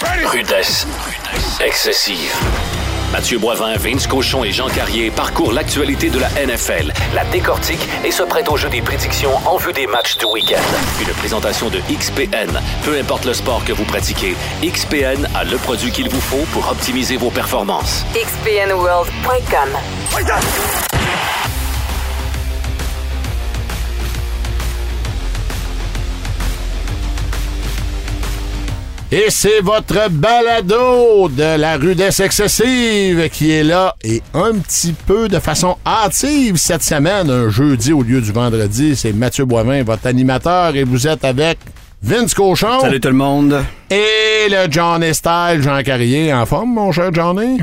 Rudesse. 0.00 0.86
Excessive. 1.60 2.32
Mathieu 3.10 3.38
Boivin, 3.38 3.74
Vince 3.76 4.06
Cochon 4.06 4.44
et 4.44 4.52
Jean 4.52 4.68
Carrier 4.68 5.10
parcourent 5.10 5.52
l'actualité 5.52 6.08
de 6.08 6.20
la 6.20 6.28
NFL, 6.28 6.92
la 7.14 7.24
décortique 7.24 7.80
et 8.04 8.12
se 8.12 8.22
prêtent 8.22 8.48
au 8.48 8.56
jeu 8.56 8.68
des 8.68 8.80
prédictions 8.80 9.34
en 9.46 9.56
vue 9.56 9.72
des 9.72 9.86
matchs 9.88 10.16
du 10.16 10.26
week-end. 10.26 10.60
Une 11.00 11.12
présentation 11.14 11.68
de 11.68 11.80
XPN. 11.90 12.60
Peu 12.84 12.96
importe 12.98 13.24
le 13.24 13.34
sport 13.34 13.64
que 13.64 13.72
vous 13.72 13.84
pratiquez, 13.84 14.36
XPN 14.62 15.28
a 15.34 15.42
le 15.44 15.56
produit 15.56 15.90
qu'il 15.90 16.08
vous 16.08 16.20
faut 16.20 16.46
pour 16.52 16.70
optimiser 16.70 17.16
vos 17.16 17.30
performances. 17.30 18.04
xpnworld.com. 18.14 19.70
Et 29.10 29.28
c'est 29.30 29.60
votre 29.62 30.10
balado 30.10 31.30
de 31.30 31.58
la 31.58 31.78
rudesse 31.78 32.20
excessive 32.20 33.30
qui 33.30 33.50
est 33.52 33.64
là 33.64 33.94
et 34.04 34.20
un 34.34 34.52
petit 34.58 34.92
peu 34.92 35.28
de 35.28 35.38
façon 35.38 35.78
hâtive 35.86 36.56
cette 36.56 36.82
semaine, 36.82 37.30
un 37.30 37.48
jeudi 37.48 37.94
au 37.94 38.02
lieu 38.02 38.20
du 38.20 38.32
vendredi. 38.32 38.94
C'est 38.96 39.14
Mathieu 39.14 39.46
Boivin, 39.46 39.82
votre 39.82 40.06
animateur, 40.06 40.76
et 40.76 40.84
vous 40.84 41.06
êtes 41.06 41.24
avec 41.24 41.56
Vince 42.02 42.34
Cochon. 42.34 42.80
Salut 42.82 43.00
tout 43.00 43.08
le 43.08 43.14
monde. 43.14 43.64
Et 43.90 44.50
le 44.50 44.70
Johnny 44.70 45.14
Style, 45.14 45.62
Jean 45.62 45.82
Carrier. 45.82 46.34
En 46.34 46.44
forme, 46.44 46.74
mon 46.74 46.92
cher 46.92 47.08
Johnny? 47.10 47.60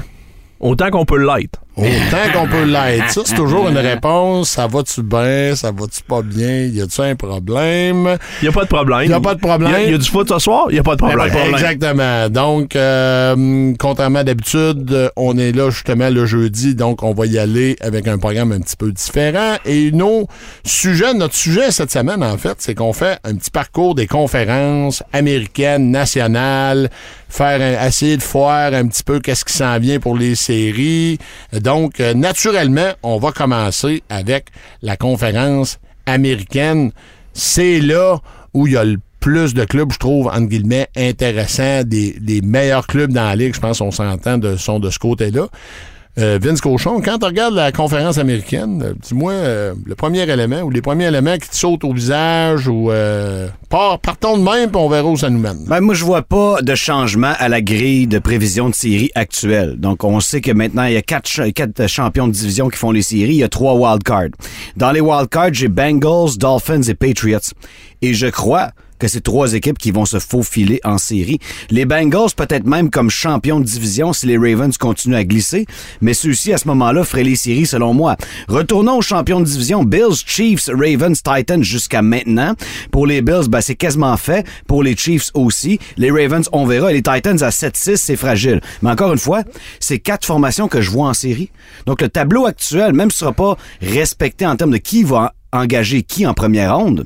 Autant 0.59 0.89
qu'on 0.89 1.05
peut 1.05 1.19
l'être. 1.19 1.59
Autant 1.77 2.31
qu'on 2.33 2.47
peut 2.47 2.63
l'être. 2.63 3.09
Ça, 3.11 3.21
c'est 3.25 3.35
toujours 3.35 3.67
une 3.67 3.77
réponse. 3.77 4.49
Ça 4.49 4.67
va-tu 4.67 5.03
bien? 5.03 5.55
Ça 5.55 5.71
va-tu 5.71 6.01
pas 6.07 6.21
bien? 6.21 6.65
Y 6.65 6.81
a-tu 6.81 7.01
un 7.01 7.15
problème? 7.15 8.17
N'y 8.41 8.47
a 8.47 8.51
pas 8.51 8.63
de 8.63 8.69
problème. 8.69 9.09
Y 9.09 9.13
a 9.13 9.19
pas 9.19 9.35
de 9.35 9.39
problème. 9.39 9.91
Y, 9.91 9.93
a 9.93 9.97
du 9.97 10.09
foot 10.09 10.29
ce 10.29 10.39
soir? 10.39 10.69
N'y 10.71 10.79
a 10.79 10.83
pas 10.83 10.95
de 10.95 11.01
problème. 11.01 11.29
Exactement. 11.51 12.29
Donc, 12.29 12.75
euh, 12.75 13.73
contrairement 13.77 14.19
à 14.19 14.23
d'habitude, 14.23 15.11
on 15.15 15.37
est 15.37 15.51
là 15.51 15.69
justement 15.69 16.09
le 16.09 16.25
jeudi, 16.25 16.75
donc 16.75 17.03
on 17.03 17.13
va 17.13 17.25
y 17.25 17.37
aller 17.37 17.75
avec 17.81 18.07
un 18.07 18.17
programme 18.17 18.51
un 18.51 18.59
petit 18.59 18.77
peu 18.77 18.91
différent. 18.91 19.55
Et 19.65 19.91
nos 19.91 20.27
sujets, 20.63 21.13
notre 21.13 21.35
sujet 21.35 21.71
cette 21.71 21.91
semaine, 21.91 22.23
en 22.23 22.37
fait, 22.37 22.55
c'est 22.59 22.75
qu'on 22.75 22.93
fait 22.93 23.19
un 23.23 23.35
petit 23.35 23.51
parcours 23.51 23.95
des 23.95 24.07
conférences 24.07 25.03
américaines, 25.11 25.91
nationales, 25.91 26.89
faire 27.29 27.61
un, 27.61 27.87
essayer 27.87 28.17
de 28.17 28.23
voir 28.23 28.73
un 28.73 28.87
petit 28.87 29.03
peu 29.03 29.19
qu'est-ce 29.19 29.45
qui 29.45 29.53
s'en 29.53 29.77
vient 29.79 29.99
pour 29.99 30.17
les 30.17 30.35
séries. 30.35 31.17
Donc, 31.65 31.99
euh, 31.99 32.13
naturellement, 32.13 32.91
on 33.01 33.17
va 33.17 33.31
commencer 33.31 34.03
avec 34.07 34.49
la 34.83 34.97
conférence 34.97 35.79
américaine. 36.05 36.91
C'est 37.33 37.79
là 37.79 38.19
où 38.53 38.67
il 38.67 38.73
y 38.73 38.77
a 38.77 38.83
le 38.83 38.99
plus 39.19 39.55
de 39.55 39.65
clubs, 39.65 39.91
je 39.91 39.97
trouve, 39.97 40.27
entre 40.27 40.45
guillemets, 40.45 40.87
intéressants, 40.95 41.81
des, 41.83 42.41
meilleurs 42.43 42.85
clubs 42.85 43.11
dans 43.11 43.23
la 43.23 43.35
ligue, 43.35 43.55
je 43.55 43.59
pense 43.59 43.79
qu'on 43.79 43.89
s'entend, 43.89 44.39
sont 44.57 44.79
de 44.79 44.91
ce 44.91 44.99
côté-là. 44.99 45.47
Euh, 46.17 46.39
Vince 46.41 46.61
Cochon, 46.61 47.01
quand 47.03 47.17
tu 47.19 47.25
regardes 47.25 47.55
la 47.55 47.73
conférence 47.73 48.17
américaine, 48.17 48.81
euh, 48.81 48.93
dis-moi 49.01 49.33
euh, 49.33 49.73
le 49.85 49.95
premier 49.95 50.21
élément 50.21 50.61
ou 50.61 50.69
les 50.69 50.81
premiers 50.81 51.07
éléments 51.07 51.35
qui 51.37 51.49
te 51.49 51.55
sautent 51.57 51.83
au 51.83 51.91
visage 51.91 52.69
ou 52.69 52.89
euh, 52.89 53.49
part- 53.69 53.99
partons 53.99 54.37
de 54.37 54.43
même 54.43 54.69
puis 54.71 54.79
on 54.79 54.87
verra 54.87 55.09
où 55.09 55.17
ça 55.17 55.29
nous 55.29 55.39
mène. 55.39 55.65
Ben, 55.67 55.81
moi, 55.81 55.93
je 55.93 56.05
vois 56.05 56.21
pas 56.21 56.61
de 56.61 56.73
changement 56.73 57.33
à 57.37 57.49
la 57.49 57.59
grille 57.61 58.07
de 58.07 58.19
prévision 58.19 58.69
de 58.69 58.75
série 58.75 59.11
actuelle. 59.13 59.75
Donc, 59.77 60.05
on 60.05 60.21
sait 60.21 60.39
que 60.39 60.51
maintenant, 60.51 60.85
il 60.85 60.93
y 60.93 60.97
a 60.97 61.01
quatre, 61.01 61.49
quatre 61.49 61.87
champions 61.87 62.27
de 62.27 62.33
division 62.33 62.69
qui 62.69 62.77
font 62.77 62.91
les 62.91 63.01
séries. 63.01 63.33
Il 63.35 63.39
y 63.39 63.43
a 63.43 63.49
trois 63.49 63.73
wildcards. 63.73 64.29
Dans 64.77 64.91
les 64.93 65.01
wildcards, 65.01 65.53
j'ai 65.53 65.67
Bengals, 65.67 66.37
Dolphins 66.37 66.83
et 66.83 66.93
Patriots. 66.95 67.39
Et 68.01 68.13
je 68.13 68.27
crois 68.27 68.69
que 68.99 69.07
c'est 69.07 69.21
trois 69.21 69.53
équipes 69.53 69.77
qui 69.77 69.91
vont 69.91 70.05
se 70.05 70.19
faufiler 70.19 70.79
en 70.83 70.97
série. 70.97 71.39
Les 71.69 71.85
Bengals, 71.85 72.31
peut-être 72.35 72.65
même 72.65 72.89
comme 72.89 73.09
champions 73.09 73.59
de 73.59 73.65
division 73.65 74.13
si 74.13 74.25
les 74.25 74.37
Ravens 74.37 74.77
continuent 74.77 75.15
à 75.15 75.23
glisser, 75.23 75.65
mais 76.01 76.13
ceux-ci, 76.13 76.53
à 76.53 76.57
ce 76.57 76.67
moment-là, 76.67 77.03
feraient 77.03 77.23
les 77.23 77.35
séries 77.35 77.65
selon 77.65 77.93
moi. 77.93 78.15
Retournons 78.47 78.97
aux 78.97 79.01
champions 79.01 79.39
de 79.39 79.45
division. 79.45 79.83
Bills, 79.83 80.23
Chiefs, 80.25 80.69
Ravens, 80.69 81.21
Titans 81.21 81.63
jusqu'à 81.63 82.01
maintenant. 82.01 82.53
Pour 82.91 83.07
les 83.07 83.21
Bills, 83.21 83.47
ben, 83.49 83.61
c'est 83.61 83.75
quasiment 83.75 84.17
fait. 84.17 84.45
Pour 84.67 84.83
les 84.83 84.95
Chiefs 84.95 85.31
aussi. 85.33 85.79
Les 85.97 86.11
Ravens, 86.11 86.47
on 86.51 86.65
verra. 86.65 86.91
Les 86.91 87.01
Titans 87.01 87.41
à 87.43 87.49
7-6, 87.49 87.97
c'est 87.97 88.15
fragile. 88.15 88.61
Mais 88.81 88.91
encore 88.91 89.11
une 89.11 89.19
fois, 89.19 89.43
c'est 89.79 89.99
quatre 89.99 90.25
formations 90.25 90.67
que 90.67 90.81
je 90.81 90.89
vois 90.89 91.09
en 91.09 91.13
série. 91.13 91.49
Donc 91.85 92.01
le 92.01 92.09
tableau 92.09 92.45
actuel, 92.45 92.93
même 92.93 93.11
ce 93.11 93.19
sera 93.19 93.33
pas 93.33 93.57
respecté 93.81 94.45
en 94.45 94.55
termes 94.55 94.71
de 94.71 94.77
qui 94.77 95.03
va 95.03 95.33
engager 95.51 96.03
qui 96.03 96.27
en 96.27 96.33
première 96.33 96.75
ronde, 96.77 97.05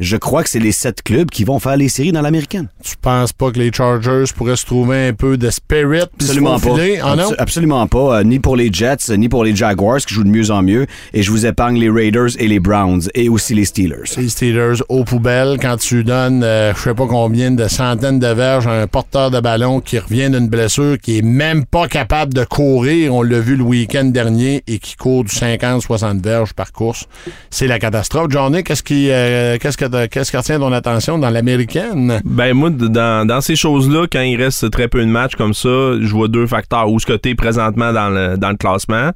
je 0.00 0.16
crois 0.16 0.42
que 0.42 0.48
c'est 0.50 0.58
les 0.58 0.72
sept 0.72 1.02
clubs 1.02 1.28
qui 1.30 1.44
vont 1.44 1.58
faire 1.58 1.76
les 1.76 1.88
séries 1.88 2.12
dans 2.12 2.20
l'américaine. 2.22 2.68
Tu 2.82 2.96
penses 2.96 3.32
pas 3.32 3.50
que 3.50 3.58
les 3.58 3.72
Chargers 3.72 4.24
pourraient 4.36 4.56
se 4.56 4.66
trouver 4.66 5.08
un 5.08 5.12
peu 5.12 5.36
de 5.36 5.50
spirit 5.50 6.00
Absolument 6.02 6.52
pas. 6.52 6.68
faufiler? 6.68 7.00
Ah 7.02 7.16
non? 7.16 7.30
Abso- 7.30 7.34
absolument 7.38 7.86
pas. 7.86 8.18
Euh, 8.20 8.24
ni 8.24 8.38
pour 8.38 8.56
les 8.56 8.72
Jets, 8.72 9.10
euh, 9.10 9.16
ni 9.16 9.28
pour 9.28 9.44
les 9.44 9.54
Jaguars 9.56 9.98
qui 9.98 10.14
jouent 10.14 10.24
de 10.24 10.28
mieux 10.28 10.50
en 10.50 10.62
mieux. 10.62 10.86
Et 11.14 11.22
je 11.22 11.30
vous 11.30 11.46
épargne 11.46 11.78
les 11.78 11.90
Raiders 11.90 12.30
et 12.38 12.48
les 12.48 12.60
Browns 12.60 13.02
et 13.14 13.28
aussi 13.28 13.54
les 13.54 13.64
Steelers. 13.64 14.04
Les 14.16 14.28
Steelers 14.28 14.82
aux 14.88 15.04
poubelles 15.04 15.58
quand 15.60 15.76
tu 15.78 16.04
donnes 16.04 16.42
euh, 16.44 16.72
je 16.76 16.80
sais 16.82 16.94
pas 16.94 17.06
combien 17.06 17.50
de 17.50 17.66
centaines 17.68 18.18
de 18.18 18.26
verges 18.28 18.66
à 18.66 18.82
un 18.82 18.86
porteur 18.86 19.30
de 19.30 19.40
ballon 19.40 19.80
qui 19.80 19.98
revient 19.98 20.30
d'une 20.30 20.48
blessure 20.48 20.96
qui 21.00 21.18
est 21.18 21.22
même 21.22 21.64
pas 21.64 21.88
capable 21.88 22.34
de 22.34 22.44
courir. 22.44 23.14
On 23.14 23.22
l'a 23.22 23.40
vu 23.40 23.56
le 23.56 23.64
week-end 23.64 24.04
dernier 24.04 24.62
et 24.66 24.78
qui 24.78 24.96
court 24.96 25.24
du 25.24 25.34
50-60 25.34 26.20
verges 26.22 26.52
par 26.54 26.72
course. 26.72 27.06
C'est 27.50 27.66
la 27.66 27.78
catastrophe. 27.78 28.26
Johnny, 28.30 28.62
qu'est-ce 28.62 28.82
qui 28.82 29.10
euh, 29.10 29.56
qu'est-ce 29.60 29.76
que 29.76 29.84
qu'est-ce 30.10 30.30
qui 30.30 30.36
retient 30.36 30.58
ton 30.58 30.72
attention 30.72 31.18
dans 31.18 31.30
l'américaine? 31.30 32.20
Ben 32.24 32.54
moi, 32.54 32.70
dans, 32.70 33.40
ces 33.40 33.56
choses-là, 33.56 34.06
quand 34.10 34.20
il 34.20 34.36
reste 34.36 34.70
très 34.70 34.88
peu 34.88 35.00
de 35.00 35.10
matchs 35.10 35.36
comme 35.36 35.54
ça, 35.54 36.00
je 36.00 36.08
vois 36.08 36.28
deux 36.28 36.46
facteurs. 36.46 36.90
Où 36.90 36.98
ce 36.98 37.06
que 37.06 37.14
t'es 37.14 37.34
présentement 37.34 37.92
dans 37.92 38.08
le, 38.10 38.56
classement, 38.56 39.10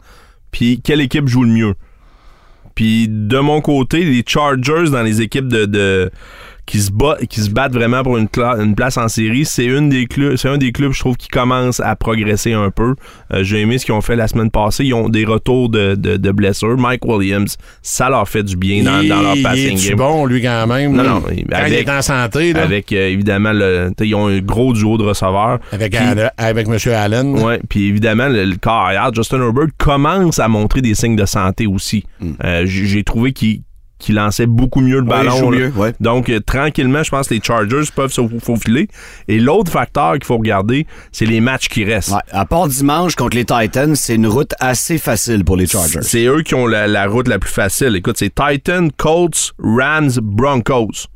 puis 0.51 0.81
quelle 0.83 1.01
équipe 1.01 1.29
joue 1.29 1.45
le 1.45 1.51
mieux. 1.51 1.75
Puis 2.75 3.07
de 3.09 3.39
mon 3.39 3.61
côté, 3.61 4.05
les 4.05 4.25
Chargers 4.27 4.91
dans 4.91 5.03
les 5.03 5.21
équipes 5.21 5.49
de- 5.49 6.11
qui 6.65 6.81
se 6.81 6.91
bat, 6.93 7.17
qui 7.29 7.41
se 7.41 7.51
battent 7.51 7.73
vraiment 7.75 8.03
pour 8.03 8.17
une, 8.19 8.29
place 8.77 8.97
en 8.97 9.09
série, 9.09 9.45
c'est 9.45 9.65
une 9.67 9.89
des 9.89 10.07
clubs, 10.07 10.37
c'est 10.37 10.49
un 10.49 10.59
des 10.59 10.71
clubs 10.73 10.93
je 10.93 11.01
trouve 11.01 11.17
qui 11.17 11.29
commence 11.29 11.81
à 11.81 11.97
progresser 11.97 12.53
un 12.53 12.71
peu. 12.71 12.95
Euh, 13.33 13.43
J'ai 13.43 13.61
aimé 13.61 13.79
ce 13.79 13.85
qu'ils 13.85 13.95
ont 13.95 14.01
fait 14.01 14.15
la 14.17 14.29
semaine 14.29 14.51
passée. 14.51 14.85
Ils 14.85 14.95
ont 14.95 15.09
des 15.09 15.25
retours 15.25 15.69
de, 15.69 15.95
de, 15.97 16.17
de 16.17 16.31
blessures. 16.31 16.77
Mike 16.79 17.05
Williams, 17.05 17.57
ça 17.83 18.09
leur 18.09 18.29
fait 18.29 18.43
du 18.45 18.57
bien 18.57 18.85
dans, 18.85 19.03
dans 19.07 19.21
leur 19.23 19.35
passing 19.43 19.77
il 19.77 19.87
est 19.87 19.89
game. 19.91 19.99
bon, 19.99 20.25
lui, 20.27 20.41
quand 20.41 20.67
même. 20.69 20.93
Non, 20.95 21.03
non, 21.03 21.21
Quand 21.21 21.33
il 21.37 21.53
avec- 21.53 21.87
est 21.89 21.91
en 21.91 22.01
santé, 22.03 22.53
là, 22.53 22.63
avec, 22.63 22.91
Avec 22.91 22.93
euh, 22.93 23.09
évidemment 23.09 23.53
le, 23.53 23.91
ils 24.01 24.15
ont 24.15 24.29
un 24.29 24.39
gros 24.39 24.73
duo 24.73 24.97
de 24.99 25.03
receveurs. 25.05 25.59
Allen- 25.73 26.31
avec 26.39 26.69
M. 26.69 26.93
Allen. 26.95 27.39
Ouais, 27.39 27.61
puis 27.69 27.87
évidemment 27.89 28.29
le, 28.29 28.45
le 28.45 28.57
corps 28.57 28.83
arrière, 28.87 29.11
Justin 29.13 29.41
Herbert 29.43 29.67
commence 29.79 30.39
à 30.39 30.49
montrer 30.49 30.81
des 30.81 30.95
signes 30.95 31.17
de 31.17 31.27
santé 31.27 31.67
aussi. 31.67 32.05
Euh, 32.45 32.63
J'ai 32.67 32.87
j'ai 32.87 33.05
trouvé 33.05 33.33
qu'il 33.33 33.63
qu'il 34.03 34.17
lançait 34.17 34.47
beaucoup 34.47 34.81
mieux 34.81 34.97
le 35.01 35.03
Ouais, 35.03 35.09
ballon. 35.25 35.51
mieux, 35.51 35.73
ouais. 35.77 35.95
Donc 36.01 36.29
euh, 36.29 36.41
tranquillement, 36.41 37.03
je 37.03 37.11
pense 37.11 37.29
que 37.29 37.35
les 37.35 37.41
Chargers 37.43 37.83
peuvent 37.95 38.13
se 38.13 38.21
faufiler. 38.43 38.89
Et 39.29 39.39
l'autre 39.39 39.73
facteur 39.73 40.15
qu'il 40.15 40.25
faut 40.25 40.37
regarder, 40.37 40.87
c'est 41.13 41.25
les 41.27 41.41
matchs 41.41 41.69
qui 41.69 41.85
restent. 41.85 42.11
Ouais, 42.13 42.21
à 42.33 42.45
part 42.45 42.69
dimanche 42.69 43.15
contre 43.17 43.37
les 43.37 43.45
Titans, 43.45 43.95
c'est 43.97 44.17
une 44.17 44.27
route 44.27 44.53
assez 44.61 44.99
facile 44.99 45.45
pour 45.45 45.57
les 45.57 45.67
Chargers. 45.67 46.01
C'est 46.03 46.25
eux 46.27 46.43
qui 46.43 46.55
ont 46.55 46.67
la, 46.67 46.87
la 46.87 47.07
route 47.07 47.29
la 47.29 47.39
plus 47.39 47.51
facile. 47.53 47.97
Écoute, 47.97 48.17
c'est 48.19 48.35
Titans, 48.35 48.91
Colts, 48.97 49.53
Rams, 49.59 50.11
Broncos. 50.21 51.07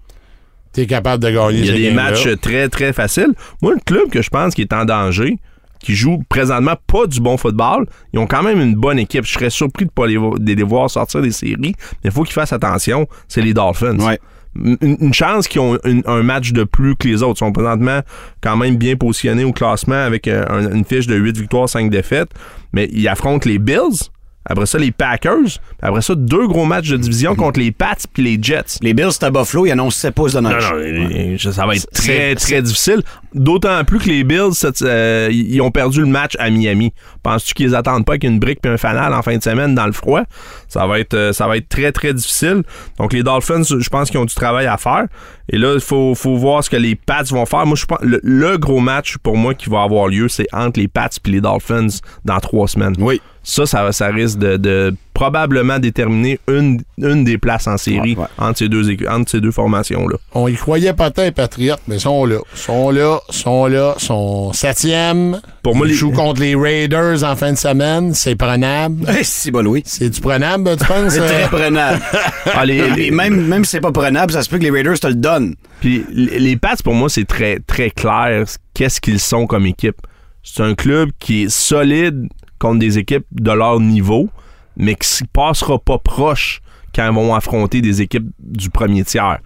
T'es 0.73 0.87
capable 0.87 1.23
de 1.23 1.31
gagner 1.31 1.59
Il 1.61 1.67
y 1.67 1.71
a 1.71 1.73
des 1.73 1.91
matchs 1.91 2.29
très, 2.41 2.69
très 2.69 2.93
faciles. 2.93 3.33
Moi, 3.63 3.73
le 3.75 3.81
club 3.85 4.11
que 4.11 4.21
je 4.23 4.29
pense 4.31 4.55
qui 4.55 4.61
est 4.63 4.73
en 4.75 4.85
danger, 4.85 5.39
qui 5.81 5.95
joue 5.95 6.23
présentement 6.29 6.75
pas 6.87 7.07
du 7.07 7.21
bon 7.21 7.37
football, 7.37 7.87
ils 8.13 8.19
ont 8.19 8.27
quand 8.27 8.43
même 8.43 8.61
une 8.61 8.75
bonne 8.75 8.99
équipe. 8.99 9.25
Je 9.25 9.33
serais 9.33 9.51
surpris 9.51 9.85
de 9.87 9.91
pas 9.91 10.07
les, 10.07 10.17
vo- 10.17 10.39
de 10.39 10.53
les 10.53 10.63
voir 10.63 10.91
sortir 10.91 11.21
des 11.23 11.31
séries, 11.33 11.57
mais 11.61 11.75
il 12.05 12.11
faut 12.11 12.23
qu'ils 12.25 12.33
fassent 12.35 12.53
attention. 12.53 13.07
C'est 13.29 13.43
les 13.43 13.55
Dolphins. 13.55 13.99
Ouais. 13.99 14.19
Une, 14.59 14.79
une 14.81 15.13
chance 15.15 15.49
qu'ils 15.49 15.61
ont 15.61 15.79
une- 15.85 16.03
un 16.07 16.23
match 16.23 16.53
de 16.53 16.65
plus 16.65 16.97
que 16.97 17.07
les 17.09 17.23
autres. 17.23 17.35
Ils 17.37 17.47
sont 17.47 17.53
présentement 17.53 18.01
quand 18.41 18.57
même 18.57 18.77
bien 18.77 18.97
positionnés 18.97 19.45
au 19.45 19.53
classement 19.53 19.95
avec 20.03 20.27
euh, 20.29 20.45
un- 20.49 20.73
une 20.75 20.85
fiche 20.85 21.07
de 21.07 21.15
8 21.15 21.37
victoires, 21.39 21.69
5 21.69 21.91
défaites. 21.91 22.31
Mais 22.73 22.89
ils 22.93 23.07
affrontent 23.07 23.49
les 23.49 23.59
Bills, 23.59 24.09
Après 24.49 24.67
ça, 24.67 24.79
les 24.79 24.93
Packers. 24.93 25.59
Après 25.83 26.03
ça, 26.03 26.15
deux 26.15 26.47
gros 26.47 26.65
matchs 26.65 26.89
de 26.91 26.97
division 26.97 27.35
contre 27.35 27.59
les 27.61 27.73
Pats 27.73 27.97
puis 28.13 28.23
les 28.23 28.39
Jets. 28.41 28.79
Les 28.81 28.95
Bills, 28.95 29.11
c'est 29.13 29.25
à 29.25 29.31
Buffalo, 29.31 29.67
ils 29.67 29.73
annoncent 29.73 29.99
7 29.99 30.15
pouces 30.15 30.33
de 30.35 30.41
Non, 30.41 30.51
neige. 30.51 30.71
non, 30.71 30.77
euh, 30.79 31.53
ça 31.53 31.67
va 31.67 31.75
être 31.75 31.91
très, 31.93 32.35
très 32.37 32.63
difficile. 32.63 33.03
D'autant 33.35 33.85
plus 33.85 33.99
que 33.99 34.09
les 34.09 34.25
Bills, 34.25 34.53
euh, 34.83 35.29
ils 35.33 35.61
ont 35.61 35.71
perdu 35.71 36.01
le 36.01 36.07
match 36.07 36.35
à 36.39 36.49
Miami. 36.51 36.93
Penses-tu 37.23 37.55
qu'ils 37.55 37.75
attendent 37.75 38.05
pas 38.07 38.13
avec 38.13 38.25
une 38.25 38.39
brique 38.39 38.61
puis 38.63 38.71
un 38.73 38.77
fanal 38.79 39.13
en 39.13 39.23
fin 39.23 39.37
de 39.37 39.43
semaine 39.43 39.75
dans 39.75 39.87
le 39.87 39.93
froid? 39.93 40.23
Ça 40.69 40.87
va 40.87 40.99
être, 41.01 41.15
euh, 41.15 41.33
ça 41.33 41.47
va 41.47 41.57
être 41.57 41.69
très, 41.69 41.93
très 41.93 42.15
difficile. 42.15 42.63
Donc, 42.99 43.13
les 43.13 43.23
Dolphins, 43.23 43.63
je 43.65 43.89
pense 43.89 44.11
qu'ils 44.11 44.21
ont 44.21 44.25
du 44.25 44.35
travail 44.35 44.67
à 44.67 44.77
faire. 44.79 45.05
Et 45.49 45.59
là, 45.59 45.75
il 45.75 45.81
faut, 45.81 46.15
faut 46.15 46.37
voir 46.37 46.65
ce 46.65 46.71
que 46.71 46.77
les 46.77 46.95
Pats 46.97 47.23
vont 47.31 47.47
faire. 47.47 47.67
Moi, 47.67 47.77
je 47.77 47.87
pense, 47.87 48.01
le, 48.03 48.21
le 48.23 48.59
gros 48.59 48.81
match 48.81 49.17
pour 49.19 49.37
moi 49.37 49.55
qui 49.55 49.71
va 49.71 49.83
avoir 49.83 50.09
lieu, 50.09 50.29
c'est 50.29 50.47
entre 50.53 50.81
les 50.81 50.89
Pats 50.89 51.09
puis 51.23 51.33
les 51.33 51.41
Dolphins 51.41 51.87
dans 52.25 52.41
trois 52.41 52.67
semaines. 52.67 52.95
Oui. 52.99 53.21
Ça, 53.43 53.65
ça, 53.65 53.93
ça 53.93 54.09
risque 54.09 54.39
de, 54.39 54.57
de 54.57 54.95
probablement 55.17 55.79
déterminer 55.79 56.39
une, 56.47 56.83
une 56.99 57.25
des 57.25 57.39
places 57.39 57.67
en 57.67 57.79
série 57.79 58.15
Ouais, 58.15 58.21
ouais. 58.23 58.27
Entre, 58.37 58.59
ces 58.59 58.69
deux, 58.69 58.85
entre 59.09 59.31
ces 59.31 59.41
deux 59.41 59.51
formations-là. 59.51 60.17
On 60.35 60.47
y 60.47 60.55
croyait 60.55 60.93
pas 60.93 61.11
tant, 61.11 61.23
les 61.23 61.31
Patriotes, 61.33 61.81
mais 61.89 61.97
ils 61.97 62.01
sont 62.01 62.27
là. 62.27 62.37
Ils 62.55 62.59
sont 62.59 62.91
là, 62.91 63.19
ils 63.31 63.35
sont 63.35 63.67
là, 63.67 63.95
ils 63.99 64.03
sont 64.05 64.53
septième. 64.53 65.41
Pour 65.63 65.75
moi, 65.75 65.87
ils 65.87 65.91
les- 65.93 65.97
jouent 65.97 66.13
contre 66.13 66.43
les 66.43 66.55
Raiders 66.55 67.25
en 67.25 67.35
fin 67.35 67.51
de 67.53 67.57
semaine. 67.57 68.13
C'est 68.13 68.37
prenable. 68.37 69.07
Eh, 69.19 69.25
si, 69.25 69.51
bon, 69.51 69.67
oui. 69.67 69.83
C'est 69.87 70.11
du 70.11 70.21
prenable, 70.21 70.77
tu 70.77 70.85
penses? 70.85 71.15
C'est 71.15 71.21
très 71.21 71.45
euh? 71.45 71.49
prenable. 71.49 72.01
Ah, 72.55 72.65
les- 72.67 72.91
les- 72.91 73.07
Et 73.07 73.11
même, 73.11 73.47
même 73.47 73.65
si 73.65 73.71
c'est 73.73 73.81
pas 73.81 73.93
prenable, 73.93 74.33
ça 74.33 74.43
se 74.43 74.51
peut 74.51 74.59
que 74.59 74.65
les 74.65 74.71
Raiders 74.71 75.01
te 75.01 75.07
le 75.07 75.15
donnent. 75.15 75.55
Puis 75.81 76.05
les 76.13 76.39
les 76.39 76.57
Pats, 76.57 76.77
pour 76.85 76.95
moi, 76.95 77.09
c'est 77.09 77.25
très, 77.27 77.59
très 77.67 77.89
clair 77.91 78.45
qu'est-ce 78.75 79.01
qu'ils 79.01 79.19
sont 79.21 79.47
comme 79.47 79.65
équipe. 79.67 79.97
C'est 80.43 80.63
un 80.63 80.75
club 80.75 81.09
qui 81.19 81.45
est 81.45 81.49
solide 81.49 82.29
contre 82.59 82.79
des 82.81 82.99
équipes 82.99 83.25
de 83.33 83.51
leur 83.51 83.81
niveau, 83.81 84.29
mais 84.77 84.95
qui 84.95 85.23
ne 85.23 85.29
passera 85.29 85.79
pas 85.79 85.99
proche 85.99 86.61
quand 86.95 87.07
ils 87.07 87.15
vont 87.15 87.35
affronter 87.35 87.81
des 87.81 88.03
équipes 88.03 88.29
du 88.39 88.71
premier 88.71 89.05
tiers. 89.05 89.39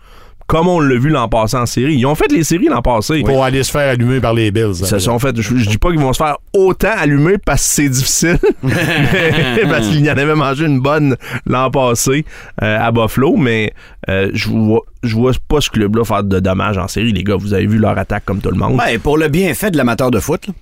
Comme 0.46 0.66
on 0.66 0.80
l'a 0.80 0.98
vu 0.98 1.10
l'an 1.10 1.28
passé 1.28 1.56
en 1.56 1.64
série. 1.64 1.94
Ils 1.94 2.06
ont 2.06 2.16
fait 2.16 2.30
les 2.32 2.42
séries 2.42 2.66
l'an 2.66 2.82
passé. 2.82 3.22
Pour 3.22 3.44
aller 3.44 3.62
se 3.62 3.70
faire 3.70 3.88
allumer 3.88 4.18
par 4.18 4.34
les 4.34 4.50
Bills. 4.50 4.74
Ils 4.80 4.86
se 4.86 4.98
sont 4.98 5.16
fait, 5.20 5.40
je, 5.40 5.56
je 5.56 5.68
dis 5.68 5.78
pas 5.78 5.90
qu'ils 5.90 6.00
vont 6.00 6.12
se 6.12 6.20
faire 6.20 6.38
autant 6.52 6.90
allumer 6.96 7.38
parce 7.38 7.62
que 7.62 7.74
c'est 7.74 7.88
difficile, 7.88 8.38
mais 8.64 8.72
parce 9.70 9.86
qu'il 9.86 10.04
y 10.04 10.10
en 10.10 10.16
avait 10.16 10.34
mangé 10.34 10.66
une 10.66 10.80
bonne 10.80 11.16
l'an 11.46 11.70
passé 11.70 12.24
euh, 12.64 12.78
à 12.80 12.90
Buffalo, 12.90 13.36
mais 13.36 13.72
euh, 14.08 14.30
je 14.34 14.48
vois, 14.48 14.80
je 15.04 15.14
vois 15.14 15.30
pas 15.46 15.60
ce 15.60 15.70
club-là 15.70 16.04
faire 16.04 16.24
de 16.24 16.40
dommages 16.40 16.78
en 16.78 16.88
série, 16.88 17.12
les 17.12 17.22
gars. 17.22 17.36
Vous 17.36 17.54
avez 17.54 17.68
vu 17.68 17.78
leur 17.78 17.96
attaque 17.96 18.24
comme 18.24 18.40
tout 18.40 18.50
le 18.50 18.58
monde. 18.58 18.76
Ben, 18.76 18.98
pour 18.98 19.18
le 19.18 19.28
bienfait 19.28 19.70
de 19.70 19.76
l'amateur 19.76 20.10
de 20.10 20.18
foot, 20.18 20.48
là. 20.48 20.54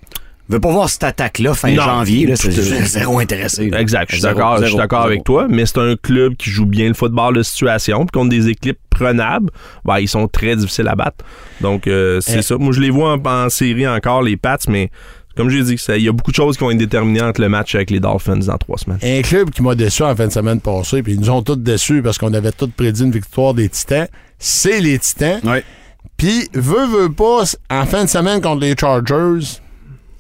Veux 0.49 0.61
pas 0.61 0.71
voir 0.73 0.89
cette 0.89 1.05
attaque-là 1.05 1.53
fin 1.55 1.71
Non. 1.73 1.83
janvier, 1.83 2.27
là, 2.27 2.35
c'est 2.37 2.50
zéro 2.50 3.19
intéressé. 3.19 3.69
là. 3.69 3.81
Exact, 3.81 4.06
je 4.09 4.15
suis 4.17 4.23
Zéro, 4.23 4.35
d'accord, 4.35 4.56
je 4.56 4.62
suis 4.62 4.69
zéro, 4.71 4.79
d'accord 4.79 5.00
zéro. 5.03 5.09
avec 5.12 5.25
toi, 5.25 5.47
mais 5.49 5.67
c'est 5.67 5.79
un 5.79 5.95
club 5.97 6.37
qui 6.37 6.49
joue 6.50 6.65
bien 6.67 6.89
le 6.89 6.95
football 6.95 7.35
de 7.37 7.43
situation, 7.43 8.06
puis 8.06 8.19
contre 8.19 8.31
des 8.31 8.49
équipes 8.49 8.79
prenables, 8.89 9.50
ben, 9.85 9.99
ils 9.99 10.09
sont 10.09 10.27
très 10.27 10.56
difficiles 10.56 10.89
à 10.89 10.95
battre. 10.95 11.25
Donc 11.61 11.87
euh, 11.87 12.21
c'est 12.21 12.39
Eh. 12.39 12.43
ça. 12.43 12.56
Moi 12.56 12.73
je 12.73 12.81
les 12.81 12.91
vois 12.91 13.12
en, 13.15 13.27
en 13.27 13.49
série 13.50 13.87
encore 13.87 14.23
les 14.23 14.37
Pats, 14.39 14.56
mais 14.69 14.91
comme 15.37 15.50
j'ai 15.50 15.62
dit, 15.62 15.75
il 15.97 16.03
y 16.03 16.09
a 16.09 16.12
beaucoup 16.12 16.31
de 16.33 16.37
choses 16.37 16.56
qui 16.56 16.65
vont 16.65 16.71
être 16.73 16.79
déterminantes 16.79 17.39
le 17.39 17.49
match 17.49 17.75
avec 17.77 17.91
les 17.91 18.01
Dolphins 18.01 18.39
dans 18.39 18.59
trois 18.59 18.77
semaines. 18.79 18.99
Un 19.03 19.23
club 19.23 19.51
qui 19.51 19.62
m'a 19.62 19.75
déçu 19.77 20.03
en 20.03 20.17
fin 20.17 20.27
de 20.27 20.33
semaine 20.33 20.61
passée, 20.61 21.03
puis 21.03 21.12
ils 21.12 21.21
nous 21.21 21.31
ont 21.31 21.43
tous 21.43 21.55
déçus 21.56 22.03
parce 22.03 22.19
qu'on 22.19 22.33
avait 22.35 22.51
tous 22.53 22.69
prédit 22.69 23.03
une 23.05 23.12
victoire 23.12 23.55
des 23.55 23.69
Titans, 23.69 24.09
c'est 24.39 24.81
les 24.81 24.99
Titans. 24.99 25.41
Puis, 26.17 26.49
veut, 26.55 26.87
veut 26.87 27.12
pas, 27.12 27.43
en 27.71 27.87
fin 27.87 28.03
de 28.05 28.09
semaine 28.09 28.41
contre 28.41 28.62
les 28.62 28.75
Chargers, 28.77 29.61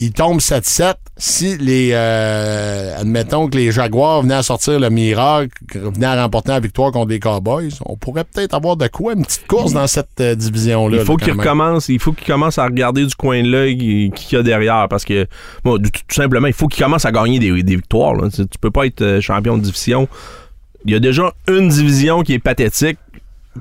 ils 0.00 0.12
tombent 0.12 0.40
7-7. 0.40 0.94
Si 1.16 1.56
les, 1.58 1.90
euh, 1.92 3.00
admettons 3.00 3.48
que 3.48 3.56
les 3.56 3.72
Jaguars 3.72 4.22
venaient 4.22 4.34
à 4.34 4.42
sortir 4.42 4.78
le 4.78 4.88
miracle, 4.90 5.50
venaient 5.74 6.06
à 6.06 6.22
remporter 6.22 6.50
la 6.52 6.60
victoire 6.60 6.92
contre 6.92 7.08
les 7.08 7.18
Cowboys, 7.18 7.70
on 7.84 7.96
pourrait 7.96 8.24
peut-être 8.24 8.54
avoir 8.54 8.76
de 8.76 8.86
quoi, 8.86 9.14
une 9.14 9.24
petite 9.24 9.46
course 9.48 9.72
dans 9.72 9.86
cette 9.88 10.20
euh, 10.20 10.34
division-là. 10.36 10.98
Il 10.98 11.04
faut 11.04 11.16
là, 11.16 11.24
qu'il 11.24 11.34
quand 11.34 11.38
même. 11.38 11.46
recommence, 11.46 11.88
il 11.88 11.98
faut 11.98 12.12
qu'il 12.12 12.26
commence 12.26 12.58
à 12.58 12.64
regarder 12.64 13.04
du 13.04 13.14
coin 13.16 13.42
de 13.42 13.48
l'œil 13.48 13.76
qui 13.76 14.12
qu'il 14.14 14.36
y 14.36 14.40
a 14.40 14.44
derrière 14.44 14.86
parce 14.88 15.04
que 15.04 15.26
bon, 15.64 15.78
tout, 15.78 15.90
tout 15.90 16.14
simplement, 16.14 16.46
il 16.46 16.52
faut 16.52 16.68
qu'il 16.68 16.82
commence 16.84 17.04
à 17.04 17.10
gagner 17.10 17.40
des, 17.40 17.62
des 17.62 17.76
victoires. 17.76 18.14
là. 18.14 18.28
Tu, 18.30 18.46
tu 18.46 18.58
peux 18.60 18.70
pas 18.70 18.86
être 18.86 19.02
euh, 19.02 19.20
champion 19.20 19.58
de 19.58 19.62
division. 19.62 20.08
Il 20.84 20.92
y 20.92 20.94
a 20.94 21.00
déjà 21.00 21.32
une 21.48 21.68
division 21.68 22.22
qui 22.22 22.34
est 22.34 22.38
pathétique. 22.38 22.98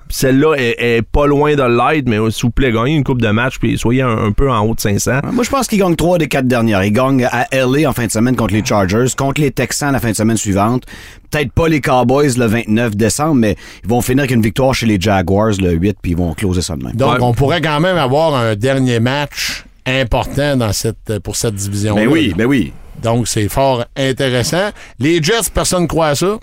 Celle-là 0.10 0.56
est, 0.58 0.76
est 0.80 1.02
pas 1.02 1.28
loin 1.28 1.56
de 1.56 1.64
l'être, 1.64 2.08
mais 2.08 2.18
s'il 2.32 2.44
vous 2.44 2.50
plaît, 2.52 2.72
gagnez 2.72 2.96
une 2.96 3.04
coupe 3.04 3.22
de 3.22 3.30
match 3.30 3.60
puis 3.60 3.78
soyez 3.78 4.02
un, 4.02 4.18
un 4.26 4.32
peu 4.32 4.50
en 4.52 4.62
haut 4.66 4.76
de 4.76 4.80
500. 4.80 5.20
Moi, 5.32 5.44
je 5.44 5.50
pense 5.50 5.68
qu'ils 5.68 5.80
gagnent 5.80 5.96
trois 5.96 6.18
des 6.18 6.28
quatre 6.28 6.48
dernières. 6.48 6.84
Ils 6.84 6.92
gagnent 6.92 7.26
à 7.32 7.48
LA 7.52 7.90
en 7.90 7.94
fin 7.94 8.06
de 8.06 8.12
semaine 8.12 8.36
contre 8.36 8.54
les 8.54 8.64
Chargers, 8.66 9.06
contre 9.18 9.42
les 9.42 9.52
Texans 9.52 9.92
la 9.92 10.00
fin 10.00 10.12
de 10.12 10.16
semaine 10.16 10.38
suivante. 10.38 10.84
Peut-être 11.32 11.52
pas 11.52 11.68
les 11.68 11.82
Cowboys 11.82 12.38
le 12.38 12.46
29 12.46 12.96
décembre, 12.96 13.36
mais 13.36 13.56
ils 13.84 13.90
vont 13.90 14.02
finir 14.02 14.22
avec 14.22 14.32
une 14.32 14.42
victoire 14.42 14.74
chez 14.74 14.86
les 14.86 15.00
Jaguars 15.00 15.52
le 15.60 15.72
8, 15.72 15.98
puis 16.02 16.12
ils 16.12 16.18
vont 16.18 16.34
closer 16.34 16.62
ça 16.62 16.76
de 16.76 16.84
même. 16.84 16.94
Donc, 16.96 17.14
Ouais. 17.14 17.18
on 17.22 17.34
pourrait 17.34 17.62
quand 17.62 17.80
même 17.80 17.98
avoir 17.98 18.36
un 18.36 18.56
dernier 18.56 19.00
match 19.00 19.66
important 19.86 20.58
dans 20.58 20.74
cette, 20.74 21.20
pour 21.24 21.36
cette 21.36 21.56
division-là. 21.56 22.02
Ben 22.02 22.08
oui, 22.12 22.34
ben 22.38 22.46
oui. 22.46 22.74
Donc, 23.02 23.28
c'est 23.28 23.48
fort 23.48 23.86
intéressant. 23.96 24.70
Les 25.00 25.22
Jets, 25.22 25.50
personne 25.54 25.84
ne 25.84 25.88
croit 25.88 26.08
à 26.08 26.16
ça? 26.16 26.38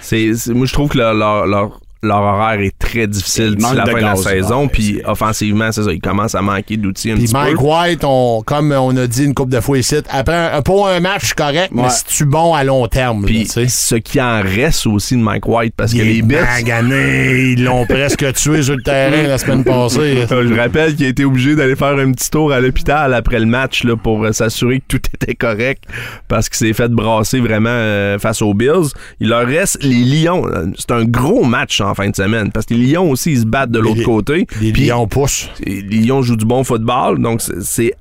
C'est- 0.00 0.48
moi, 0.50 0.66
je 0.66 0.72
trouve 0.72 0.88
que 0.88 0.98
leur, 0.98 1.14
leur, 1.14 1.46
leur- 1.46 1.80
leur 2.02 2.18
horaire 2.20 2.60
est 2.60 2.78
très 2.78 3.06
difficile 3.06 3.50
Il 3.52 3.56
d'ici 3.56 3.74
la 3.74 3.84
de 3.84 3.90
fin 3.90 3.96
de 3.96 4.02
la 4.02 4.16
saison. 4.16 4.62
Ouais, 4.62 4.68
Puis 4.72 5.00
offensivement, 5.04 5.72
c'est 5.72 5.82
ça, 5.82 5.92
ils 5.92 6.00
commencent 6.00 6.34
à 6.34 6.42
manquer 6.42 6.76
d'outils 6.76 7.10
un 7.10 7.16
Puis 7.16 7.24
petit 7.24 7.32
Mike 7.34 7.56
peu. 7.56 7.62
White, 7.64 8.04
on, 8.04 8.42
comme 8.46 8.72
on 8.72 8.96
a 8.96 9.06
dit 9.06 9.24
une 9.24 9.34
couple 9.34 9.52
de 9.52 9.60
fois 9.60 9.78
ici, 9.78 9.96
après, 10.10 10.50
pour 10.64 10.88
un 10.88 11.00
match 11.00 11.32
correct, 11.34 11.70
mais 11.72 11.82
Ouais. 11.82 11.90
si 11.90 12.04
tu 12.04 12.24
bon 12.24 12.54
à 12.54 12.64
long 12.64 12.86
terme. 12.86 13.24
Puis 13.24 13.46
ce 13.46 13.94
qui 13.96 14.20
en 14.20 14.40
reste 14.42 14.86
aussi 14.86 15.16
de 15.16 15.20
Mike 15.22 15.46
White, 15.48 15.74
parce 15.76 15.92
que 15.92 15.98
les 15.98 16.22
magané. 16.22 17.52
Ils 17.52 17.64
l'ont 17.64 17.86
presque 17.86 18.32
tué 18.34 18.62
sur 18.62 18.76
le 18.76 18.82
terrain 18.82 19.22
la 19.26 19.38
semaine 19.38 19.64
passée. 19.64 20.26
Je 20.30 20.54
rappelle 20.58 20.94
qu'il 20.96 21.06
a 21.06 21.08
été 21.08 21.24
obligé 21.24 21.54
d'aller 21.56 21.76
faire 21.76 21.96
un 21.98 22.12
petit 22.12 22.30
tour 22.30 22.52
à 22.52 22.60
l'hôpital 22.60 23.14
après 23.14 23.40
le 23.40 23.46
match 23.46 23.84
là, 23.84 23.96
pour 23.96 24.24
euh, 24.24 24.32
s'assurer 24.32 24.80
que 24.80 24.84
tout 24.96 25.00
était 25.14 25.34
correct 25.34 25.84
parce 26.28 26.48
qu'il 26.48 26.66
s'est 26.66 26.72
fait 26.74 26.88
brasser 26.90 27.40
vraiment 27.40 27.68
euh, 27.70 28.18
face 28.18 28.42
aux 28.42 28.54
Bills. 28.54 28.90
Il 29.20 29.28
leur 29.28 29.46
reste 29.46 29.78
les 29.82 30.04
Lions. 30.04 30.44
C'est 30.78 30.90
un 30.92 31.04
gros 31.04 31.44
match 31.44 31.80
en 31.80 31.85
fin 31.94 32.08
de 32.10 32.16
semaine 32.16 32.50
parce 32.52 32.66
que 32.66 32.74
les 32.74 32.86
Lions 32.92 33.10
aussi 33.10 33.32
ils 33.32 33.40
se 33.40 33.44
battent 33.46 33.70
de 33.70 33.78
l'autre 33.78 34.02
côté. 34.02 34.46
Les 34.60 34.72
Puis, 34.72 34.86
Lions 34.86 35.06
poussent. 35.06 35.48
les 35.64 35.80
Lions 35.82 36.22
jouent 36.22 36.36
du 36.36 36.44
bon 36.44 36.64
football, 36.64 37.20
donc 37.20 37.40
c'est- 37.60 37.94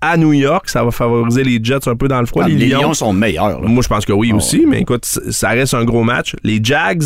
à 0.00 0.18
New 0.18 0.34
York, 0.34 0.68
ça 0.68 0.84
va 0.84 0.90
favoriser 0.90 1.44
les 1.44 1.58
Jets 1.64 1.88
un 1.88 1.96
peu 1.96 2.08
dans 2.08 2.20
le 2.20 2.26
froid. 2.26 2.42
Ah, 2.44 2.48
les, 2.48 2.56
les 2.56 2.66
Lions, 2.66 2.80
Lions 2.82 2.94
sont 2.94 3.12
meilleurs. 3.14 3.60
là. 3.62 3.66
moi 3.68 3.82
je 3.82 3.88
pense 3.88 4.04
que 4.04 4.12
oui 4.12 4.30
Ah 4.32 4.36
aussi, 4.36 4.66
mais 4.68 4.80
écoute, 4.82 5.04
ça 5.06 5.48
reste 5.50 5.72
un 5.72 5.84
gros 5.84 6.02
match. 6.04 6.36
Les 6.44 6.60
Jags, 6.62 7.02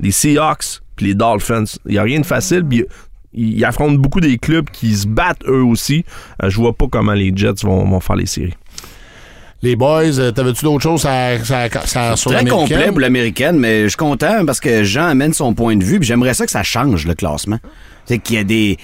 les 0.00 0.10
Seahawks, 0.10 0.80
puis 0.96 1.06
les 1.06 1.14
Dolphins, 1.14 1.64
il 1.86 1.92
n'y 1.92 1.98
a 1.98 2.02
rien 2.02 2.20
de 2.20 2.26
facile. 2.26 2.62
Ils 3.32 3.64
affrontent 3.64 3.94
beaucoup 3.98 4.20
des 4.20 4.36
clubs 4.38 4.68
qui 4.70 4.94
se 4.94 5.06
battent 5.06 5.42
eux 5.46 5.62
aussi. 5.62 6.04
Euh, 6.42 6.48
je 6.50 6.56
vois 6.56 6.72
pas 6.74 6.86
comment 6.90 7.12
les 7.12 7.32
Jets 7.34 7.64
vont, 7.64 7.84
vont 7.88 8.00
faire 8.00 8.16
les 8.16 8.26
séries. 8.26 8.54
Les 9.62 9.74
boys, 9.74 10.18
euh, 10.18 10.30
t'avais-tu 10.32 10.64
d'autres 10.64 10.82
choses 10.82 11.06
à, 11.06 11.30
à- 11.30 12.16
sur 12.16 12.30
Très 12.30 12.44
complet 12.44 12.88
pour 12.88 13.00
l'américaine, 13.00 13.58
mais 13.58 13.84
je 13.84 13.88
suis 13.88 13.96
content 13.96 14.44
parce 14.46 14.60
que 14.60 14.84
Jean 14.84 15.06
amène 15.06 15.32
son 15.32 15.54
point 15.54 15.76
de 15.76 15.82
vue, 15.84 15.98
puis 15.98 16.06
j'aimerais 16.06 16.34
ça 16.34 16.44
que 16.44 16.52
ça 16.52 16.62
change 16.62 17.06
le 17.06 17.14
classement. 17.14 17.58
C'est 18.04 18.18
qu'il 18.18 18.36
y 18.36 18.38
a 18.38 18.44
des. 18.44 18.76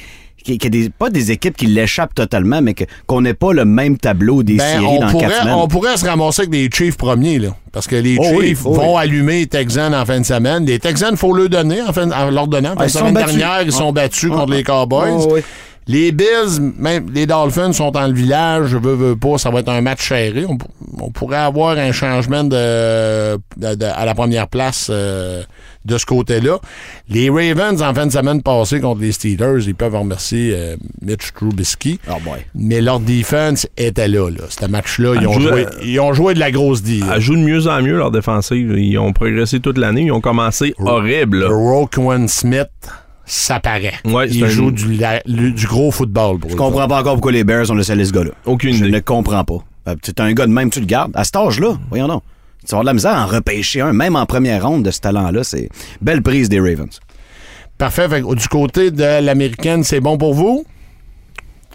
qu'il 0.43 0.61
y 0.63 0.67
a 0.67 0.71
des, 0.71 0.89
pas 0.91 1.11
des 1.11 1.31
équipes 1.31 1.57
qui 1.57 1.67
l'échappent 1.67 2.15
totalement, 2.15 2.63
mais 2.63 2.75
qu'on 3.07 3.21
n'ait 3.21 3.35
pas 3.35 3.53
le 3.53 3.65
même 3.67 3.99
tableau 3.99 4.43
des 4.43 4.57
Ben, 4.57 4.65
séries 4.73 4.87
on, 4.89 5.01
dans 5.01 5.11
pourrait, 5.11 5.27
quatre 5.29 5.41
semaines. 5.43 5.55
on 5.55 5.69
pourrait 5.69 5.97
se 5.99 6.07
ramasser 6.07 6.43
avec 6.43 6.51
des 6.51 6.69
Chiefs 6.73 6.97
premiers, 6.97 7.39
là. 7.39 7.51
Parce 7.71 7.87
que 7.87 7.97
les 7.97 8.17
Oh 8.19 8.25
oui, 8.35 8.49
Chiefs 8.49 8.63
oh 8.65 8.73
vont 8.73 8.97
oui. 8.97 9.03
allumer 9.03 9.39
les 9.41 9.47
Texans 9.47 9.95
en 9.95 10.05
fin 10.07 10.21
de 10.21 10.27
semaine. 10.27 10.65
Les 10.67 10.79
Texans, 10.79 11.11
il 11.13 11.17
faut 11.19 11.33
leur 11.35 11.49
donner, 11.51 11.81
en 11.83 11.93
fin, 11.93 12.11
en 12.11 12.31
leur 12.31 12.49
donnant. 12.49 12.71
Ah, 12.73 12.77
Parce 12.79 12.93
ils 12.95 12.95
que 12.95 12.99
sont 12.99 13.05
la 13.05 13.11
semaine 13.11 13.25
battus. 13.25 13.39
dernière, 13.39 13.63
ils 13.63 13.69
Ah. 13.75 13.79
sont 13.79 13.93
battus 13.93 14.31
Ah, 14.33 14.37
contre 14.37 14.53
les 14.55 14.63
Cowboys. 14.65 15.11
Oh, 15.13 15.29
oui. 15.35 15.41
Les 15.89 16.13
Bills, 16.13 16.61
même 16.79 17.07
les 17.13 17.27
Dolphins 17.27 17.73
sont 17.73 17.91
dans 17.91 18.07
le 18.07 18.13
village, 18.15 18.67
je 18.69 18.77
veux, 18.79 18.95
veux 18.95 19.17
pas, 19.17 19.37
ça 19.39 19.51
va 19.51 19.61
être 19.61 19.69
un 19.69 19.81
match 19.81 20.07
serré. 20.09 20.45
On, 20.49 20.57
on 21.01 21.11
pourrait 21.11 21.37
avoir 21.39 21.77
un 21.77 21.91
changement 21.93 22.45
de, 22.45 23.35
de- 23.57 23.75
de- 23.75 23.85
à 23.85 24.05
la 24.05 24.15
première 24.15 24.47
place 24.47 24.89
euh, 24.91 25.43
de 25.85 25.99
ce 25.99 26.07
côté-là. 26.07 26.59
Les 27.09 27.29
Ravens, 27.31 27.83
en 27.83 27.93
fin 27.95 28.07
de 28.07 28.13
semaine 28.13 28.43
passée 28.43 28.81
contre 28.81 29.01
les 29.01 29.11
Steelers, 29.11 29.65
ils 29.67 29.75
peuvent 29.75 29.97
remercier 29.97 30.53
euh, 30.55 30.77
Mitch 31.01 31.33
Trubisky. 31.35 31.99
Oh. 32.09 32.13
Mais 32.55 32.81
leur 32.81 33.01
defense 33.01 33.67
était 33.77 34.07
là. 34.09 34.31
là. 34.31 34.45
Ce 34.49 34.65
match-là, 34.67 35.15
ils, 35.21 35.27
ont 35.27 35.41
joué- 35.41 35.67
ils 35.83 35.99
ont 35.99 36.13
joué 36.13 36.35
de 36.35 36.39
la 36.39 36.53
grosse 36.53 36.83
D. 36.83 37.01
Elle 37.13 37.21
joue 37.21 37.35
de 37.35 37.41
mieux 37.41 37.67
en 37.67 37.83
mieux 37.83 37.97
leur 37.97 38.13
défensive. 38.13 38.73
Ils 38.79 38.99
ont 38.99 39.13
progressé 39.13 39.59
toute 39.59 39.79
l'année. 39.79 40.03
Ils 40.03 40.13
ont 40.13 40.21
commencé 40.21 40.75
horrible. 40.79 41.45
Roquan 41.45 42.29
Smith, 42.29 42.69
ça 43.25 43.61
paraît. 43.61 43.95
Ouais, 44.05 44.29
il 44.29 44.45
un- 44.45 44.49
joue 44.49 44.71
du, 44.71 44.95
la- 44.95 45.23
du 45.27 45.67
gros 45.67 45.91
football. 45.91 46.39
Pour 46.39 46.51
Je 46.51 46.57
comprends 46.57 46.89
pas 46.89 47.01
encore 47.01 47.15
pourquoi 47.15 47.33
les 47.33 47.45
Bears 47.45 47.71
ont 47.71 47.75
laissé 47.75 47.93
aller 47.93 48.05
ce 48.05 48.13
gars-là. 48.13 48.31
Aucune 48.45 48.73
Je 48.75 48.79
idée. 48.85 48.91
ne 48.91 49.01
comprends 49.01 49.45
pas. 49.45 49.59
Euh, 49.89 49.95
C'est 50.03 50.21
un 50.21 50.33
gars 50.33 50.47
de 50.47 50.53
même, 50.53 50.71
tu 50.71 50.81
le 50.81 50.87
gardes. 50.87 51.13
À 51.15 51.25
cet 51.25 51.37
âge-là, 51.37 51.77
voyons 51.89 52.09
donc. 52.09 52.23
Tu 52.61 52.67
vas 52.71 52.79
avoir 52.79 52.83
de 52.85 52.87
la 52.87 52.95
misère 52.95 53.13
à 53.19 53.25
en 53.25 53.27
repêcher 53.27 53.81
un, 53.81 53.93
même 53.93 54.15
en 54.15 54.25
première 54.27 54.65
ronde 54.67 54.85
de 54.85 54.91
ce 54.93 55.01
talent-là. 55.01 55.43
C'est 55.45 55.69
belle 56.01 56.23
prise 56.23 56.49
des 56.49 56.61
Ravens. 56.61 57.01
Parfait. 57.79 58.09
Fait 58.09 58.23
du 58.23 58.49
côté 58.49 58.91
de 58.93 59.21
l'américaine, 59.21 59.83
c'est 59.83 60.01
bon 60.01 60.17
pour 60.19 60.35
vous? 60.35 60.65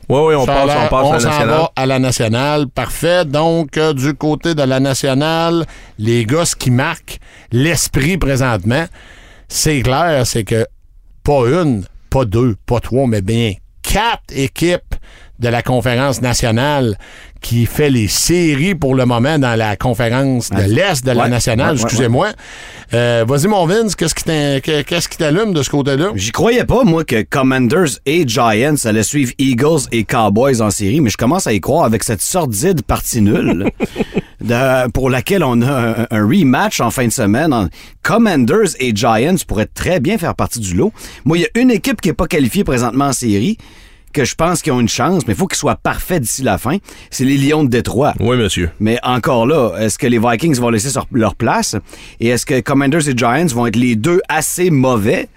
Oui, 0.09 0.19
oui, 0.27 0.35
on 0.35 0.45
Ça 0.45 0.53
passe, 0.53 0.63
on 0.85 0.87
passe 0.89 1.09
à 1.09 1.13
la 1.13 1.19
s'en 1.19 1.27
nationale. 1.29 1.47
va 1.49 1.71
à 1.75 1.85
la 1.85 1.99
nationale. 1.99 2.67
Parfait. 2.69 3.25
Donc, 3.25 3.75
euh, 3.77 3.91
du 3.91 4.13
côté 4.13 4.55
de 4.55 4.63
la 4.63 4.79
nationale, 4.79 5.65
les 5.99 6.25
gars, 6.25 6.45
ce 6.45 6.55
qui 6.55 6.71
marque 6.71 7.19
l'esprit 7.51 8.17
présentement, 8.17 8.85
c'est 9.49 9.81
clair, 9.81 10.25
c'est 10.25 10.45
que 10.45 10.65
pas 11.27 11.45
une, 11.61 11.83
pas 12.09 12.23
deux, 12.23 12.55
pas 12.65 12.79
trois, 12.79 13.05
mais 13.05 13.21
bien 13.21 13.51
quatre 13.83 14.23
équipes 14.33 14.95
de 15.39 15.49
la 15.49 15.61
conférence 15.61 16.21
nationale 16.21 16.97
qui 17.41 17.65
fait 17.65 17.89
les 17.89 18.07
séries 18.07 18.75
pour 18.75 18.95
le 18.95 19.05
moment 19.05 19.37
dans 19.37 19.57
la 19.59 19.75
conférence 19.75 20.49
de 20.49 20.61
l'Est 20.61 21.05
de 21.05 21.11
la 21.11 21.27
nationale. 21.27 21.75
ouais, 21.75 21.81
ouais, 21.81 21.83
Excusez-moi. 21.83 22.29
Euh, 22.93 23.25
Vas-y, 23.27 23.47
mon 23.47 23.65
Vince, 23.65 23.95
qu'est-ce 23.95 24.15
qui 24.15 25.17
t'allume 25.17 25.51
de 25.51 25.63
ce 25.63 25.69
côté-là? 25.69 26.11
J'y 26.15 26.31
croyais 26.31 26.63
pas, 26.63 26.85
moi, 26.85 27.03
que 27.03 27.21
Commanders 27.23 27.99
et 28.05 28.25
Giants 28.25 28.75
allaient 28.85 29.03
suivre 29.03 29.33
Eagles 29.37 29.81
et 29.91 30.05
Cowboys 30.05 30.61
en 30.61 30.71
série, 30.71 31.01
mais 31.01 31.09
je 31.09 31.17
commence 31.17 31.45
à 31.45 31.51
y 31.51 31.59
croire 31.59 31.83
avec 31.83 32.03
cette 32.03 32.21
sordide 32.21 32.83
partie 32.83 33.21
nulle 33.21 33.69
de- 34.41 34.89
pour 34.91 35.09
laquelle 35.09 35.43
on 35.43 35.61
a 35.61 35.71
un, 35.71 36.07
un 36.11 36.27
rematch 36.27 36.79
en 36.79 36.91
fin 36.91 37.05
de 37.05 37.11
semaine. 37.11 37.69
Commanders 38.01 38.75
et 38.79 38.95
Giants 38.95 39.35
pourraient 39.47 39.65
très 39.73 39.99
bien 39.99 40.17
faire 40.17 40.35
partie 40.35 40.59
du 40.59 40.73
lot. 40.75 40.91
Moi, 41.25 41.37
il 41.37 41.41
y 41.41 41.45
a 41.45 41.61
une 41.61 41.71
équipe 41.71 42.01
qui 42.01 42.09
est 42.09 42.13
pas 42.13 42.27
qualifiée 42.27 42.63
présentement 42.63 43.05
en 43.07 43.13
série 43.13 43.57
que 44.13 44.23
je 44.25 44.33
pense 44.35 44.61
qu'ils 44.61 44.71
ont 44.73 44.79
une 44.79 44.87
chance, 44.89 45.27
mais 45.27 45.33
il 45.33 45.37
faut 45.37 45.45
qu'ils 45.47 45.57
soient 45.59 45.75
parfaits 45.75 46.21
d'ici 46.23 46.41
la 46.41 46.57
fin. 46.57 46.77
C'est 47.11 47.25
les 47.25 47.37
Lions 47.37 47.63
de 47.63 47.69
Détroit. 47.69 48.13
Oui, 48.19 48.35
monsieur. 48.37 48.71
Mais 48.79 48.97
encore 49.03 49.45
là, 49.45 49.73
est-ce 49.79 49.97
que 49.99 50.07
les 50.07 50.17
Vikings 50.17 50.55
vont 50.55 50.69
laisser 50.69 50.97
leur 51.11 51.35
place? 51.35 51.75
Et 52.19 52.29
est-ce 52.29 52.45
que 52.45 52.59
Commanders 52.61 53.07
et 53.09 53.13
Giants 53.15 53.45
vont 53.47 53.67
être 53.67 53.75
les 53.75 53.95
deux 53.95 54.21
assez 54.29 54.71
mauvais? 54.71 55.27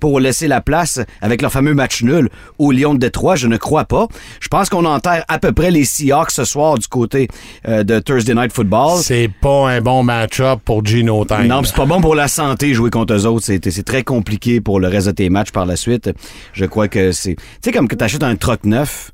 Pour 0.00 0.18
laisser 0.18 0.48
la 0.48 0.60
place 0.60 0.98
avec 1.20 1.42
leur 1.42 1.52
fameux 1.52 1.74
match 1.74 2.02
nul 2.02 2.28
aux 2.58 2.72
Lions 2.72 2.94
de 2.94 2.98
Détroit? 2.98 3.36
Je 3.36 3.46
ne 3.46 3.56
crois 3.56 3.84
pas. 3.84 4.08
Je 4.40 4.48
pense 4.48 4.68
qu'on 4.68 4.84
enterre 4.84 5.24
à 5.28 5.38
peu 5.38 5.52
près 5.52 5.70
les 5.70 5.84
Seahawks 5.84 6.30
ce 6.32 6.44
soir 6.44 6.78
du 6.78 6.88
côté 6.88 7.28
euh, 7.68 7.84
de 7.84 8.00
Thursday 8.00 8.34
Night 8.34 8.52
Football. 8.52 8.98
C'est 9.02 9.30
pas 9.40 9.70
un 9.70 9.80
bon 9.80 10.02
match-up 10.02 10.60
pour 10.64 10.84
Gino 10.84 11.24
Time. 11.24 11.46
Non, 11.46 11.62
c'est 11.62 11.76
pas 11.76 11.86
bon 11.86 12.00
pour 12.00 12.14
la 12.14 12.26
santé 12.26 12.74
jouer 12.74 12.90
contre 12.90 13.14
eux 13.14 13.26
autres. 13.26 13.44
C'est 13.46 13.84
très 13.84 14.02
compliqué 14.02 14.60
pour 14.60 14.80
le 14.80 14.88
reste 14.88 15.06
de 15.08 15.12
tes 15.12 15.28
matchs 15.30 15.52
par 15.52 15.66
la 15.66 15.76
suite. 15.76 16.10
Je 16.52 16.64
crois 16.64 16.88
que 16.88 17.12
c'est... 17.12 17.36
Tu 17.36 17.42
sais, 17.64 17.72
comme 17.72 17.86
que 17.86 17.94
t'achètes 17.94 18.22
un 18.22 18.36
troc 18.36 18.64
neuf, 18.64 19.12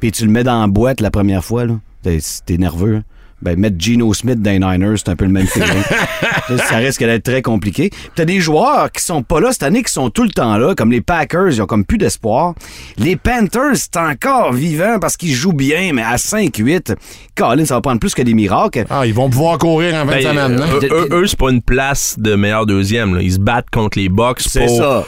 puis 0.00 0.12
tu 0.12 0.24
le 0.24 0.30
mets 0.30 0.44
dans 0.44 0.60
la 0.60 0.66
boîte 0.68 1.00
la 1.00 1.10
première 1.10 1.44
fois, 1.44 1.64
là. 1.64 1.74
T'es 2.02 2.56
nerveux. 2.56 2.96
hein. 2.96 3.02
Ben, 3.40 3.56
mettre 3.58 3.76
Geno 3.78 4.12
Smith 4.14 4.42
dans 4.42 4.50
les 4.50 4.58
Niners, 4.58 4.96
c'est 4.96 5.10
un 5.10 5.16
peu 5.16 5.24
le 5.24 5.30
même 5.30 5.46
feeling. 5.46 5.68
ça 6.68 6.76
risque 6.78 7.00
d'être 7.04 7.22
très 7.22 7.40
compliqué. 7.40 7.88
Puis 7.90 8.10
T'as 8.16 8.24
des 8.24 8.40
joueurs 8.40 8.90
qui 8.90 9.00
sont 9.02 9.22
pas 9.22 9.40
là 9.40 9.52
cette 9.52 9.62
année, 9.62 9.82
qui 9.84 9.92
sont 9.92 10.10
tout 10.10 10.24
le 10.24 10.30
temps 10.30 10.56
là, 10.56 10.74
comme 10.74 10.90
les 10.90 11.00
Packers, 11.00 11.48
ils 11.52 11.62
ont 11.62 11.66
comme 11.66 11.84
plus 11.84 11.98
d'espoir. 11.98 12.54
Les 12.96 13.14
Panthers, 13.16 13.74
c'est 13.76 13.96
encore 13.96 14.52
vivant 14.52 14.98
parce 15.00 15.16
qu'ils 15.16 15.34
jouent 15.34 15.52
bien, 15.52 15.92
mais 15.92 16.02
à 16.02 16.16
5-8, 16.16 16.96
Colin, 17.36 17.64
ça 17.64 17.74
va 17.74 17.80
prendre 17.80 18.00
plus 18.00 18.14
que 18.14 18.22
des 18.22 18.34
miracles. 18.34 18.84
Ah, 18.90 19.06
ils 19.06 19.14
vont 19.14 19.30
pouvoir 19.30 19.58
courir 19.58 19.94
en 19.94 19.98
fin 20.00 20.06
de 20.06 20.10
Ben, 20.10 20.22
semaine. 20.22 20.60
hein? 20.60 20.78
eux, 20.90 21.08
eux, 21.12 21.26
c'est 21.28 21.38
pas 21.38 21.50
une 21.50 21.62
place 21.62 22.16
de 22.18 22.34
meilleur 22.34 22.66
deuxième. 22.66 23.14
là. 23.14 23.22
Ils 23.22 23.34
se 23.34 23.38
battent 23.38 23.70
contre 23.70 23.98
les 23.98 24.08
Bucks 24.08 24.40
C'est 24.40 24.66
pour 24.66 24.76
ça. 24.78 25.06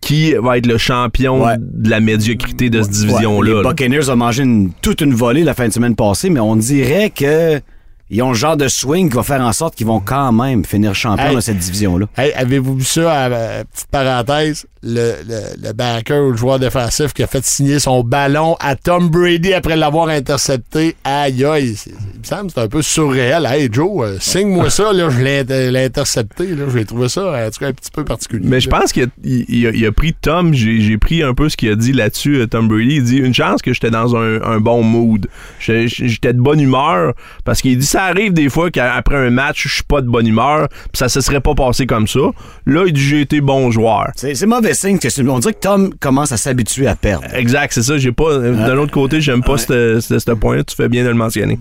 Qui 0.00 0.32
va 0.34 0.58
être 0.58 0.66
le 0.66 0.78
champion 0.78 1.44
Ouais. 1.44 1.56
de 1.58 1.88
la 1.90 2.00
médiocrité 2.00 2.70
de 2.70 2.82
cette 2.82 2.92
Ouais, 2.92 2.98
division-là. 3.06 3.62
les. 3.62 3.68
Buccaneers 3.68 4.08
ont 4.10 4.16
mangé 4.16 4.42
une- 4.42 4.70
toute 4.82 5.00
une 5.00 5.14
volée 5.14 5.44
la 5.44 5.54
fin 5.54 5.68
de 5.68 5.72
semaine 5.72 5.94
passée, 5.96 6.30
mais 6.30 6.40
on 6.40 6.56
dirait 6.56 7.10
que 7.10 7.60
ils 8.10 8.22
ont 8.22 8.28
le 8.30 8.34
genre 8.36 8.56
de 8.56 8.68
swing 8.68 9.10
qui 9.10 9.16
va 9.16 9.22
faire 9.22 9.40
en 9.40 9.52
sorte 9.52 9.74
qu'ils 9.74 9.86
vont 9.86 10.00
quand 10.00 10.32
même 10.32 10.64
finir 10.64 10.94
champion 10.94 11.26
Hey. 11.28 11.34
dans 11.34 11.40
cette 11.40 11.58
division-là. 11.58 12.06
Hey, 12.16 12.32
avez-vous 12.32 12.76
vu 12.76 12.84
ça, 12.84 13.26
euh, 13.26 13.64
petite 13.72 13.88
parenthèse, 13.90 14.66
le, 14.82 15.14
le, 15.28 15.40
le 15.68 15.72
backer 15.72 16.22
ou 16.24 16.30
le 16.30 16.36
joueur 16.36 16.58
défensif 16.58 17.12
qui 17.12 17.22
a 17.22 17.26
fait 17.26 17.44
signer 17.44 17.78
son 17.80 18.02
ballon 18.04 18.56
à 18.60 18.76
Tom 18.76 19.08
Brady 19.10 19.52
après 19.52 19.76
l'avoir 19.76 20.08
intercepté? 20.08 20.94
Aïe, 21.04 21.44
aïe, 21.44 21.74
c'est- 21.76 21.90
il 21.90 22.20
me 22.20 22.24
semble 22.24 22.46
que 22.46 22.52
c'est 22.54 22.60
un 22.62 22.68
peu 22.68 22.82
surréel. 22.82 23.46
Hey 23.50 23.68
Joe, 23.72 24.04
euh, 24.06 24.16
signe-moi 24.20 24.70
ça, 24.70 24.92
là, 24.92 25.10
je 25.10 25.18
l'ai 25.20 25.42
l'ai 25.44 25.84
intercepté. 25.84 26.46
là. 26.54 26.64
J'ai 26.72 26.84
trouvé 26.84 27.08
ça, 27.08 27.22
en 27.46 27.50
tout 27.50 27.58
cas, 27.60 27.68
un 27.68 27.72
petit 27.72 27.90
peu 27.90 28.04
particulier. 28.04 28.46
Mais 28.48 28.60
je 28.60 28.68
pense 28.68 28.92
qu'il 28.92 29.04
a, 29.04 29.06
il- 29.24 29.44
il 29.48 29.66
a- 29.66 29.70
il 29.70 29.84
a 29.86 29.92
pris 29.92 30.14
Tom, 30.14 30.54
j'ai 30.54 30.80
j'ai 30.80 30.96
pris 30.98 31.22
un 31.22 31.34
peu 31.34 31.48
ce 31.48 31.56
qu'il 31.56 31.70
a 31.70 31.74
dit 31.76 31.92
là-dessus, 31.92 32.36
euh, 32.36 32.46
Tom 32.46 32.68
Brady. 32.68 32.96
Il 32.96 33.02
dit 33.04 33.16
une 33.16 33.34
chance 33.34 33.60
que 33.62 33.72
j'étais 33.72 33.90
dans 33.90 34.16
un, 34.16 34.40
un 34.42 34.60
bon 34.60 34.82
mood. 34.82 35.26
J'étais 35.58 36.32
de 36.32 36.40
bonne 36.40 36.60
humeur 36.60 37.14
parce 37.44 37.60
qu'il 37.60 37.76
dit 37.78 37.86
ça 37.86 37.97
arrive 38.04 38.32
des 38.32 38.48
fois 38.48 38.70
qu'après 38.70 39.16
un 39.16 39.30
match, 39.30 39.64
je 39.68 39.74
suis 39.74 39.82
pas 39.82 40.00
de 40.00 40.06
bonne 40.08 40.26
humeur, 40.26 40.68
puis 40.70 40.88
ça 40.98 41.08
se 41.08 41.20
serait 41.20 41.40
pas 41.40 41.54
passé 41.54 41.86
comme 41.86 42.06
ça. 42.08 42.20
Là, 42.66 42.84
il 42.86 42.92
dit 42.92 43.00
j'ai 43.00 43.20
été 43.20 43.40
bon 43.40 43.70
joueur. 43.70 44.08
C'est 44.16 44.46
mauvais 44.46 44.74
signe 44.74 44.98
que 44.98 45.10
c'est- 45.10 45.26
on 45.26 45.38
dirait 45.38 45.54
que 45.54 45.60
Tom 45.60 45.92
commence 46.00 46.32
à 46.32 46.36
s'habituer 46.36 46.86
à 46.86 46.94
perdre. 46.96 47.26
Exact, 47.34 47.72
c'est 47.72 47.82
ça. 47.82 47.98
J'ai 47.98 48.12
pas. 48.12 48.24
euh, 48.30 48.66
D'un 48.66 48.76
autre 48.78 48.92
côté, 48.92 49.20
j'aime 49.20 49.42
pas 49.42 49.58
ce 49.58 50.32
point-là. 50.34 50.64
Tu 50.64 50.74
fais 50.76 50.88
bien 50.88 51.02
de 51.04 51.08
le 51.08 51.14
mentionner. 51.14 51.58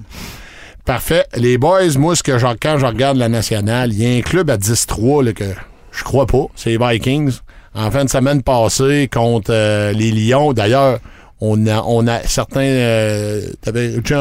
Parfait. 0.85 1.25
Les 1.35 1.57
boys, 1.57 1.97
moi, 1.97 2.15
ce 2.15 2.23
que 2.23 2.37
je- 2.37 2.45
quand 2.61 2.77
je 2.77 2.85
regarde 2.85 3.17
la 3.17 3.27
nationale, 3.29 3.91
il 3.91 4.01
y 4.01 4.05
a 4.15 4.17
un 4.17 4.21
club 4.21 4.49
à 4.49 4.57
10-3 4.57 5.21
là, 5.23 5.33
que 5.33 5.43
je 5.91 6.03
crois 6.03 6.25
pas. 6.25 6.45
C'est 6.55 6.69
les 6.69 6.77
Vikings. 6.77 7.39
En 7.75 7.91
fin 7.91 8.05
de 8.05 8.09
semaine 8.09 8.41
passée, 8.41 9.09
contre 9.11 9.51
euh, 9.53 9.91
les 9.91 10.11
Lions. 10.11 10.53
D'ailleurs, 10.53 10.99
on 11.41 11.67
a, 11.67 11.81
on 11.85 12.07
a 12.07 12.21
certains. 12.23 12.61
euh, 12.61 13.41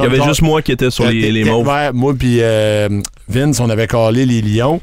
Il 0.02 0.04
y 0.04 0.06
avait 0.06 0.16
juste 0.28 0.42
moi 0.42 0.62
qui 0.62 0.72
étais 0.72 0.90
sur 0.90 1.04
les, 1.06 1.32
les 1.32 1.44
mauves. 1.44 1.66
Ouais, 1.66 1.92
moi 1.92 2.14
puis 2.18 2.38
euh, 2.40 2.88
Vince, 3.28 3.60
on 3.60 3.70
avait 3.70 3.86
calé 3.86 4.26
les 4.26 4.42
Lions. 4.42 4.80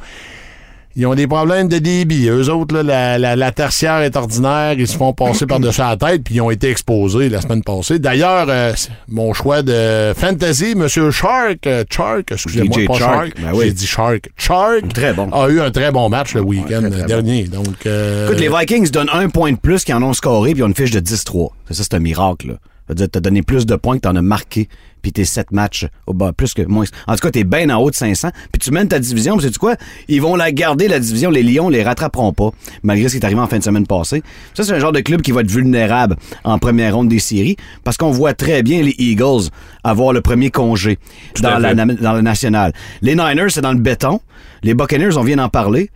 Ils 0.96 1.08
ont 1.08 1.16
des 1.16 1.26
problèmes 1.26 1.68
de 1.68 1.80
débit. 1.80 2.28
Eux 2.28 2.50
autres, 2.52 2.76
là, 2.76 2.84
la, 2.84 3.18
la- 3.18 3.36
la 3.36 3.52
tertiaire 3.52 3.98
est 4.02 4.16
ordinaire. 4.16 4.74
Ils 4.78 4.88
se 4.88 4.96
font 4.96 5.12
passer 5.14 5.48
par-dessus 5.48 5.82
la 5.82 5.98
tête, 5.98 6.24
puis 6.24 6.36
ils 6.36 6.42
ont 6.42 6.52
été 6.52 6.70
exposés 6.70 7.30
la 7.30 7.42
semaine 7.42 7.64
passée. 7.64 7.98
D'ailleurs, 7.98 8.46
euh, 8.50 8.74
mon 9.08 9.34
choix 9.34 9.64
de 9.64 10.14
fantasy, 10.16 10.76
Monsieur 10.76 11.10
Shark, 11.10 11.66
euh, 11.66 11.84
Shark, 11.90 12.32
excusez-moi, 12.32 12.78
pas 12.86 12.94
Shark, 13.00 13.14
Shark, 13.14 13.34
ben 13.42 13.52
oui. 13.54 13.66
j'ai 13.66 13.74
dit 13.74 13.88
Shark. 13.88 14.30
Shark 14.38 14.88
Très 14.94 15.14
bon. 15.14 15.30
a 15.32 15.50
eu 15.50 15.60
un 15.62 15.72
très 15.72 15.92
bon 15.92 16.10
match 16.10 16.36
le 16.36 16.42
week-end 16.42 16.84
dernier. 17.08 17.46
Donc, 17.46 17.66
euh, 17.88 18.28
Écoute, 18.28 18.40
les 18.40 18.50
Vikings 18.50 18.92
donnent 18.92 19.10
un 19.14 19.30
point 19.30 19.52
de 19.52 19.58
plus 19.58 19.84
qu'ils 19.84 19.96
en 19.96 20.04
ont 20.04 20.14
scoré, 20.14 20.52
puis 20.52 20.60
ils 20.60 20.64
ont 20.64 20.68
une 20.68 20.76
fiche 20.76 20.92
de 20.92 21.00
10-3. 21.00 21.50
Ça, 21.72 21.84
c'est 21.84 21.94
un 21.96 22.00
miracle. 22.00 22.50
Là. 22.50 22.54
Ça 22.54 22.90
veut 22.90 22.96
dire 22.96 23.08
t'as 23.12 23.20
donné 23.20 23.42
plus 23.42 23.66
de 23.66 23.76
points 23.76 23.96
que 23.96 24.02
t'en 24.02 24.16
as 24.16 24.22
marqué, 24.22 24.68
puis 25.04 25.12
tes 25.12 25.26
7 25.26 25.52
matchs 25.52 25.86
au 26.08 26.14
bas, 26.14 26.34
plus 26.34 26.56
que 26.56 26.64
moins. 26.64 26.86
En 27.06 27.14
tout 27.14 27.20
cas, 27.20 27.30
t'es 27.30 27.44
bien 27.44 27.70
en 27.70 27.80
haut 27.80 27.92
de 27.92 27.96
500, 27.96 28.30
puis 28.52 28.60
tu 28.60 28.72
mènes 28.72 28.88
ta 28.88 28.98
division, 28.98 29.38
puis 29.38 29.46
sais-tu 29.46 29.60
quoi? 29.60 29.76
Ils 30.08 30.22
vont 30.22 30.36
la 30.36 30.52
garder, 30.52 30.88
la 30.88 31.00
division. 31.00 31.30
Les 31.30 31.44
Lions 31.44 31.70
les 31.70 31.84
rattraperont 31.84 32.34
pas, 32.34 32.50
malgré 32.82 33.10
ce 33.10 33.14
qui 33.14 33.20
est 33.20 33.26
arrivé 33.26 33.40
en 33.40 33.48
fin 33.48 33.60
de 33.60 33.64
semaine 33.64 33.86
passée. 33.86 34.24
Ça, 34.56 34.64
c'est 34.64 34.74
un 34.74 34.80
genre 34.80 34.94
de 34.94 35.02
club 35.02 35.22
qui 35.22 35.32
va 35.32 35.42
être 35.42 35.52
vulnérable 35.52 36.16
en 36.44 36.58
première 36.58 36.96
ronde 36.96 37.10
des 37.10 37.20
séries, 37.20 37.58
parce 37.84 37.98
qu'on 37.98 38.12
voit 38.12 38.34
très 38.34 38.64
bien 38.64 38.82
les 38.82 38.96
Eagles 38.98 39.50
avoir 39.84 40.14
le 40.14 40.22
premier 40.22 40.50
congé 40.50 40.98
dans 41.42 41.60
la, 41.60 41.76
dans 41.76 42.14
la 42.14 42.22
nationale. 42.22 42.74
Les 43.02 43.16
Niners, 43.16 43.50
c'est 43.50 43.62
dans 43.62 43.74
le 43.74 43.80
béton. 43.80 44.22
Les 44.64 44.74
Buccaneers, 44.74 45.18
on 45.18 45.24
vient 45.24 45.36
d'en 45.36 45.50
parler. 45.50 45.92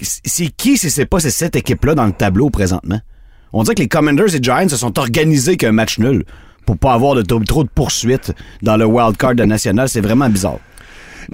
C'est 0.00 0.48
qui, 0.48 0.78
si 0.78 0.90
c'est 0.90 1.04
pas 1.04 1.20
cette 1.20 1.56
équipe-là 1.56 1.94
dans 1.94 2.06
le 2.06 2.12
tableau 2.12 2.48
présentement? 2.48 3.00
On 3.52 3.62
dirait 3.64 3.74
que 3.74 3.82
les 3.82 3.88
Commanders 3.88 4.34
et 4.34 4.42
Giants 4.42 4.68
se 4.68 4.76
sont 4.76 4.98
organisés 4.98 5.56
qu'un 5.58 5.72
match 5.72 5.98
nul 5.98 6.24
pour 6.76 6.78
pas 6.78 6.92
avoir 6.94 7.14
de, 7.14 7.22
trop, 7.22 7.40
trop 7.40 7.64
de 7.64 7.68
poursuites 7.74 8.32
dans 8.62 8.76
le 8.76 8.84
wild 8.84 9.16
card 9.16 9.34
de 9.34 9.44
national. 9.44 9.88
C'est 9.88 10.00
vraiment 10.00 10.28
bizarre. 10.28 10.58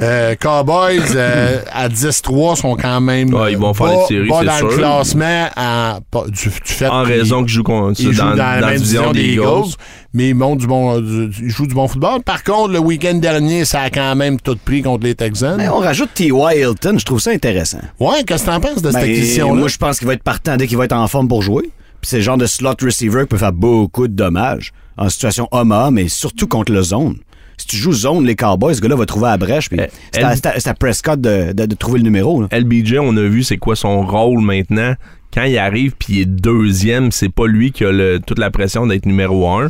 Euh, 0.02 0.35
Cowboys 0.38 1.00
euh, 1.14 1.61
à 1.73 1.88
10-3 1.88 2.57
sont 2.57 2.76
quand 2.76 3.00
même 3.00 3.33
Ouais, 3.33 3.52
ils 3.52 3.59
vont 3.59 3.73
faire 3.73 3.87
les 3.87 4.07
séries, 4.07 4.28
c'est 4.40 4.45
dans 4.45 4.69
le 4.69 4.76
classement 4.76 5.49
en- 5.57 5.99
pas- 6.11 6.26
du, 6.26 6.49
du 6.49 6.50
fait 6.64 6.87
En 6.88 7.05
qu'ils- 7.05 7.12
raison 7.14 7.43
que 7.43 7.49
je 7.49 7.55
joue 7.55 7.62
contre 7.62 7.99
ils 8.00 8.12
jouent 8.12 8.21
dans, 8.21 8.31
dans, 8.31 8.37
la 8.37 8.61
dans 8.61 8.66
même 8.66 8.76
division 8.76 9.12
des 9.12 9.21
Eagles, 9.23 9.40
Eagles. 9.43 9.75
mais 10.12 10.28
ils 10.31 10.35
montent 10.35 10.59
du 10.59 10.66
bon, 10.66 11.00
du- 11.00 11.31
ils 11.40 11.49
jouent 11.49 11.66
du 11.66 11.75
bon 11.75 11.88
football. 11.88 12.23
Par 12.23 12.45
contre, 12.45 12.73
le 12.75 12.78
week-end 12.81 13.14
dernier, 13.14 13.64
ça 13.64 13.83
a 13.83 13.90
quand 13.90 14.14
même 14.16 14.38
tout 14.38 14.59
pris 14.62 14.83
contre 14.83 15.05
les 15.05 15.14
Texans. 15.14 15.57
Mais 15.57 15.69
on 15.69 15.78
rajoute 15.78 16.11
T.Y. 16.12 16.59
Hilton, 16.59 16.99
je 16.99 17.05
trouve 17.07 17.21
ça 17.21 17.31
intéressant. 17.31 17.81
Ouais, 17.99 18.23
qu'est-ce 18.26 18.45
que 18.45 18.50
t'en 18.50 18.61
penses 18.61 18.83
de 18.83 18.90
cette 18.90 19.00
Ben, 19.00 19.11
acquisition-là? 19.11 19.55
moi, 19.61 19.69
je 19.69 19.78
pense 19.78 19.99
qu'il 19.99 20.09
va 20.09 20.12
être 20.14 20.23
partant 20.25 20.57
dès 20.59 20.66
qu'il 20.66 20.76
va 20.76 20.85
être 20.85 20.93
en 20.93 21.07
forme 21.09 21.28
pour 21.28 21.40
jouer. 21.40 21.71
Puis 22.02 22.11
c'est 22.11 22.16
le 22.19 22.23
genre 22.23 22.37
de 22.37 22.47
slot 22.47 22.75
receiver 22.83 23.21
qui 23.23 23.28
peut 23.28 23.38
faire 23.38 23.52
beaucoup 23.52 24.09
de 24.09 24.12
dommages 24.14 24.73
en 24.96 25.08
situation 25.08 25.48
homme 25.52 25.72
à 25.72 25.86
homme 25.86 25.98
et 25.98 26.08
surtout 26.08 26.46
contre 26.46 26.72
le 26.72 26.82
zone. 26.82 27.16
Si 27.58 27.66
tu 27.66 27.76
joues 27.76 27.92
zone, 27.92 28.26
les 28.26 28.36
Cowboys, 28.36 28.74
ce 28.74 28.80
gars-là 28.82 28.96
va 28.96 29.06
trouver 29.06 29.28
à 29.28 29.30
la 29.30 29.36
brèche. 29.38 29.70
Puis 29.70 29.80
Euh, 29.80 29.86
c'est 30.12 30.22
à, 30.22 30.30
elle- 30.32 30.36
c'est 30.36 30.46
à- 30.46 30.60
c'est 30.60 30.68
à 30.68 30.74
Prescott 30.74 31.18
de, 31.20 31.52
de- 31.52 31.66
de 31.66 31.74
trouver 31.74 31.98
le 31.98 32.04
numéro. 32.04 32.42
là. 32.42 32.48
LBJ, 32.52 32.96
on 33.00 33.16
a 33.16 33.22
vu 33.22 33.42
c'est 33.42 33.56
quoi 33.56 33.76
son 33.76 34.04
rôle 34.06 34.40
maintenant. 34.42 34.94
Quand 35.32 35.44
il 35.44 35.56
arrive 35.58 35.92
puis 35.98 36.14
il 36.14 36.20
est 36.20 36.26
deuxième, 36.26 37.10
c'est 37.12 37.28
pas 37.30 37.46
lui 37.46 37.72
qui 37.72 37.84
a 37.84 37.92
le- 37.92 38.20
toute 38.20 38.38
la 38.38 38.50
pression 38.50 38.86
d'être 38.86 39.06
numéro 39.06 39.48
un. 39.50 39.68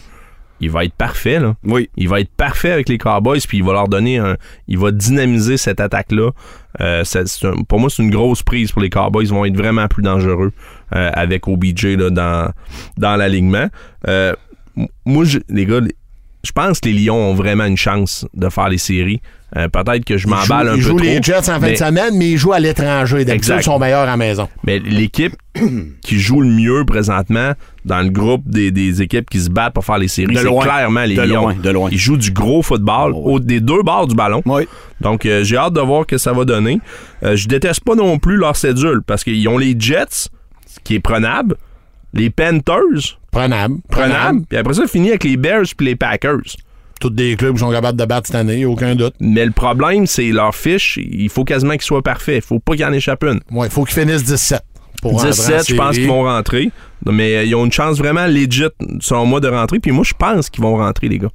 Il 0.59 0.71
va 0.71 0.85
être 0.85 0.95
parfait, 0.95 1.39
là. 1.39 1.55
Oui. 1.65 1.91
Il 1.99 2.09
va 2.09 2.19
être 2.21 2.31
parfait 2.35 2.71
avec 2.73 2.89
les 2.89 2.97
Cowboys, 2.99 3.41
puis 3.47 3.59
il 3.59 3.65
va 3.65 3.75
leur 3.75 3.89
donner 3.89 4.17
un. 4.19 4.37
Il 4.69 4.79
va 4.79 4.91
dynamiser 4.91 5.59
cette 5.59 5.81
attaque-là. 5.81 6.31
Euh, 6.81 7.05
c'est- 7.05 7.27
c'est 7.29 7.47
un- 7.47 7.63
pour 7.69 7.79
moi, 7.79 7.91
c'est 7.91 8.03
une 8.03 8.11
grosse 8.11 8.43
prise 8.43 8.73
pour 8.73 8.81
les 8.83 8.89
Cowboys. 8.91 9.27
Ils 9.27 9.31
vont 9.35 9.45
être 9.45 9.57
vraiment 9.57 9.87
plus 9.87 10.03
dangereux 10.03 10.53
euh, 10.95 11.11
avec 11.15 11.47
OBJ 11.47 11.97
là, 11.97 12.09
dans, 12.11 12.51
dans 12.97 13.17
l'alignement. 13.17 13.67
Euh, 14.09 14.33
moi, 15.05 15.25
je- 15.25 15.39
les 15.49 15.67
gars, 15.67 15.81
je 16.45 16.53
pense 16.53 16.81
que 16.81 16.89
les 16.89 16.95
Lions 16.95 17.31
ont 17.31 17.35
vraiment 17.35 17.65
une 17.65 17.77
chance 17.77 18.27
de 18.35 18.49
faire 18.49 18.69
les 18.69 18.79
séries. 18.79 19.21
Euh, 19.57 19.69
Peut-être 19.69 20.05
que 20.05 20.19
je 20.19 20.27
Ils 20.27 20.31
m'emballe 20.31 20.67
jouent- 20.67 20.73
un 20.73 20.75
ils 20.75 20.77
peu 20.77 20.81
jouent 20.81 20.97
trop. 20.97 21.07
les 21.07 21.23
Jets 21.23 21.39
en 21.39 21.43
fin 21.43 21.59
mais- 21.61 21.73
de 21.73 21.77
semaine, 21.77 22.17
mais 22.19 22.31
ils 22.31 22.37
jouent 22.37 22.53
à 22.53 22.59
l'étranger. 22.61 23.25
D'habitude, 23.25 23.55
ils 23.59 23.63
sont 23.63 23.79
meilleurs 23.79 24.01
à 24.03 24.07
la 24.07 24.17
maison. 24.17 24.49
Mais 24.65 24.81
l'équipe 24.81 25.35
qui 26.03 26.19
joue 26.19 26.41
le 26.41 26.49
mieux 26.51 26.85
présentement 26.85 27.53
dans 27.85 28.01
le 28.03 28.11
groupe 28.11 28.43
des, 28.49 28.73
des 28.73 29.03
équipes 29.03 29.31
qui 29.31 29.39
se 29.41 29.49
battent 29.49 29.73
pour 29.73 29.85
faire 29.85 29.99
les 29.99 30.09
séries, 30.09 30.35
De 30.35 30.39
c'est 30.41 30.45
loin. 30.45 30.65
clairement 30.65 31.05
les 31.05 31.15
De 31.15 31.23
Lions. 31.23 31.43
loin, 31.43 31.55
de 31.55 31.71
loin. 31.71 31.89
Ils 31.93 31.99
jouent 31.99 32.17
du 32.17 32.33
gros 32.33 32.61
football 32.61 33.13
au- 33.15 33.39
des 33.39 33.61
deux 33.61 33.83
bords 33.85 34.09
du 34.09 34.17
ballon. 34.17 34.43
Oui. 34.47 34.67
Donc, 35.01 35.25
euh, 35.27 35.45
j'ai 35.45 35.57
hâte 35.57 35.75
de 35.75 35.81
voir 35.81 36.03
ce 36.03 36.07
que 36.07 36.19
ça 36.19 36.33
va 36.33 36.45
donner. 36.45 36.81
Euh, 37.23 37.37
je 37.37 37.47
déteste 37.47 37.81
pas 37.85 37.95
non 37.95 38.19
plus 38.19 38.37
leur 38.37 38.57
cédule 38.57 39.01
parce 39.07 39.23
qu'ils 39.23 39.49
ont 39.49 39.59
les 39.59 39.77
Jets, 39.79 40.07
ce 40.67 40.81
qui 40.83 40.97
est 40.97 41.01
prenable, 41.01 41.55
les 42.15 42.31
Panthers, 42.31 43.19
Prenable. 43.41 43.77
prenable, 43.91 44.43
puis 44.49 44.59
après 44.59 44.75
ça, 44.75 44.87
fini 44.87 45.11
avec 45.11 45.25
les 45.25 45.37
Bears 45.37 45.67
puis 45.77 45.87
les 45.87 45.97
Packers. 45.97 46.41
Tous 47.01 47.11
des 47.11 47.37
clubs 47.37 47.53
qui 47.55 47.61
sont 47.61 47.71
capables 47.71 47.99
de 47.99 48.05
battre 48.07 48.27
cette 48.29 48.37
année, 48.37 48.65
aucun 48.65 48.95
doute. 48.95 49.15
Mais 49.21 49.45
le 49.45 49.51
problème, 49.53 50.07
c'est 50.07 50.31
leur 50.33 50.55
fiche. 50.55 50.99
Il 51.03 51.29
faut 51.29 51.45
quasiment 51.45 51.73
qu'ils 51.75 51.83
soient 51.83 52.03
parfaits. 52.03 52.37
Il 52.37 52.47
faut 52.47 52.59
pas 52.59 52.75
qu'il 52.75 52.87
en 52.87 52.93
échappe 52.95 53.23
une. 53.25 53.41
Ouais, 53.51 53.67
il 53.67 53.71
faut 53.71 53.85
qu'ils 53.85 54.01
finissent 54.01 54.25
17. 54.25 54.63
Pour 55.03 55.13
rentrer 55.13 55.29
en 55.29 55.31
17, 55.33 55.69
je 55.69 55.75
pense 55.75 55.97
qu'ils 55.97 56.09
vont 56.09 56.23
rentrer. 56.23 56.71
Mais 57.05 57.37
euh, 57.37 57.45
ils 57.45 57.55
ont 57.55 57.67
une 57.67 57.73
chance 57.73 57.99
vraiment 57.99 58.27
legit, 58.27 58.65
selon 59.01 59.27
moi, 59.27 59.41
de 59.41 59.49
rentrer. 59.49 59.79
Puis 59.79 59.93
moi, 59.93 60.05
je 60.05 60.15
pense 60.19 60.49
qu'ils 60.49 60.63
vont 60.63 60.77
rentrer, 60.77 61.09
les 61.09 61.19
gars. 61.19 61.29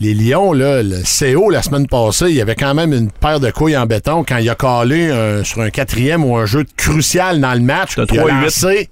Les 0.00 0.14
Lions, 0.14 0.54
là, 0.54 0.82
le 0.82 1.02
CO, 1.04 1.50
la 1.50 1.60
semaine 1.60 1.86
passée, 1.86 2.30
il 2.30 2.34
y 2.36 2.40
avait 2.40 2.54
quand 2.54 2.74
même 2.74 2.94
une 2.94 3.10
paire 3.10 3.40
de 3.40 3.50
couilles 3.50 3.76
en 3.76 3.84
béton 3.84 4.24
quand 4.26 4.38
il 4.38 4.48
a 4.48 4.54
collé 4.54 5.10
un- 5.10 5.44
sur 5.44 5.60
un 5.60 5.68
quatrième 5.68 6.24
ou 6.24 6.34
un 6.38 6.46
jeu 6.46 6.64
crucial 6.78 7.40
dans 7.42 7.52
le 7.52 7.60
match. 7.60 7.92
Il, 7.98 8.00
a 8.00 8.06
3-8. 8.06 8.42
lancé, 8.42 8.88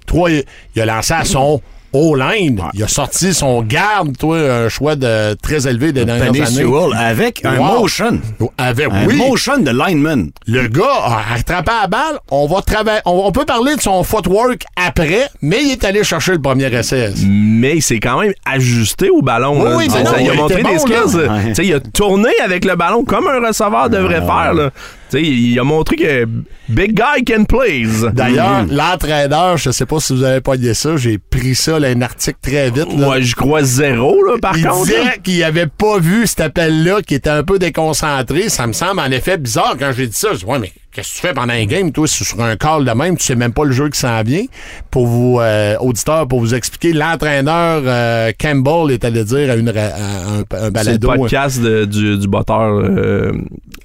il 0.77 0.83
a 0.83 0.87
lancé 0.87 1.15
à 1.15 1.25
son 1.25 1.63
O-line. 1.93 2.61
Il 2.75 2.83
a 2.83 2.89
sorti 2.89 3.35
son 3.35 3.63
garde, 3.63 4.17
toi, 4.17 4.37
un 4.39 4.69
choix 4.69 4.97
de 4.97 5.35
très 5.43 5.67
élevé 5.69 5.93
des 5.93 6.05
dernières 6.05 6.27
Penny 6.27 6.41
années. 6.43 6.51
Sewell 6.63 6.97
avec 6.99 7.45
un 7.45 7.57
Wow. 7.59 7.81
motion. 7.81 8.19
Avec, 8.59 8.89
Un 8.91 9.07
oui, 9.07 9.17
motion 9.17 9.59
de 9.59 9.71
lineman. 9.71 10.31
le 10.47 10.69
gars 10.69 10.83
a 11.05 11.35
attrapé 11.37 11.71
la 11.83 11.87
balle. 11.87 12.19
On 12.31 12.47
va 12.47 12.63
travailler. 12.63 13.01
On, 13.05 13.23
on 13.27 13.33
peut 13.33 13.45
parler 13.45 13.77
de 13.77 13.81
son 13.81 14.03
footwork 14.05 14.65
après, 14.77 15.29
mais 15.43 15.63
il 15.65 15.73
est 15.73 15.85
allé 15.85 16.03
chercher 16.05 16.33
le 16.33 16.41
premier 16.41 16.73
essai. 16.75 17.13
Mais 17.27 17.77
il 17.77 17.83
s'est 17.83 18.01
quand 18.01 18.21
même 18.21 18.33
ajusté 18.47 19.11
au 19.11 19.21
ballon. 19.23 19.61
Oui, 19.63 19.69
là. 19.71 19.77
oui, 19.77 19.91
Ça- 19.91 19.99
mais 19.99 20.05
non, 20.05 20.13
il 20.19 20.31
a 20.31 20.35
il 20.35 20.41
montré 20.41 20.57
des 20.57 20.63
bon, 20.63 20.79
skills. 20.79 21.17
Ouais. 21.21 21.45
tu 21.49 21.55
sais, 21.57 21.67
Il 21.67 21.75
a 21.75 21.81
tourné 21.81 22.31
avec 22.43 22.65
le 22.65 22.75
ballon 22.75 23.05
comme 23.05 23.27
un 23.29 23.47
receveur 23.47 23.91
devrait 23.91 24.23
faire. 24.23 24.55
Là. 24.55 24.71
Il 25.21 25.59
a 25.59 25.65
montré 25.65 25.97
que 25.97 26.27
Big 26.69 26.95
Guy 26.95 27.25
can 27.25 27.45
play. 27.45 27.85
D'ailleurs, 28.13 28.65
l'entraîneur, 28.71 29.57
je 29.57 29.71
sais 29.71 29.87
pas 29.87 30.01
si 30.01 30.15
vous 30.15 30.23
avez 30.23 30.41
pas 30.41 30.57
dit 30.57 30.75
ça, 30.75 30.97
j'ai 30.97 31.19
pris 31.19 31.55
ça, 31.55 31.79
là, 31.79 31.89
un 31.89 32.03
article 32.03 32.39
très 32.41 32.71
vite. 32.71 32.89
là. 32.89 33.07
Moi, 33.07 33.21
je 33.21 33.35
crois 33.35 33.63
zéro, 33.63 34.23
là, 34.25 34.35
par 34.41 34.57
il 34.57 34.67
contre. 34.67 34.91
là. 34.91 34.99
disait 34.99 35.19
qu'il 35.23 35.43
avait 35.45 35.67
pas 35.67 35.99
vu 35.99 36.27
cet 36.27 36.41
appel-là, 36.41 37.03
qui 37.03 37.15
était 37.15 37.31
un 37.31 37.43
peu 37.43 37.59
déconcentré. 37.59 38.49
Ça 38.49 38.67
me 38.67 38.73
semble 38.73 39.01
en 39.01 39.11
effet 39.11 39.39
bizarre 39.39 39.77
quand 39.79 39.93
j'ai 39.97 40.07
dit 40.07 40.17
ça. 40.17 40.29
Je 40.33 40.39
dis, 40.39 40.45
ouais, 40.45 40.59
mais 40.59 40.73
qu'est-ce 40.93 41.09
que 41.09 41.15
tu 41.21 41.27
fais 41.27 41.33
pendant 41.35 41.53
un 41.55 41.65
game, 41.65 41.91
toi, 41.93 42.07
sur 42.07 42.41
un 42.43 42.57
call 42.57 42.85
de 42.85 42.91
même, 42.93 43.17
tu 43.17 43.25
sais 43.25 43.35
même 43.35 43.53
pas 43.53 43.65
le 43.65 43.73
jeu 43.73 43.89
qui 43.89 43.99
s'en 43.99 44.23
vient? 44.23 44.45
Pour 44.91 45.07
vous, 45.07 45.39
euh, 45.41 45.77
auditeurs, 45.81 46.29
pour 46.29 46.41
vous 46.41 46.55
expliquer, 46.55 46.93
l'entraîneur 46.93 47.83
euh, 47.87 48.33
Campbell 48.39 48.93
est 48.93 49.05
allé 49.05 49.25
dire 49.25 49.51
à, 49.51 49.55
une, 49.57 49.69
à 49.71 49.73
un, 49.73 50.41
un 50.41 50.45
C'est 50.51 50.65
le 50.65 50.71
balado, 50.71 51.09
podcast 51.15 51.61
de- 51.61 51.85
du, 51.85 52.19
du 52.19 52.29
botteur. 52.29 52.61
euh, 52.79 53.33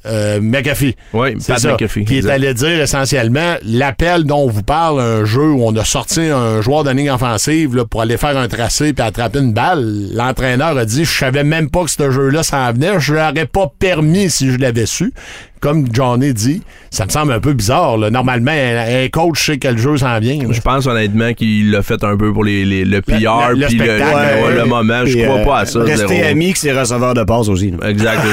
euh, 0.06 0.40
McAfee. 0.42 0.96
oui, 1.14 1.36
Pat 1.36 1.60
ça. 1.60 1.72
McAfee. 1.74 2.06
Qui 2.06 2.18
est 2.20 2.30
allé 2.30 2.54
dire 2.54 2.82
essentiellement 2.82 3.56
l'appel 3.64 4.24
dont 4.24 4.38
on 4.44 4.48
vous 4.50 4.64
parle, 4.64 5.02
un 5.02 5.26
jeu 5.26 5.50
où 5.52 5.64
on 5.66 5.76
a 5.76 5.84
sorti 5.84 6.22
un 6.22 6.62
joueur 6.62 6.84
de 6.86 6.92
ligne 6.92 7.10
offensive 7.10 7.76
là, 7.76 7.84
pour 7.86 8.02
aller 8.02 8.16
faire 8.18 8.38
un 8.38 8.48
tracé 8.48 8.94
puis 8.94 9.04
attraper 9.06 9.40
une 9.40 9.54
balle. 9.54 10.08
L'entraîneur 10.14 10.78
a 10.78 10.86
dit 10.86 11.04
Je 11.04 11.12
savais 11.18 11.44
même 11.44 11.70
pas 11.70 11.84
que 11.84 11.92
ce 11.92 12.10
jeu-là 12.12 12.44
s'en 12.44 12.72
venait. 12.72 13.00
Je 13.00 13.14
l'aurais 13.16 13.46
pas 13.48 13.72
permis 13.80 14.30
si 14.30 14.50
je 14.52 14.58
l'avais 14.58 14.86
su. 14.86 15.14
Comme 15.60 15.88
Johnny 15.92 16.34
dit, 16.34 16.62
ça 16.92 17.06
me 17.06 17.10
semble 17.10 17.32
un 17.34 17.40
peu 17.40 17.54
bizarre. 17.54 17.98
là. 17.98 18.10
Normalement, 18.10 18.52
un, 18.52 19.04
un 19.06 19.08
coach 19.10 19.46
sait 19.46 19.58
quel 19.58 19.78
jeu 19.78 19.98
s'en 19.98 20.20
vient. 20.20 20.38
là. 20.44 20.50
Je 20.52 20.62
pense 20.62 20.86
honnêtement 20.86 21.34
qu'il 21.34 21.72
l'a 21.72 21.82
fait 21.82 22.04
un 22.04 22.16
peu 22.16 22.32
pour 22.32 22.44
les, 22.44 22.64
les- 22.66 22.86
le 22.86 23.02
PR 23.02 23.50
le- 23.50 23.56
le 23.56 23.66
puis 23.68 23.78
le, 23.78 23.84
spectacle, 23.86 24.18
le- 24.18 24.46
ouais. 24.48 24.56
le 24.56 24.66
moment. 24.66 25.06
Je 25.06 25.18
crois 25.24 25.40
euh, 25.40 25.46
pas 25.46 25.60
à 25.60 25.66
ça. 25.66 25.80
Rester 25.80 26.24
ami 26.24 26.54
que 26.54 26.60
c'est 26.60 26.72
receveur 26.78 27.14
de 27.14 27.24
passe 27.24 27.48
aussi. 27.50 27.72
là. 27.72 27.90
Exact. 27.90 28.20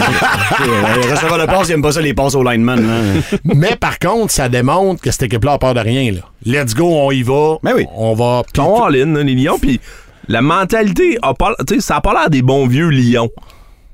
Les 0.64 1.10
receveurs 1.10 1.38
de 1.38 1.46
passe, 1.46 1.68
ils 1.68 1.72
aiment 1.72 1.82
pas 1.82 1.92
ça, 1.92 2.00
les 2.00 2.14
passes 2.14 2.34
au 2.34 2.42
lineman. 2.42 2.80
là. 2.80 3.38
Mais 3.44 3.76
par 3.76 3.98
contre, 3.98 4.32
ça 4.32 4.48
démontre 4.48 5.00
que 5.02 5.10
cette 5.10 5.24
équipe-là 5.24 5.52
a 5.54 5.58
peur 5.58 5.74
de 5.74 5.80
rien. 5.80 6.12
Là. 6.12 6.20
Let's 6.44 6.74
go, 6.74 6.86
on 6.86 7.10
y 7.10 7.22
va. 7.22 7.56
Ben 7.62 7.72
oui. 7.76 7.86
On 7.96 8.14
va. 8.14 8.42
Sont 8.54 8.82
all-in, 8.82 9.16
hein, 9.16 9.24
les 9.24 9.34
Lions. 9.34 9.58
Puis 9.60 9.80
la 10.28 10.42
mentalité, 10.42 11.18
a 11.22 11.34
pas, 11.34 11.54
ça 11.80 11.96
a 11.96 12.00
pas 12.00 12.12
l'air 12.12 12.30
des 12.30 12.42
bons 12.42 12.66
vieux 12.66 12.88
Lions 12.88 13.30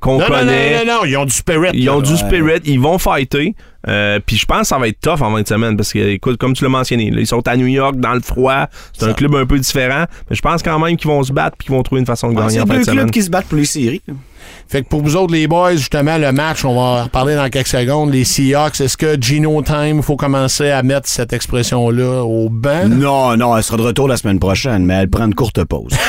qu'on 0.00 0.18
Non, 0.18 0.20
non, 0.20 0.28
non, 0.28 0.38
connaît. 0.40 0.84
non, 0.84 0.94
non, 0.94 1.04
ils 1.04 1.16
ont 1.16 1.24
du 1.24 1.34
spirit. 1.34 1.70
Ils 1.74 1.88
ont 1.90 2.00
là. 2.00 2.06
du 2.06 2.16
spirit, 2.16 2.60
ils 2.64 2.80
vont 2.80 2.98
fighter. 2.98 3.54
Euh, 3.88 4.20
puis 4.24 4.36
je 4.36 4.44
pense 4.44 4.62
que 4.62 4.66
ça 4.66 4.78
va 4.78 4.88
être 4.88 5.00
tough 5.00 5.22
en 5.22 5.30
20 5.30 5.48
semaines 5.48 5.76
parce 5.76 5.92
que, 5.92 5.98
écoute, 5.98 6.36
comme 6.36 6.52
tu 6.52 6.64
l'as 6.64 6.70
mentionné, 6.70 7.10
là, 7.10 7.20
ils 7.20 7.26
sont 7.26 7.46
à 7.46 7.56
New 7.56 7.66
York, 7.66 7.96
dans 7.96 8.14
le 8.14 8.20
froid. 8.20 8.66
C'est 8.92 9.06
un 9.06 9.14
club 9.14 9.34
un 9.34 9.46
peu 9.46 9.58
différent. 9.58 10.04
Mais 10.28 10.36
je 10.36 10.42
pense 10.42 10.62
quand 10.62 10.78
même 10.78 10.96
qu'ils 10.96 11.08
vont 11.08 11.22
se 11.22 11.32
battre 11.32 11.56
puis 11.56 11.66
qu'ils 11.66 11.74
vont 11.74 11.82
trouver 11.82 12.00
une 12.00 12.06
façon 12.06 12.28
de 12.30 12.34
gagner 12.34 12.60
C'est 12.60 12.64
deux 12.64 12.84
de 12.84 12.90
clubs 12.90 13.10
qui 13.10 13.22
se 13.22 13.30
battent 13.30 13.46
pour 13.46 13.58
les 13.58 13.64
séries. 13.64 14.02
Fait 14.68 14.82
que 14.82 14.88
pour 14.88 15.02
vous 15.02 15.16
autres, 15.16 15.32
les 15.32 15.46
boys, 15.46 15.72
justement, 15.76 16.16
le 16.18 16.32
match, 16.32 16.64
on 16.64 16.74
va 16.74 17.04
en 17.04 17.08
parler 17.08 17.34
dans 17.36 17.48
quelques 17.48 17.66
secondes. 17.68 18.12
Les 18.12 18.24
Seahawks, 18.24 18.80
est-ce 18.80 18.96
que 18.96 19.20
Gino 19.20 19.60
Time, 19.62 19.96
il 19.98 20.02
faut 20.02 20.16
commencer 20.16 20.70
à 20.70 20.82
mettre 20.82 21.08
cette 21.08 21.32
expression-là 21.32 22.22
au 22.24 22.48
banc? 22.48 22.88
Non, 22.88 23.36
non, 23.36 23.56
elle 23.56 23.62
sera 23.62 23.76
de 23.76 23.82
retour 23.82 24.06
la 24.08 24.16
semaine 24.16 24.38
prochaine, 24.38 24.84
mais 24.84 24.94
elle 24.94 25.10
prend 25.10 25.26
une 25.26 25.34
courte 25.34 25.62
pause. 25.64 25.92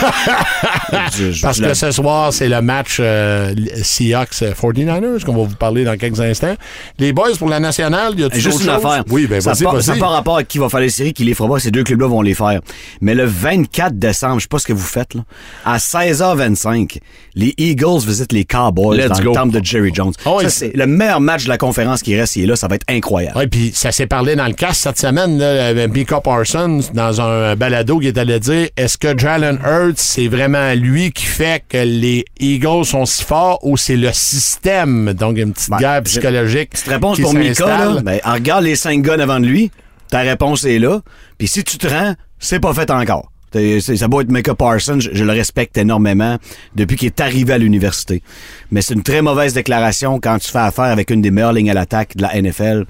Je- 1.18 1.32
je- 1.32 1.42
Parce 1.42 1.60
que 1.60 1.74
ce 1.74 1.92
soir, 1.92 2.34
c'est 2.34 2.50
le 2.50 2.62
match 2.62 2.98
euh, 3.00 3.54
Seahawks 3.82 4.42
euh, 4.44 4.54
49ers 4.54 5.24
qu'on 5.24 5.34
va 5.36 5.44
vous 5.48 5.56
parler 5.56 5.84
dans 5.84 5.98
quelques 5.98 6.20
instants. 6.20 6.56
Les 7.00 7.14
boys, 7.14 7.30
pour 7.38 7.50
la 7.50 7.60
nationale, 7.60 8.20
y 8.20 8.24
a 8.24 8.30
Juste 8.34 8.64
une 8.64 8.70
affaire. 8.70 9.04
Oui, 9.10 9.28
ben 9.28 9.40
ça 9.42 9.54
n'a 9.54 9.72
pas, 9.72 9.96
pas 10.00 10.08
rapport 10.08 10.38
à 10.38 10.44
qui 10.44 10.58
va 10.58 10.70
faire 10.70 10.80
les 10.80 10.90
séries, 10.90 11.14
qui 11.14 11.24
les 11.24 11.34
fera 11.34 11.50
pas. 11.50 11.60
Ces 11.60 11.72
deux 11.72 11.84
clubs-là 11.84 12.08
vont 12.08 12.22
les 12.22 12.34
faire. 12.34 12.60
Mais 13.02 13.14
le 13.16 13.26
24 13.26 13.98
décembre, 13.98 14.36
je 14.40 14.42
sais 14.44 14.48
pas 14.48 14.60
ce 14.60 14.68
que 14.68 14.74
vous 14.74 14.86
faites, 14.86 15.14
là. 15.14 15.22
À 15.66 15.78
16h25, 15.78 16.98
les 17.36 17.54
Eagles 17.58 18.00
visitent 18.06 18.21
les 18.32 18.46
Cowboys 18.46 18.98
Let's 18.98 19.10
dans 19.10 19.24
go. 19.24 19.30
le 19.30 19.36
temple 19.36 19.60
de 19.60 19.66
Jerry 19.66 19.92
Jones. 19.94 20.14
Ah 20.26 20.32
oui. 20.38 20.44
Ça, 20.44 20.50
c'est 20.50 20.72
le 20.76 20.88
meilleur 20.88 21.20
match 21.22 21.46
de 21.46 21.50
la 21.50 21.58
conférence 21.58 22.02
qui 22.02 22.16
reste. 22.20 22.36
Il 22.36 22.44
est 22.44 22.48
là. 22.48 22.56
Ça 22.56 22.68
va 22.68 22.76
être 22.76 22.86
incroyable. 22.90 23.38
Oui, 23.38 23.48
puis 23.48 23.72
ça 23.74 23.92
s'est 23.92 24.08
parlé 24.08 24.36
dans 24.36 24.48
le 24.48 24.54
cast 24.54 24.82
cette 24.82 25.00
semaine, 25.00 25.38
là, 25.38 25.88
Mika 25.88 26.22
Parsons, 26.22 26.82
dans 26.94 27.22
un 27.22 27.56
balado 27.56 28.00
qui 28.00 28.08
est 28.08 28.18
allé 28.18 28.40
dire 28.40 28.70
est-ce 28.78 28.98
que 28.98 29.18
Jalen 29.18 29.60
Hurts, 29.66 29.98
c'est 29.98 30.28
vraiment 30.28 30.74
lui 30.74 31.12
qui 31.12 31.26
fait 31.26 31.64
que 31.68 31.78
les 31.78 32.26
Eagles 32.40 32.86
sont 32.86 33.06
si 33.06 33.24
forts 33.24 33.60
ou 33.64 33.78
c'est 33.78 33.96
le 33.98 34.12
système? 34.14 35.14
Donc, 35.14 35.38
une 35.38 35.54
petite 35.54 35.70
Ben, 35.70 35.78
guerre 35.78 36.04
psychologique. 36.04 36.70
Cette 36.74 36.88
réponse 36.90 37.18
qui 37.18 37.24
pour 37.24 37.34
Mika, 37.34 37.66
là, 37.66 38.02
ben, 38.04 38.20
regarde 38.24 38.64
les 38.64 38.76
cinq 38.76 39.02
gars 39.02 39.18
devant 39.18 39.40
de 39.40 39.46
lui. 39.46 39.72
Ta 40.10 40.20
réponse 40.20 40.66
est 40.66 40.80
là. 40.80 41.00
Puis 41.38 41.48
si 41.48 41.64
tu 41.64 41.78
te 41.78 41.88
rends, 41.88 42.16
c'est 42.40 42.60
pas 42.60 42.74
fait 42.74 42.90
encore. 42.92 43.32
Ça 43.54 44.08
doit 44.08 44.22
être 44.22 44.32
Micah 44.32 44.56
Parsons, 44.56 45.00
je, 45.00 45.10
je 45.14 45.24
le 45.24 45.32
respecte 45.32 45.78
énormément 45.78 46.38
depuis 46.76 46.96
qu'il 46.96 47.08
est 47.08 47.20
arrivé 47.20 47.54
à 47.54 47.58
l'université. 47.58 48.24
Mais 48.72 48.82
c'est 48.82 48.94
une 48.94 49.04
très 49.04 49.22
mauvaise 49.22 49.54
déclaration 49.54 50.20
quand 50.20 50.38
tu 50.40 50.50
fais 50.50 50.60
affaire 50.60 50.86
avec 50.86 51.10
une 51.10 51.22
des 51.22 51.32
meilleures 51.32 51.54
lignes 51.54 51.72
à 51.72 51.74
l'attaque 51.74 52.16
de 52.16 52.22
la 52.22 52.42
NFL. 52.42 52.86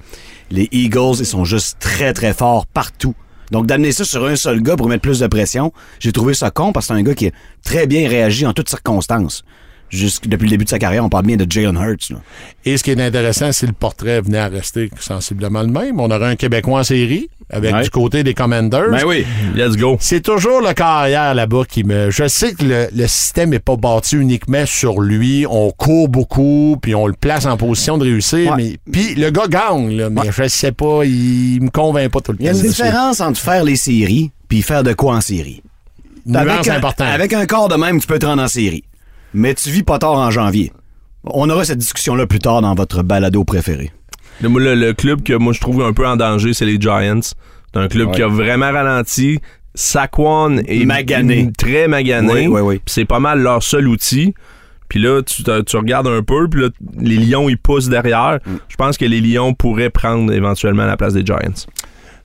Les 0.50 0.68
Eagles, 0.70 1.16
ils 1.18 1.26
sont 1.26 1.44
juste 1.44 1.78
très, 1.80 2.12
très 2.12 2.32
forts 2.32 2.66
partout. 2.66 3.14
Donc, 3.50 3.66
d'amener 3.66 3.92
ça 3.92 4.04
sur 4.04 4.24
un 4.24 4.36
seul 4.36 4.62
gars 4.62 4.76
pour 4.76 4.88
mettre 4.88 5.02
plus 5.02 5.18
de 5.18 5.26
pression, 5.26 5.72
j'ai 5.98 6.12
trouvé 6.12 6.32
ça 6.32 6.50
con 6.50 6.72
parce 6.72 6.86
que 6.86 6.94
c'est 6.94 7.00
un 7.00 7.02
gars 7.02 7.14
qui 7.14 7.26
a 7.26 7.30
très 7.62 7.86
bien 7.86 8.08
réagi 8.08 8.46
en 8.46 8.52
toutes 8.52 8.70
circonstances. 8.70 9.44
Jusque 9.92 10.26
depuis 10.26 10.44
le 10.46 10.50
début 10.52 10.64
de 10.64 10.70
sa 10.70 10.78
carrière, 10.78 11.04
on 11.04 11.10
parle 11.10 11.26
bien 11.26 11.36
de 11.36 11.46
Jalen 11.46 11.76
Hurts. 11.76 12.10
là. 12.10 12.16
Et 12.64 12.78
ce 12.78 12.82
qui 12.82 12.92
est 12.92 13.00
intéressant, 13.00 13.52
si 13.52 13.66
le 13.66 13.74
portrait 13.74 14.22
venait 14.22 14.38
à 14.38 14.48
rester 14.48 14.88
sensiblement 14.98 15.60
le 15.60 15.68
même, 15.68 16.00
on 16.00 16.10
aurait 16.10 16.28
un 16.30 16.36
Québécois 16.36 16.80
en 16.80 16.82
série 16.84 17.28
avec 17.50 17.74
Ouais. 17.74 17.82
du 17.82 17.90
côté 17.90 18.24
des 18.24 18.32
Commanders. 18.32 18.90
Ben 18.90 19.02
oui. 19.06 19.26
Let's 19.54 19.76
go. 19.76 19.98
C'est 20.00 20.22
toujours 20.22 20.62
le 20.62 20.72
carrière 20.72 21.34
là-bas 21.34 21.64
qui 21.68 21.84
me. 21.84 22.10
Je 22.10 22.26
sais 22.26 22.54
que 22.54 22.64
le, 22.64 22.88
le 22.94 23.06
système 23.06 23.50
n'est 23.50 23.58
pas 23.58 23.76
bâti 23.76 24.16
uniquement 24.16 24.64
sur 24.64 24.98
lui. 25.02 25.44
On 25.50 25.70
court 25.72 26.08
beaucoup, 26.08 26.78
puis 26.80 26.94
on 26.94 27.06
le 27.06 27.12
place 27.12 27.44
en 27.44 27.58
position 27.58 27.98
de 27.98 28.04
réussir. 28.04 28.52
Ouais. 28.52 28.56
Mais 28.56 28.78
puis 28.90 29.14
le 29.14 29.28
gars 29.30 29.46
gagne, 29.48 29.94
là, 29.94 30.08
mais 30.08 30.22
je 30.30 30.48
sais 30.48 30.72
pas, 30.72 31.04
il 31.04 31.60
me 31.60 31.68
convainc 31.68 32.10
pas 32.10 32.20
tout 32.22 32.32
le 32.32 32.38
temps. 32.38 32.44
Il 32.44 32.46
y 32.46 32.48
a 32.48 32.52
une 32.52 32.62
différence 32.62 33.20
entre 33.20 33.38
faire 33.38 33.62
les 33.64 33.76
séries 33.76 34.30
puis 34.48 34.62
faire 34.62 34.82
de 34.84 34.94
quoi 34.94 35.16
en 35.16 35.20
série. 35.20 35.62
Avec, 36.34 36.68
un, 36.68 36.80
avec 37.04 37.32
un 37.34 37.44
corps 37.44 37.68
de 37.68 37.74
même, 37.74 38.00
tu 38.00 38.06
peux 38.06 38.18
te 38.18 38.24
rendre 38.24 38.42
en 38.42 38.48
série. 38.48 38.84
Mais 39.34 39.54
tu 39.54 39.70
vis 39.70 39.82
pas 39.82 39.98
tard 39.98 40.12
en 40.14 40.30
janvier. 40.30 40.72
On 41.24 41.48
aura 41.50 41.64
cette 41.64 41.78
discussion-là 41.78 42.26
plus 42.26 42.38
tard 42.40 42.62
dans 42.62 42.74
votre 42.74 43.02
balado 43.02 43.44
préféré. 43.44 43.90
Le, 44.40 44.48
moi, 44.48 44.60
le- 44.60 44.74
le 44.74 44.92
club 44.92 45.22
que 45.22 45.34
moi 45.34 45.52
je 45.52 45.60
trouve 45.60 45.82
un 45.82 45.92
peu 45.92 46.06
en 46.06 46.16
danger, 46.16 46.52
c'est 46.54 46.64
les 46.66 46.80
Giants. 46.80 47.20
C'est 47.22 47.80
un 47.80 47.88
club 47.88 48.08
Ouais. 48.08 48.14
qui 48.16 48.22
a 48.22 48.28
vraiment 48.28 48.70
ralenti. 48.72 49.38
Saquon 49.74 50.58
est 50.66 50.84
Magané. 50.84 51.50
très 51.56 51.88
magané. 51.88 52.46
Oui, 52.46 52.46
oui, 52.46 52.60
oui. 52.60 52.74
Puis 52.84 52.92
C'est 52.92 53.04
pas 53.04 53.20
mal 53.20 53.40
leur 53.40 53.62
seul 53.62 53.88
outil. 53.88 54.34
Puis 54.88 55.00
là, 55.00 55.22
tu 55.22 55.76
regardes 55.78 56.08
un 56.08 56.22
peu, 56.22 56.48
puis 56.48 56.60
là, 56.60 56.68
les 56.98 57.16
Lions, 57.16 57.48
ils 57.48 57.56
poussent 57.56 57.88
derrière. 57.88 58.38
Mm. 58.44 58.50
Je 58.68 58.76
pense 58.76 58.98
que 58.98 59.06
les 59.06 59.22
Lions 59.22 59.54
pourraient 59.54 59.88
prendre 59.88 60.30
éventuellement 60.32 60.84
la 60.84 60.98
place 60.98 61.14
des 61.14 61.24
Giants. 61.24 61.38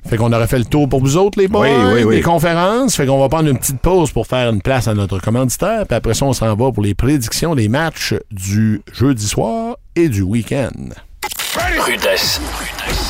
Fait 0.09 0.15
qu'on 0.17 0.31
aurait 0.31 0.47
fait 0.47 0.59
le 0.59 0.65
tour 0.65 0.87
pour 0.87 1.01
vous 1.01 1.17
autres, 1.17 1.37
les 1.39 1.47
boys, 1.49 1.67
Oui, 1.67 1.93
oui, 1.95 2.03
oui. 2.03 2.15
les 2.15 2.21
conférences. 2.21 2.95
Fait 2.95 3.05
qu'on 3.05 3.19
va 3.19 3.27
prendre 3.27 3.49
une 3.49 3.57
petite 3.57 3.79
pause 3.81 4.11
pour 4.11 4.25
faire 4.25 4.49
une 4.49 4.61
place 4.61 4.87
à 4.87 4.93
notre 4.93 5.19
commanditaire. 5.19 5.85
Puis 5.85 5.95
après 5.95 6.13
ça, 6.13 6.25
on 6.25 6.33
s'en 6.33 6.47
va 6.55 6.71
pour 6.71 6.81
les 6.83 6.95
prédictions 6.95 7.55
des 7.55 7.67
matchs 7.67 8.13
du 8.31 8.81
jeudi 8.93 9.27
soir 9.27 9.75
et 9.95 10.07
du 10.07 10.21
week-end. 10.21 10.69
Rudesse. 11.85 12.39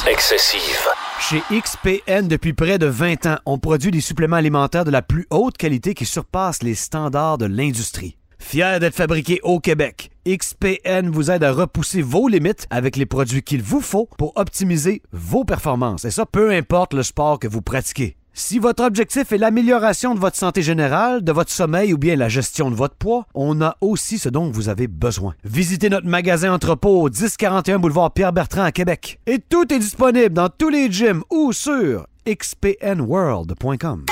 Excessive. 0.10 0.88
Chez 1.20 1.42
XPN, 1.52 2.28
depuis 2.28 2.54
près 2.54 2.78
de 2.80 2.86
20 2.86 3.26
ans, 3.26 3.38
on 3.46 3.58
produit 3.60 3.92
des 3.92 4.02
suppléments 4.02 4.36
alimentaires 4.38 4.86
de 4.86 4.92
la 4.92 5.02
plus 5.02 5.28
haute 5.30 5.58
qualité 5.58 5.94
qui 5.94 6.06
surpassent 6.06 6.64
les 6.64 6.76
standards 6.76 7.38
de 7.38 7.46
l'industrie. 7.46 8.18
Fier 8.40 8.80
d'être 8.80 8.96
fabriqué 8.96 9.40
au 9.44 9.60
Québec, 9.60 10.12
XPN 10.28 11.10
vous 11.10 11.32
aide 11.32 11.44
à 11.44 11.52
repousser 11.52 12.02
vos 12.02 12.28
limites 12.28 12.68
avec 12.70 12.96
les 12.96 13.06
produits 13.06 13.42
qu'il 13.42 13.62
vous 13.62 13.82
faut 13.82 14.08
pour 14.18 14.34
optimiser 14.36 15.02
vos 15.12 15.44
performances. 15.44 16.06
Et 16.06 16.12
ça, 16.12 16.26
peu 16.26 16.52
importe 16.52 16.94
le 16.94 17.04
sport 17.04 17.40
que 17.40 17.48
vous 17.48 17.62
pratiquez. 17.62 18.16
Si 18.34 18.60
votre 18.60 18.84
objectif 18.84 19.32
est 19.32 19.40
l'amélioration 19.40 20.14
de 20.14 20.20
votre 20.20 20.38
santé 20.38 20.62
générale, 20.62 21.24
de 21.24 21.32
votre 21.32 21.52
sommeil 21.52 21.92
ou 21.92 21.98
bien 21.98 22.16
la 22.16 22.30
gestion 22.30 22.70
de 22.70 22.76
votre 22.76 22.96
poids, 22.96 23.26
on 23.34 23.62
a 23.62 23.76
aussi 23.82 24.20
ce 24.20 24.30
dont 24.30 24.52
vous 24.52 24.70
avez 24.70 24.88
besoin. 24.88 25.34
Visitez 25.44 25.90
notre 25.90 26.06
magasin 26.06 26.54
entrepôt 26.54 27.02
au 27.02 27.10
1041 27.10 27.80
boulevard 27.80 28.12
Pierre-Bertrand 28.14 28.62
à 28.62 28.72
Québec. 28.72 29.20
Et 29.26 29.40
tout 29.40 29.74
est 29.74 29.80
disponible 29.80 30.34
dans 30.34 30.50
tous 30.50 30.70
les 30.70 30.92
gyms 30.92 31.24
ou 31.32 31.52
sur 31.52 32.06
xpnworld.com. 32.28 34.06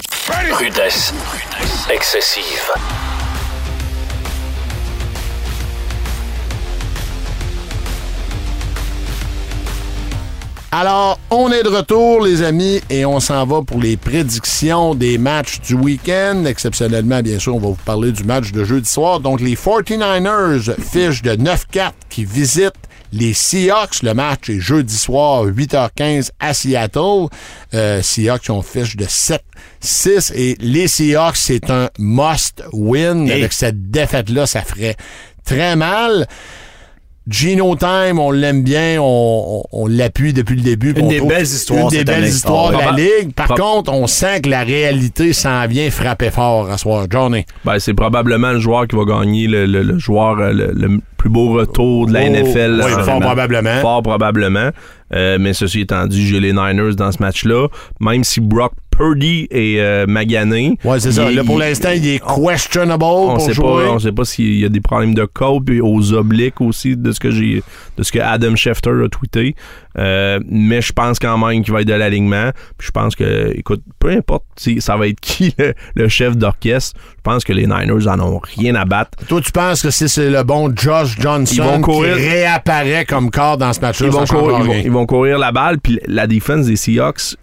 Rudesse. 0.57 1.13
Excessive. 1.93 3.14
Alors, 10.77 11.21
on 11.31 11.53
est 11.53 11.63
de 11.63 11.69
retour, 11.69 12.21
les 12.21 12.41
amis, 12.41 12.81
et 12.89 13.05
on 13.05 13.21
s'en 13.21 13.45
va 13.45 13.61
pour 13.61 13.79
les 13.79 13.95
prédictions 13.95 14.93
des 14.93 15.17
matchs 15.17 15.61
du 15.61 15.73
week-end. 15.73 16.43
Exceptionnellement, 16.45 17.21
bien 17.21 17.39
sûr, 17.39 17.55
on 17.55 17.59
va 17.59 17.67
vous 17.69 17.77
parler 17.85 18.11
du 18.11 18.25
match 18.25 18.51
de 18.51 18.65
jeudi 18.65 18.89
soir. 18.89 19.21
Donc, 19.21 19.39
les 19.39 19.55
49ers 19.55 20.75
fichent 20.77 21.21
de 21.21 21.31
9-4 21.31 21.91
qui 22.09 22.25
visitent 22.25 22.73
les 23.13 23.33
Seahawks. 23.33 24.03
Le 24.03 24.13
match 24.13 24.49
est 24.49 24.59
jeudi 24.59 24.97
soir, 24.97 25.45
8h15 25.45 26.31
à 26.41 26.53
Seattle. 26.53 27.27
Euh, 27.73 28.01
Seahawks 28.01 28.49
ont 28.49 28.61
fiche 28.61 28.97
de 28.97 29.05
7-6 29.05 30.33
et 30.35 30.57
les 30.59 30.89
Seahawks, 30.89 31.37
c'est 31.37 31.69
un 31.69 31.89
must-win. 31.97 33.31
Avec 33.31 33.53
cette 33.53 33.91
défaite-là, 33.91 34.45
ça 34.45 34.61
ferait 34.61 34.97
très 35.45 35.77
mal. 35.77 36.27
Gino 37.27 37.75
Time, 37.75 38.19
on 38.19 38.29
l'aime 38.29 38.61
bien, 38.61 38.97
on, 39.01 39.63
on- 39.71 39.83
on 39.83 39.87
l'appuie 39.87 40.31
depuis 40.31 40.55
le 40.55 40.61
début. 40.61 40.93
Une 40.95 41.07
des 41.07 41.21
belles 41.21 41.41
histoires 41.43 41.83
Une 41.85 41.89
des 41.89 41.97
cette 41.97 42.07
belles 42.07 42.15
année. 42.17 42.27
histoires 42.27 42.71
de 42.71 42.77
la 42.77 42.91
Ligue. 42.91 43.33
Par 43.33 43.47
contre, 43.47 43.91
on 43.91 44.05
sent 44.05 44.41
que 44.41 44.49
la 44.49 44.61
réalité 44.63 45.33
s'en 45.33 45.65
vient 45.67 45.89
frapper 45.89 46.29
fort 46.29 46.69
à 46.69 46.77
soir. 46.77 47.07
Johnny? 47.09 47.43
Ben, 47.65 47.79
c'est 47.79 47.95
probablement 47.95 48.51
le 48.51 48.59
joueur 48.59 48.87
qui 48.87 48.95
va 48.95 49.05
gagner 49.05 49.47
le, 49.47 49.65
le- 49.65 49.81
le 49.81 49.97
joueur 49.97 50.35
le, 50.35 50.71
le 50.73 50.99
plus 51.17 51.29
beau 51.29 51.53
retour 51.53 52.05
de 52.05 52.13
la 52.13 52.21
Oh, 52.25 52.29
NFL. 52.29 52.81
oui, 52.85 52.91
fort 53.03 53.19
probablement. 53.19 53.81
Fort 53.81 54.03
probablement. 54.03 54.69
Euh, 55.13 55.37
mais 55.39 55.53
ceci 55.53 55.81
étant 55.81 56.07
dit, 56.07 56.25
j'ai 56.27 56.39
les 56.39 56.51
Niners 56.53 56.95
dans 56.95 57.11
ce 57.11 57.19
match-là. 57.21 57.67
Même 57.99 58.23
si 58.23 58.41
Brock 58.41 58.73
Purdy 58.89 59.47
est 59.51 59.79
euh, 59.79 60.05
magané. 60.07 60.77
Ouais, 60.83 60.99
c'est 60.99 61.11
ça. 61.11 61.29
est- 61.29 61.35
Là, 61.35 61.43
pour 61.43 61.59
l'instant, 61.59 61.89
il 61.95 62.07
est 62.07 62.19
questionable 62.23 63.03
on 63.03 63.33
pour 63.35 63.41
sait 63.41 63.53
jouer. 63.53 63.65
pas, 63.85 63.91
on 63.91 63.99
sait 63.99 64.11
pas 64.13 64.23
s'il 64.25 64.57
y 64.59 64.65
a 64.65 64.69
des 64.69 64.79
problèmes 64.81 65.13
de 65.13 65.25
côte 65.25 65.65
puis 65.65 65.81
aux 65.81 66.13
obliques 66.13 66.61
aussi 66.61 66.95
de 66.95 67.11
ce 67.11 67.19
que 67.19 67.29
j'ai, 67.29 67.61
de 67.97 68.03
ce 68.03 68.11
que 68.11 68.19
Adam 68.19 68.55
Schefter 68.55 68.91
a 69.03 69.09
tweeté. 69.09 69.55
Euh, 69.97 70.39
mais 70.49 70.81
je 70.81 70.91
pense 70.91 71.19
quand 71.19 71.37
même 71.37 71.63
qu'il 71.63 71.73
va 71.73 71.81
être 71.81 71.87
de 71.87 71.93
l'alignement. 71.93 72.51
Puis 72.77 72.87
je 72.87 72.91
pense 72.91 73.15
que, 73.15 73.51
écoute, 73.57 73.81
peu 73.99 74.09
importe 74.09 74.43
si 74.57 74.81
ça 74.81 74.97
va 74.97 75.07
être 75.07 75.19
qui 75.21 75.53
le, 75.57 75.73
le 75.95 76.07
chef 76.07 76.35
d'orchestre, 76.37 76.99
je 77.17 77.21
pense 77.23 77.43
que 77.43 77.53
les 77.53 77.65
Niners 77.65 78.07
en 78.07 78.19
ont 78.19 78.39
rien 78.57 78.75
à 78.75 78.85
battre. 78.85 79.11
Toi, 79.27 79.41
tu 79.41 79.51
penses 79.51 79.81
que 79.81 79.89
si 79.89 80.07
c'est 80.09 80.29
le 80.29 80.43
bon 80.43 80.71
Josh 80.75 81.17
Johnson 81.19 81.53
Ils 81.55 81.61
vont 81.61 81.81
courir- 81.81 82.15
qui 82.17 82.21
réapparaît 82.29 83.05
comme 83.05 83.31
corps 83.31 83.57
dans 83.57 83.73
ce 83.73 83.79
match-là, 83.79 84.07
Ils 84.07 84.11
ils 84.85 84.91
vont 84.91 85.05
courir 85.05 85.37
la 85.39 85.51
balle, 85.51 85.79
puis 85.79 85.99
la 86.07 86.27
défense 86.27 86.65
des 86.65 86.75
Seahawks 86.75 87.35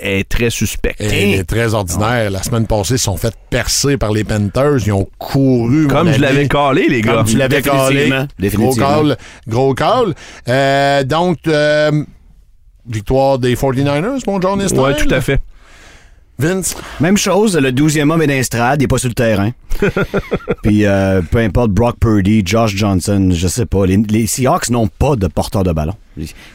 est 0.00 0.28
très 0.28 0.50
suspecte. 0.50 1.00
Elle 1.00 1.12
est 1.12 1.44
très 1.44 1.74
ordinaire. 1.74 2.30
La 2.30 2.42
semaine 2.42 2.66
passée, 2.66 2.94
ils 2.94 2.98
se 2.98 3.04
sont 3.04 3.16
fait 3.16 3.34
percer 3.50 3.96
par 3.96 4.12
les 4.12 4.24
Panthers. 4.24 4.86
Ils 4.86 4.92
ont 4.92 5.08
couru. 5.18 5.86
Comme 5.88 6.12
je 6.12 6.20
l'avais 6.20 6.48
calé, 6.48 6.88
les 6.88 7.00
gars. 7.00 7.14
Comme 7.14 7.26
tu 7.26 7.36
l'avais 7.36 7.62
calé. 7.62 8.12
Gros 8.40 8.74
call. 8.74 9.16
Gros 9.46 9.74
call. 9.74 10.14
Euh, 10.48 11.04
donc, 11.04 11.38
euh, 11.46 12.04
victoire 12.88 13.38
des 13.38 13.54
49ers, 13.54 14.22
mon 14.26 14.40
John. 14.40 14.60
Ouais, 14.60 14.96
tout 14.96 15.14
à 15.14 15.20
fait. 15.20 15.40
Vince? 16.40 16.76
Même 17.00 17.16
chose, 17.16 17.56
le 17.56 17.72
12e 17.72 18.12
homme 18.12 18.22
est 18.22 18.28
d'instrade, 18.28 18.80
il 18.80 18.84
n'est 18.84 18.88
pas 18.88 18.98
sur 18.98 19.08
le 19.08 19.14
terrain. 19.14 19.50
Puis 20.62 20.86
euh, 20.86 21.20
peu 21.20 21.38
importe, 21.38 21.72
Brock 21.72 21.96
Purdy, 21.98 22.42
Josh 22.46 22.76
Johnson, 22.76 23.30
je 23.32 23.48
sais 23.48 23.66
pas. 23.66 23.86
Les, 23.86 23.96
les 23.96 24.28
Seahawks 24.28 24.70
n'ont 24.70 24.86
pas 24.86 25.16
de 25.16 25.26
porteur 25.26 25.64
de 25.64 25.72
ballon. 25.72 25.94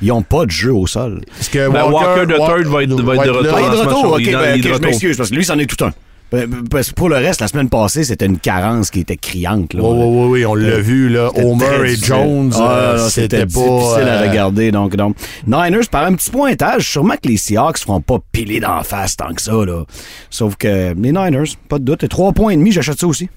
Ils 0.01 0.07
n'ont 0.07 0.21
pas 0.23 0.45
de 0.45 0.51
jeu 0.51 0.73
au 0.73 0.87
sol. 0.87 1.21
Est-ce 1.39 1.49
que 1.49 1.69
Ben, 1.69 1.85
Walker 1.91 2.25
de 2.25 2.33
third 2.35 2.67
va 2.67 2.83
être- 2.83 3.01
va 3.01 3.15
être 3.15 3.25
de 3.25 3.29
retour. 3.31 3.53
Ah, 3.55 3.61
il 3.61 3.65
est 3.65 3.69
de 3.71 3.75
retour, 3.87 4.05
ok, 4.13 4.17
ben, 4.17 4.55
il 4.55 4.65
est 4.65 4.69
de 4.69 4.73
ok, 4.73 4.81
je 4.81 4.81
m'excuse, 4.87 5.17
parce 5.17 5.29
que 5.29 5.35
lui, 5.35 5.45
c'en 5.45 5.57
est 5.59 5.65
tout 5.65 5.83
un. 5.85 5.91
Ben, 6.31 6.49
Parce 6.71 6.89
que 6.89 6.95
pour 6.95 7.09
le 7.09 7.17
reste, 7.17 7.41
la 7.41 7.47
semaine 7.47 7.69
passée, 7.69 8.03
c'était 8.03 8.25
une 8.25 8.39
carence 8.39 8.89
qui 8.89 9.01
était 9.01 9.17
criante. 9.17 9.75
Là. 9.75 9.83
Oui, 9.83 9.89
oui, 9.99 10.07
oui, 10.07 10.27
oui, 10.31 10.45
on 10.47 10.55
l'a 10.55 10.79
vu, 10.79 11.07
là. 11.09 11.29
Homer 11.35 11.91
et. 11.91 11.95
Jones, 11.95 12.51
Ah, 12.55 12.71
euh, 12.71 13.07
c'était 13.07 13.41
pas. 13.41 13.45
difficile 13.45 14.07
à 14.07 14.21
euh, 14.23 14.27
regarder. 14.29 14.71
Donc, 14.71 14.95
donc, 14.95 15.15
Niners, 15.45 15.87
par 15.91 16.05
un 16.05 16.15
petit 16.15 16.31
pointage, 16.31 16.89
sûrement 16.89 17.13
que 17.21 17.27
les 17.29 17.37
Seahawks 17.37 17.75
ne 17.81 17.81
feront 17.83 18.01
pas 18.01 18.17
piler 18.31 18.59
d'en 18.59 18.81
face 18.81 19.15
tant 19.15 19.31
que 19.31 19.43
ça. 19.43 19.51
Là. 19.51 19.83
Sauf 20.31 20.55
que 20.55 20.95
les 20.99 21.11
Niners, 21.11 21.55
pas 21.69 21.77
de 21.77 21.83
doute. 21.83 22.03
Et 22.03 22.07
trois 22.07 22.31
points 22.31 22.53
et 22.53 22.57
demi, 22.57 22.71
j'achète 22.71 22.99
ça 22.99 23.05
aussi. 23.05 23.29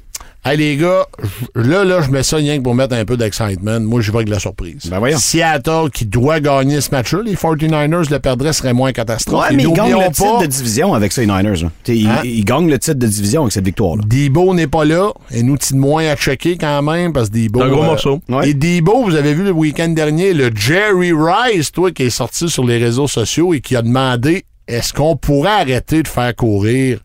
Hey, 0.49 0.57
les 0.59 0.77
gars, 0.77 1.07
je- 1.55 1.61
là, 1.61 1.85
là, 1.85 2.01
je 2.03 2.11
mets 2.11 2.23
ça 2.23 2.37
rien 2.37 2.57
que 2.59 2.63
pour 2.63 2.75
mettre 2.75 2.95
un 2.95 3.05
peu 3.05 3.17
d'excitement. 3.17 3.81
Moi, 3.81 4.01
j'y 4.01 4.11
vais 4.11 4.19
avec 4.19 4.29
la 4.29 4.39
surprise. 4.39 4.83
Ben 4.89 4.99
voyons. 4.99 5.19
Seattle, 5.19 5.91
qui 5.93 6.05
doit 6.07 6.41
gagner 6.41 6.81
ce 6.81 6.91
match-là, 6.93 7.21
les 7.25 7.35
49ers 7.35 8.11
le 8.11 8.19
perdraient, 8.19 8.53
serait 8.53 8.73
moins 8.73 8.93
catastrophe. 8.93 9.43
Ouais, 9.49 9.55
Et 9.55 9.57
mais 9.57 9.63
ils 9.65 9.73
gagnent 9.73 9.99
le 9.99 10.13
titre 10.13 10.41
de 10.41 10.47
division 10.47 10.95
avec 10.95 11.13
ça, 11.13 11.21
les 11.23 11.27
Niners. 11.27 11.63
là. 11.63 11.71
T'sais, 11.83 11.97
Ils, 11.97 12.07
Hein? 12.09 12.21
ils 12.25 12.45
gagnent 12.45 12.71
le 12.71 12.79
titre 12.79 12.99
de 12.99 13.07
division 13.07 13.43
avec 13.43 13.53
cette 13.53 13.65
victoire-là. 13.65 14.03
Debo 14.07 14.55
n'est 14.55 14.67
pas 14.69 14.85
là. 14.85 15.11
Un 15.35 15.49
outil 15.49 15.75
de 15.75 15.79
moins 15.79 16.07
à 16.07 16.17
checker 16.17 16.57
quand 16.57 16.83
même, 16.83 17.13
parce 17.13 17.29
que 17.31 17.35
Debo. 17.39 17.63
Un 17.63 17.69
gros 17.69 17.83
morceau. 17.83 18.21
Ouais. 18.29 18.51
Et 18.51 18.55
Debo, 18.55 19.05
vous 19.05 19.15
avez 19.17 19.35
vu 19.35 19.43
le 19.45 19.51
week-end 19.53 19.89
dernier, 19.89 20.33
le 20.33 20.51
Jerry 20.55 21.13
Rice, 21.13 21.73
toi, 21.73 21.91
qui 21.91 22.05
est 22.05 22.11
sorti 22.11 22.49
sur 22.49 22.65
les 22.65 22.79
réseaux 22.79 23.09
sociaux 23.09 23.53
et 23.55 23.61
qui 23.61 23.75
a 23.75 23.83
demandé 23.83 24.45
est-ce 24.69 24.93
qu'on 24.93 25.17
pourrait 25.17 25.51
arrêter 25.61 26.03
de 26.03 26.09
faire 26.09 26.35
courir 26.35 26.99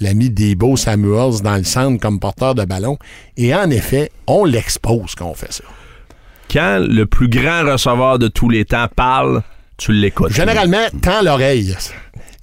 l'ami 0.00 0.30
Debo 0.30 0.76
Samuels 0.76 1.42
dans 1.42 1.56
le 1.56 1.64
centre 1.64 2.00
comme 2.00 2.18
porteur 2.18 2.54
de 2.54 2.64
ballon? 2.64 2.98
Et 3.36 3.54
en 3.54 3.70
effet, 3.70 4.10
on 4.26 4.44
l'expose 4.44 5.14
quand 5.14 5.26
on 5.26 5.34
fait 5.34 5.52
ça. 5.52 5.64
Quand 6.50 6.78
le 6.80 7.06
plus 7.06 7.28
grand 7.28 7.64
receveur 7.64 8.18
de 8.18 8.28
tous 8.28 8.48
les 8.48 8.64
temps 8.64 8.88
parle, 8.94 9.42
tu 9.76 9.92
l'écoutes. 9.92 10.32
Généralement, 10.32 10.86
tends 11.00 11.22
l'oreille. 11.22 11.76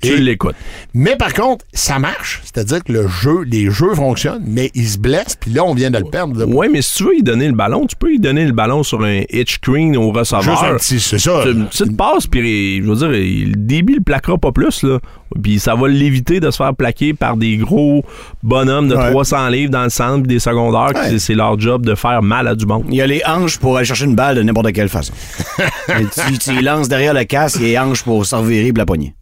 Tu 0.01 0.09
Et- 0.09 0.17
l'écoutes. 0.17 0.55
Mais 0.93 1.15
par 1.15 1.33
contre, 1.33 1.65
ça 1.73 1.97
marche. 1.97 2.41
C'est-à-dire 2.43 2.83
que 2.83 2.91
le 2.93 3.07
jeu, 3.07 3.41
les 3.47 3.71
jeux 3.71 3.95
fonctionnent, 3.95 4.43
mais 4.45 4.69
il 4.75 4.87
se 4.87 4.99
blesse, 4.99 5.35
puis 5.39 5.49
là, 5.51 5.63
on 5.63 5.73
vient 5.73 5.89
de 5.89 5.97
le 5.97 6.03
perdre. 6.05 6.45
Ouais, 6.45 6.69
mais 6.69 6.83
si 6.83 6.97
tu 6.97 7.03
veux 7.05 7.13
lui 7.13 7.23
donner 7.23 7.47
le 7.47 7.53
ballon, 7.53 7.87
tu 7.87 7.95
peux 7.95 8.09
lui 8.09 8.19
donner 8.19 8.45
le 8.45 8.51
ballon 8.51 8.83
sur 8.83 9.01
un 9.03 9.21
hitch 9.31 9.55
screen 9.55 9.97
au 9.97 10.11
receveur. 10.11 10.43
Juste 10.43 10.63
un 10.63 10.75
petit, 10.75 10.99
c'est 10.99 11.17
ça. 11.17 11.41
C'est 11.43 11.51
Une 11.51 11.65
petite 11.67 11.97
passe, 11.97 12.27
puis 12.27 12.77
je 12.83 12.87
veux 12.87 12.95
dire, 12.95 13.07
le 13.09 13.55
débit 13.55 13.95
le 13.95 14.01
plaquera 14.01 14.37
pas 14.37 14.51
plus, 14.51 14.83
là. 14.83 14.99
Puis 15.41 15.59
ça 15.59 15.73
va 15.75 15.87
l'éviter 15.87 16.39
de 16.39 16.49
se 16.51 16.57
faire 16.57 16.73
plaquer 16.75 17.13
par 17.13 17.35
des 17.35 17.57
gros 17.57 18.03
bonhommes 18.43 18.87
de 18.87 18.95
Ouais. 18.95 19.09
300 19.11 19.49
livres 19.49 19.71
dans 19.71 19.83
le 19.83 19.89
centre, 19.89 20.19
puis 20.23 20.27
des 20.35 20.39
secondaires, 20.39 20.93
Ouais. 20.95 21.09
c'est- 21.09 21.19
c'est 21.19 21.33
leur 21.33 21.59
job 21.59 21.85
de 21.85 21.95
faire 21.95 22.21
mal 22.21 22.47
à 22.47 22.55
du 22.55 22.65
monde. 22.65 22.85
Il 22.89 22.95
y 22.95 23.01
a 23.01 23.07
les 23.07 23.21
hanches 23.25 23.57
pour 23.57 23.75
aller 23.77 23.85
chercher 23.85 24.05
une 24.05 24.15
balle 24.15 24.35
de 24.37 24.43
n'importe 24.43 24.71
quelle 24.73 24.89
façon. 24.89 25.11
Et 25.89 26.05
tu, 26.05 26.37
tu 26.37 26.51
y 26.51 26.61
lances 26.61 26.87
derrière 26.87 27.13
le 27.13 27.23
casque, 27.23 27.57
il 27.59 27.63
y 27.63 27.75
a 27.75 27.83
les 27.83 27.89
hanches 27.89 28.03
pour 28.03 28.25
se 28.25 28.35
revirer 28.35 28.71
pour 28.71 28.77
la 28.79 28.85
poignée. 28.85 29.13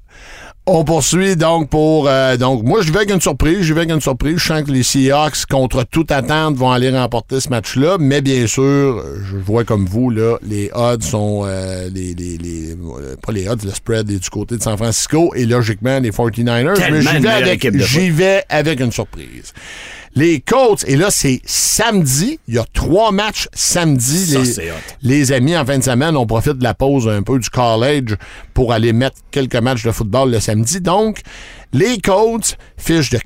On 0.68 0.84
poursuit 0.84 1.36
donc 1.36 1.70
pour. 1.70 2.08
euh, 2.10 2.38
donc, 2.38 2.64
moi, 2.64 2.82
je 2.82 2.92
vais 2.92 2.98
avec 2.98 3.12
une 3.12 3.22
surprise. 3.22 3.62
Je 3.62 3.74
vais 3.74 3.82
avec 3.82 3.92
une 3.92 4.02
surprise. 4.02 4.38
Je 4.40 4.48
sens 4.48 4.64
que 4.64 4.72
les 4.72 4.82
Seahawks, 4.82 5.46
contre 5.48 5.84
toute 5.84 6.12
attente, 6.12 6.56
vont 6.56 6.72
aller 6.72 6.90
remporter 6.90 7.40
ce 7.40 7.50
match-là. 7.50 7.98
Mais 8.00 8.22
bien 8.22 8.48
sûr, 8.48 9.04
je 9.30 9.38
vois 9.38 9.64
comme 9.64 9.86
vous, 9.86 10.10
là, 10.10 10.38
les 10.42 10.72
odds 10.74 11.04
sont. 11.04 11.44
euh, 11.46 11.88
les, 11.94 12.16
les, 12.16 12.38
les- 12.40 12.72
euh, 12.74 13.16
pas 13.22 13.32
les 13.32 13.48
odds, 13.48 13.64
le 13.64 13.70
spread 13.72 14.10
est 14.10 14.18
du 14.18 14.30
côté 14.32 14.58
de 14.58 14.64
San 14.64 14.76
Francisco. 14.76 15.32
Et 15.36 15.46
logiquement, 15.46 16.00
les 16.00 16.10
49ers. 16.10 16.74
Tellement 16.74 16.98
mais 16.98 17.02
j'y 17.02 17.08
vais, 17.20 17.30
avec, 17.30 17.64
j'y 17.86 18.10
vais 18.10 18.44
avec 18.50 18.80
une 18.80 18.92
surprise. 18.92 19.54
Les 20.18 20.40
Colts, 20.40 20.86
et 20.88 20.96
là, 20.96 21.08
c'est 21.12 21.42
samedi. 21.44 22.40
Il 22.48 22.56
y 22.56 22.58
a 22.58 22.64
trois 22.74 23.12
matchs 23.12 23.50
samedi. 23.54 24.28
Ça, 24.28 24.62
les, 25.02 25.34
amis, 25.34 25.58
en 25.58 25.66
fin 25.66 25.78
de 25.78 25.84
semaine, 25.84 26.16
on 26.16 26.26
profite 26.26 26.54
de 26.54 26.64
la 26.64 26.74
pause 26.74 27.10
un 27.10 27.22
peu 27.22 27.38
du 27.38 27.50
college 27.50 28.16
pour 28.54 28.72
aller 28.72 28.94
mettre 28.94 29.18
quelques 29.30 29.58
matchs 29.58 29.84
de 29.84 29.92
football 29.92 30.32
le 30.32 30.40
samedi. 30.40 30.80
Donc, 30.80 31.20
les 31.74 31.98
Colts 31.98 32.58
fichent 32.78 33.10
de 33.10 33.20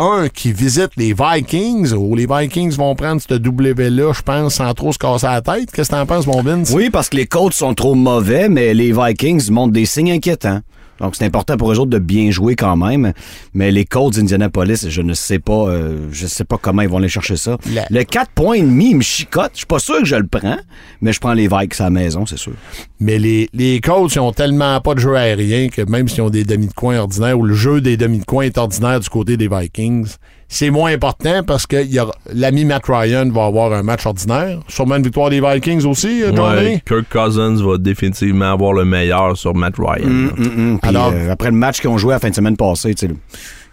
4-8-1 0.00 0.30
qui 0.30 0.52
visitent 0.52 0.96
les 0.96 1.14
Vikings. 1.14 1.92
Oh, 1.92 2.16
les 2.16 2.26
Vikings 2.26 2.72
vont 2.72 2.96
prendre 2.96 3.20
cette 3.20 3.40
W-là, 3.40 4.12
je 4.12 4.22
pense, 4.22 4.54
sans 4.54 4.74
trop 4.74 4.92
se 4.92 4.98
casser 4.98 5.28
la 5.28 5.42
tête. 5.42 5.70
Qu'est-ce 5.70 5.90
que 5.90 5.94
t'en 5.94 6.06
penses, 6.06 6.26
mon 6.26 6.42
Vince? 6.42 6.72
Oui, 6.74 6.90
parce 6.90 7.08
que 7.08 7.16
les 7.16 7.26
Colts 7.26 7.54
sont 7.54 7.74
trop 7.74 7.94
mauvais, 7.94 8.48
mais 8.48 8.74
les 8.74 8.92
Vikings 8.92 9.48
montrent 9.52 9.74
des 9.74 9.86
signes 9.86 10.10
inquiétants. 10.10 10.60
Donc, 11.00 11.16
c'est 11.16 11.24
important 11.24 11.56
pour 11.56 11.72
eux 11.72 11.78
autres 11.78 11.90
de 11.90 11.98
bien 11.98 12.30
jouer 12.30 12.56
quand 12.56 12.76
même. 12.76 13.12
Mais 13.54 13.70
les 13.70 13.84
Colts 13.84 14.14
d'Indianapolis, 14.14 14.88
je 14.88 15.02
ne 15.02 15.14
sais 15.14 15.38
pas, 15.38 15.68
euh, 15.68 16.08
je 16.12 16.26
sais 16.26 16.44
pas 16.44 16.58
comment 16.60 16.82
ils 16.82 16.88
vont 16.88 16.98
aller 16.98 17.08
chercher 17.08 17.36
ça. 17.36 17.56
La- 17.72 17.86
Le 17.90 18.04
4 18.04 18.30
points 18.32 18.54
et 18.56 18.62
demi, 18.62 18.90
il 18.90 18.96
me 18.96 19.02
chicote. 19.02 19.50
Je 19.52 19.58
suis 19.58 19.66
pas 19.66 19.78
sûr 19.78 19.98
que 20.00 20.04
je 20.04 20.16
le 20.16 20.26
prends, 20.26 20.56
mais 21.00 21.12
je 21.12 21.20
prends 21.20 21.32
les 21.34 21.48
Vikes 21.48 21.80
à 21.80 21.84
la 21.84 21.90
maison, 21.90 22.26
c'est 22.26 22.38
sûr. 22.38 22.52
Mais 23.00 23.18
les, 23.18 23.48
les 23.52 23.80
coachs, 23.80 24.14
ils 24.14 24.20
ont 24.20 24.32
tellement 24.32 24.80
pas 24.80 24.94
de 24.94 25.00
jeu 25.00 25.14
aérien 25.16 25.68
que 25.68 25.82
même 25.82 26.08
s'ils 26.08 26.22
ont 26.22 26.30
des 26.30 26.44
demi 26.44 26.66
de 26.66 26.72
coin 26.72 26.98
ordinaires 26.98 27.38
ou 27.38 27.44
le 27.44 27.54
jeu 27.54 27.80
des 27.80 27.96
demi 27.96 28.18
de 28.18 28.24
coin 28.24 28.44
est 28.44 28.58
ordinaire 28.58 29.00
du 29.00 29.08
côté 29.08 29.36
des 29.36 29.48
Vikings, 29.48 30.08
c'est 30.48 30.70
moins 30.70 30.92
important 30.92 31.42
parce 31.46 31.66
que 31.66 31.82
il 31.84 31.92
y 31.92 32.00
aura- 32.00 32.14
l'ami 32.32 32.64
Matt 32.64 32.84
Ryan 32.88 33.28
va 33.30 33.44
avoir 33.44 33.72
un 33.72 33.82
match 33.82 34.06
ordinaire. 34.06 34.60
Sûrement 34.68 34.96
une 34.96 35.02
victoire 35.02 35.30
des 35.30 35.40
Vikings 35.40 35.84
aussi, 35.84 36.22
euh, 36.22 36.34
Johnny. 36.34 36.56
Ouais, 36.66 36.82
Kirk 36.86 37.04
Cousins 37.10 37.56
va 37.62 37.76
définitivement 37.78 38.52
avoir 38.52 38.72
le 38.72 38.84
meilleur 38.84 39.36
sur 39.36 39.54
Matt 39.54 39.74
Ryan. 39.78 40.06
Hum. 40.06 40.78
Puis, 40.80 40.88
Alors- 40.88 41.12
euh, 41.14 41.30
après 41.30 41.50
le 41.50 41.56
match 41.56 41.80
qu'ils 41.80 41.90
ont 41.90 41.98
joué 41.98 42.12
la 42.14 42.18
fin 42.18 42.30
de 42.30 42.34
semaine 42.34 42.56
passée, 42.56 42.94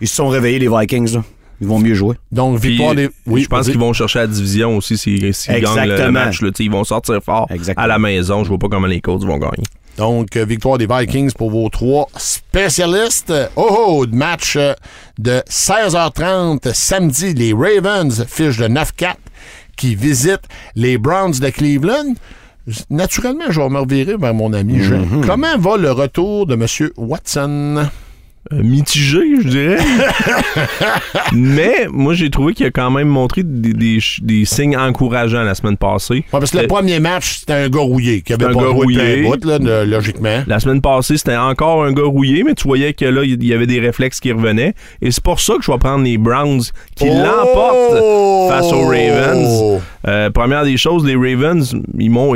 ils 0.02 0.08
se 0.08 0.16
sont 0.16 0.28
réveillés, 0.28 0.60
les 0.60 0.68
Vikings. 0.70 1.14
Là. 1.16 1.24
Ils 1.62 1.68
vont 1.68 1.80
mieux 1.80 1.94
jouer. 1.94 2.18
Donc, 2.34 2.60
Puis, 2.60 2.72
victoire 2.72 2.96
des. 2.96 3.10
je 3.26 3.48
pense 3.48 3.68
qu'ils 3.70 3.80
vont 3.80 3.94
chercher 3.94 4.20
la 4.20 4.28
division 4.28 4.76
aussi 4.76 4.98
s'ils 4.98 5.34
s'ils 5.34 5.62
gagnent 5.62 5.88
le- 5.88 6.12
match. 6.12 6.42
là. 6.42 6.50
Ils 6.60 6.70
vont 6.70 6.84
sortir 6.84 7.22
fort 7.24 7.48
Exactement. 7.50 7.86
à 7.86 7.88
la 7.88 7.98
maison. 7.98 8.44
Je 8.44 8.50
vois 8.50 8.58
pas 8.58 8.68
comment 8.68 8.88
les 8.88 9.00
Colts 9.00 9.24
vont 9.24 9.38
gagner. 9.38 9.64
Donc, 9.98 10.36
euh, 10.36 10.46
victoire 10.46 10.78
des 10.78 10.88
Vikings 10.88 11.32
pour 11.34 11.52
vos 11.52 11.70
trois 11.70 12.08
spécialistes. 12.18 13.34
Oh, 13.56 13.68
oh, 13.70 14.06
match 14.12 14.56
euh, 14.58 14.74
de 15.18 15.42
16h30 15.50 16.74
samedi. 16.74 17.34
Les 17.34 17.54
Ravens, 17.54 18.26
fiche 18.28 18.58
de 18.58 18.68
9-4, 18.68 19.16
qui 19.78 19.96
visitent 19.96 20.48
les 20.76 20.98
Browns 20.98 21.40
de 21.40 21.50
Cleveland. 21.50 22.14
Naturellement, 22.90 23.46
je 23.50 23.62
vais 23.62 23.70
me 23.70 23.80
revirer 23.80 24.18
vers 24.18 24.34
mon 24.34 24.52
ami 24.52 24.82
Jean. 24.82 25.04
Mm-hmm. 25.04 25.26
Comment 25.26 25.58
va 25.58 25.78
le 25.78 25.92
retour 25.92 26.48
de 26.48 26.56
M. 26.56 26.92
Watson? 26.98 27.90
Euh, 28.54 28.62
mitigé, 28.62 29.22
je 29.42 29.48
dirais. 29.48 29.78
Mais 31.34 31.88
moi, 31.92 32.14
j'ai 32.14 32.30
trouvé 32.30 32.54
qu'il 32.54 32.66
a 32.68 32.72
quand 32.72 32.92
même 32.92 33.08
montré 33.08 33.42
des, 33.44 33.74
des- 33.74 34.00
des 34.22 34.46
signes 34.46 34.78
encourageants 34.78 35.42
la 35.44 35.56
semaine 35.56 35.78
passée. 35.78 36.14
Ouais, 36.16 36.24
parce 36.32 36.52
que 36.52 36.58
le 36.58 36.64
Euh, 36.66 36.68
premier 36.68 37.00
match, 37.00 37.40
c'était 37.40 37.54
un 37.54 37.70
gars 37.70 37.80
rouillé, 37.80 38.22
qui 38.22 38.34
avait 38.34 38.46
un 38.46 38.54
pas 38.54 38.62
gars 38.62 38.68
rouillé. 38.68 39.24
bout, 39.24 39.44
là, 39.46 39.58
de- 39.58 39.90
logiquement. 39.90 40.44
La 40.46 40.60
semaine 40.60 40.80
passée, 40.82 41.18
c'était 41.18 41.36
encore 41.36 41.84
un 41.86 41.92
gars 41.92 42.04
rouillé, 42.06 42.44
mais 42.44 42.54
tu 42.54 42.68
voyais 42.68 42.94
que 42.94 43.06
là, 43.06 43.24
il 43.24 43.44
y 43.44 43.54
avait 43.54 43.66
des 43.68 43.80
réflexes 43.80 44.20
qui 44.20 44.32
revenaient. 44.32 44.76
Et 45.02 45.10
c'est 45.12 45.24
pour 45.24 45.40
ça 45.40 45.56
que 45.56 45.64
je 45.64 45.72
vais 45.72 45.78
prendre 45.80 46.04
les 46.04 46.18
Browns 46.20 46.62
qui 46.96 47.08
Oh! 47.10 47.14
l'emportent 47.16 48.50
face 48.52 48.72
aux 48.72 48.86
Ravens. 48.86 49.82
Euh, 50.08 50.30
première 50.30 50.64
des 50.64 50.78
choses, 50.78 51.06
les 51.06 51.16
Ravens, 51.16 51.76
ils 51.98 52.10
m'ont. 52.10 52.36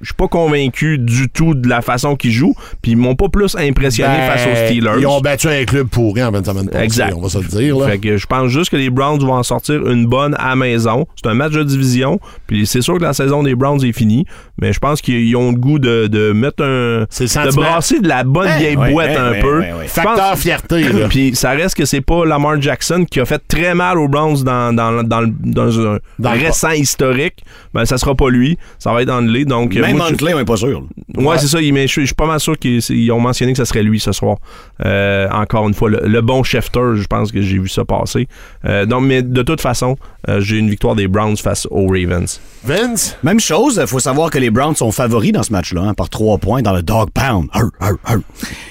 Je 0.00 0.06
suis 0.06 0.14
pas 0.14 0.28
convaincu 0.28 0.96
du 0.96 1.28
tout 1.28 1.54
de 1.54 1.68
la 1.68 1.82
façon 1.82 2.14
qu'ils 2.14 2.30
jouent, 2.30 2.54
puis 2.82 2.92
ils 2.92 2.96
m'ont 2.96 3.16
pas 3.16 3.28
plus 3.28 3.56
impressionné 3.56 4.14
Ben, 4.16 4.30
face 4.30 4.46
aux 4.46 4.66
Steelers. 4.66 5.00
Ils 5.00 5.06
ont 5.08 5.20
battu 5.20 5.48
un 5.48 5.64
club 5.64 5.88
pourri 5.88 6.22
en 6.22 6.30
20 6.30 6.46
semaines 6.46 6.68
passées, 6.68 6.84
Exact. 6.84 7.14
on 7.16 7.20
va 7.20 7.28
se 7.28 7.38
le 7.38 7.48
dire. 7.48 7.76
Là. 7.76 7.88
Fait 7.88 7.98
que 7.98 8.16
je 8.16 8.26
pense 8.26 8.48
juste 8.48 8.70
que 8.70 8.76
les 8.76 8.90
Browns 8.90 9.18
vont 9.18 9.32
en 9.34 9.42
sortir 9.42 9.84
une 9.88 10.06
bonne 10.06 10.36
à 10.38 10.54
maison. 10.54 11.06
C'est 11.16 11.28
un 11.28 11.34
match 11.34 11.52
de 11.52 11.64
division. 11.64 12.20
Puis 12.46 12.64
c'est 12.66 12.80
sûr 12.80 12.98
que 12.98 13.02
la 13.02 13.12
saison 13.12 13.42
des 13.42 13.56
Browns 13.56 13.84
est 13.84 13.92
finie. 13.92 14.24
Mais 14.60 14.72
je 14.72 14.78
pense 14.78 15.00
qu'ils 15.00 15.34
ont 15.36 15.50
le 15.52 15.58
goût 15.58 15.78
de, 15.80 16.06
de 16.06 16.32
mettre 16.32 16.62
un. 16.62 17.06
De 17.08 17.54
brasser 17.54 18.00
de 18.00 18.08
la 18.08 18.22
bonne 18.24 18.50
vieille 18.58 18.76
ouais, 18.76 18.92
boîte 18.92 19.10
ouais, 19.10 19.16
un 19.16 19.30
ouais, 19.32 19.40
peu. 19.40 19.62
Facteur 19.86 20.30
pense- 20.30 20.40
fierté. 20.40 20.84
Puis 21.08 21.34
ça 21.34 21.50
reste 21.50 21.74
que 21.76 21.84
c'est 21.84 22.00
pas 22.00 22.24
Lamar 22.24 22.60
Jackson 22.60 23.04
qui 23.08 23.18
a 23.20 23.24
fait 23.24 23.42
très 23.48 23.74
mal 23.74 23.98
aux 23.98 24.08
Browns 24.08 24.42
dans, 24.44 24.72
dans, 24.72 25.02
dans, 25.02 25.80
un 25.88 26.30
récent 26.30 26.70
historique. 26.88 27.44
Ben, 27.74 27.84
ça 27.84 27.98
sera 27.98 28.14
pas 28.14 28.28
lui. 28.30 28.58
Ça 28.78 28.92
va 28.92 29.02
être 29.02 29.10
Handley. 29.10 29.44
Donc, 29.44 29.76
euh, 29.76 29.80
Même 29.82 29.96
moi, 29.96 30.06
je- 30.08 30.34
on 30.34 30.38
n'est 30.38 30.44
pas 30.44 30.56
sûr. 30.56 30.82
Ouais, 31.16 31.38
c'est 31.38 31.46
ça. 31.48 31.58
Mais 31.72 31.82
je 31.86 31.92
suis 31.92 32.02
je 32.02 32.06
suis 32.06 32.14
pas 32.14 32.26
mal 32.26 32.40
sûr 32.40 32.58
qu'ils 32.58 32.80
ils 32.90 33.10
ont 33.12 33.20
mentionné 33.20 33.52
que 33.52 33.58
ça 33.58 33.64
serait 33.64 33.82
lui 33.82 34.00
ce 34.00 34.12
soir. 34.12 34.36
Euh, 34.84 35.28
encore 35.30 35.68
une 35.68 35.74
fois, 35.74 35.90
le, 35.90 36.00
le 36.04 36.20
bon 36.20 36.42
Schefter, 36.42 36.94
je 36.96 37.06
pense 37.06 37.30
que 37.32 37.40
j'ai 37.42 37.58
vu 37.58 37.68
ça 37.68 37.84
passer. 37.84 38.28
Euh, 38.64 38.86
donc, 38.86 39.02
mais 39.04 39.22
de 39.22 39.42
toute 39.42 39.60
façon, 39.60 39.96
euh, 40.28 40.40
j'ai 40.40 40.56
une 40.58 40.70
victoire 40.70 40.94
des 40.94 41.08
Browns 41.08 41.36
face 41.36 41.66
aux 41.70 41.86
Ravens. 41.88 42.40
Vince? 42.64 43.16
Même 43.22 43.40
chose, 43.40 43.78
il 43.80 43.86
faut 43.86 43.98
savoir 43.98 44.30
que 44.30 44.38
les 44.38 44.50
Browns 44.50 44.76
sont 44.76 44.90
favoris 44.92 45.32
dans 45.32 45.42
ce 45.42 45.52
match-là, 45.52 45.82
hein, 45.82 45.94
par 45.94 46.08
trois 46.08 46.38
points 46.38 46.62
dans 46.62 46.72
le 46.74 46.82
dog 46.82 47.10
pound. 47.10 47.48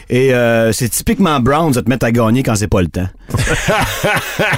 Et 0.09 0.33
euh, 0.33 0.71
c'est 0.71 0.89
typiquement 0.89 1.39
Browns 1.39 1.71
de 1.73 1.81
te 1.81 1.89
mettre 1.89 2.05
à 2.05 2.11
gagner 2.11 2.43
quand 2.43 2.55
c'est 2.55 2.67
pas 2.67 2.81
le 2.81 2.87
temps. 2.87 3.07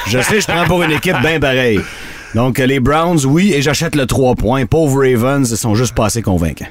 je 0.08 0.20
sais, 0.22 0.42
je 0.42 0.46
prends 0.48 0.66
pour 0.66 0.84
une 0.84 0.92
équipe 0.92 1.20
bien 1.22 1.40
pareille. 1.40 1.80
Donc, 2.36 2.60
euh, 2.60 2.66
les 2.66 2.80
Browns, 2.80 3.26
oui, 3.26 3.54
et 3.54 3.62
j'achète 3.62 3.96
le 3.96 4.06
3 4.06 4.36
points. 4.36 4.66
Pauvres 4.66 5.02
Ravens, 5.04 5.50
ils 5.50 5.58
sont 5.58 5.76
juste 5.76 5.96
pas 5.96 6.06
assez 6.06 6.22
convaincants. 6.22 6.68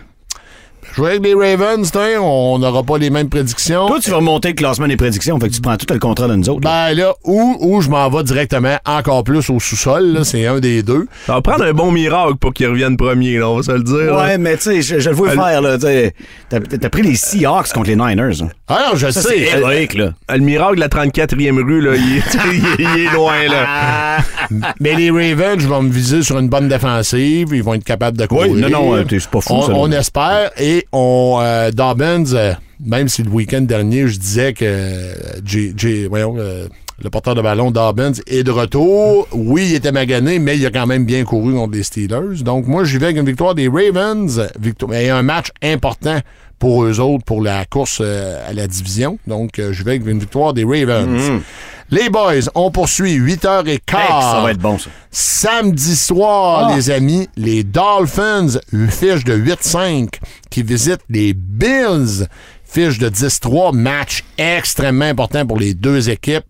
Jouer 0.94 1.10
avec 1.10 1.22
les 1.24 1.34
Ravens, 1.34 1.88
tiens, 1.90 2.20
on 2.22 2.58
n'aura 2.58 2.82
pas 2.82 2.96
les 2.98 3.10
mêmes 3.10 3.28
prédictions. 3.28 3.86
Toi, 3.88 3.98
tu 4.00 4.10
vas 4.10 4.16
remonter 4.16 4.48
le 4.48 4.54
classement 4.54 4.88
des 4.88 4.96
prédictions, 4.96 5.38
fait 5.38 5.48
que 5.48 5.54
tu 5.54 5.60
prends 5.60 5.76
tout 5.76 5.86
le 5.92 5.98
contrat 5.98 6.26
de 6.28 6.34
nous 6.34 6.48
autres. 6.48 6.62
là. 6.64 6.88
Ben 6.88 6.96
là, 6.96 7.12
ou, 7.24 7.56
ou 7.60 7.80
je 7.82 7.90
m'en 7.90 8.08
vais 8.08 8.22
directement 8.24 8.78
encore 8.86 9.22
plus 9.22 9.50
au 9.50 9.60
sous-sol, 9.60 10.12
là, 10.12 10.24
c'est 10.24 10.46
un 10.46 10.60
des 10.60 10.82
deux. 10.82 11.06
Ça 11.26 11.34
va 11.34 11.42
prendre 11.42 11.64
un 11.64 11.72
bon 11.72 11.92
miracle 11.92 12.36
pour 12.40 12.54
qu'ils 12.54 12.68
reviennent 12.68 12.96
premier, 12.96 13.36
là, 13.38 13.50
on 13.50 13.56
va 13.56 13.62
se 13.62 13.72
le 13.72 13.82
dire. 13.82 14.14
là. 14.14 14.24
Ouais, 14.24 14.38
mais 14.38 14.56
tu 14.56 14.62
sais, 14.62 14.82
je, 14.82 14.98
je 14.98 15.10
le 15.10 15.14
vois 15.16 15.30
faire, 15.32 15.60
là. 15.60 15.76
tu 15.76 15.82
sais. 15.86 16.14
T'as 16.48 16.58
t'as 16.60 16.88
pris 16.88 17.02
les 17.02 17.16
Seahawks 17.16 17.72
contre 17.72 17.88
les 17.90 17.96
Niners. 17.96 18.42
hein. 18.42 18.48
Ah 18.70 18.88
non, 18.90 18.96
je 18.98 19.10
Ça, 19.10 19.22
c'est 19.22 19.28
sais. 19.28 19.56
héroïque, 19.58 19.94
là. 19.94 20.12
Le 20.30 20.38
miracle 20.40 20.74
de 20.76 20.80
la 20.80 20.88
34e 20.88 21.62
rue, 21.64 21.80
là, 21.80 21.96
il, 21.96 22.18
est, 22.18 22.78
il 22.78 23.10
loin, 23.14 23.46
là. 23.48 24.18
Mais 24.80 24.94
les 24.94 25.10
Ravens, 25.10 25.58
je 25.62 25.68
vais 25.68 25.80
me 25.80 25.90
viser 25.90 26.22
sur 26.22 26.38
une 26.38 26.48
bonne 26.48 26.68
défensive. 26.68 27.48
Ils 27.52 27.62
vont 27.62 27.74
être 27.74 27.84
capables 27.84 28.18
de 28.18 28.26
courir. 28.26 28.50
Oui, 28.52 28.60
non, 28.60 28.68
non, 28.68 28.94
euh, 28.94 29.04
c'est 29.08 29.26
pas 29.28 29.40
fou, 29.40 29.54
On, 29.54 29.62
ça, 29.62 29.72
là. 29.72 29.78
on 29.78 29.90
espère. 29.92 30.50
Et 30.60 30.86
on, 30.92 31.38
euh, 31.40 31.70
Dobbins, 31.70 32.24
euh, 32.34 32.52
même 32.84 33.08
si 33.08 33.22
le 33.22 33.30
week-end 33.30 33.62
dernier, 33.62 34.06
je 34.06 34.18
disais 34.18 34.52
que 34.52 34.64
euh, 34.66 35.14
J- 35.44 35.72
J- 35.76 36.06
voyons, 36.06 36.34
euh, 36.38 36.66
le 37.02 37.10
porteur 37.10 37.34
de 37.36 37.40
ballon 37.42 37.70
Dobbins 37.70 38.12
est 38.26 38.42
de 38.42 38.50
retour. 38.50 39.28
Oui, 39.32 39.66
il 39.70 39.74
était 39.76 39.92
magané, 39.92 40.38
mais 40.38 40.58
il 40.58 40.66
a 40.66 40.70
quand 40.70 40.86
même 40.86 41.04
bien 41.06 41.24
couru 41.24 41.54
contre 41.54 41.72
les 41.74 41.84
Steelers. 41.84 42.42
Donc, 42.42 42.66
moi, 42.66 42.84
j'y 42.84 42.98
vais 42.98 43.06
avec 43.06 43.16
une 43.18 43.26
victoire 43.26 43.54
des 43.54 43.68
Ravens. 43.68 44.42
Victoire, 44.60 44.92
et 44.94 45.08
un 45.08 45.22
match 45.22 45.46
important 45.62 46.18
pour 46.58 46.84
eux 46.84 47.00
autres 47.00 47.24
pour 47.24 47.42
la 47.42 47.64
course 47.64 47.98
euh, 48.00 48.48
à 48.48 48.52
la 48.52 48.66
division. 48.66 49.18
Donc, 49.26 49.58
euh, 49.58 49.72
je 49.72 49.82
vais 49.84 49.92
avec 49.92 50.06
une 50.06 50.18
victoire 50.18 50.54
des 50.54 50.64
Ravens. 50.64 51.42
Les 51.90 52.10
boys, 52.10 52.50
on 52.54 52.70
poursuit 52.70 53.18
8h15. 53.18 53.78
Mm-hmm. 53.78 53.96
Hey, 53.96 54.08
ça 54.22 54.40
va 54.42 54.50
être 54.50 54.58
bon, 54.58 54.76
ça. 54.78 54.90
Samedi 55.10 55.96
soir, 55.96 56.68
Ah. 56.70 56.76
les 56.76 56.90
amis, 56.90 57.28
les 57.36 57.64
Dolphins, 57.64 58.58
une 58.72 58.90
fiche 58.90 59.24
de 59.24 59.34
8-5, 59.34 60.08
qui 60.50 60.62
visitent 60.62 61.04
les 61.08 61.32
Bills, 61.32 62.26
fiche 62.64 62.98
de 62.98 63.08
10-3, 63.08 63.72
match 63.72 64.22
extrêmement 64.36 65.06
important 65.06 65.46
pour 65.46 65.58
les 65.58 65.72
deux 65.72 66.10
équipes, 66.10 66.44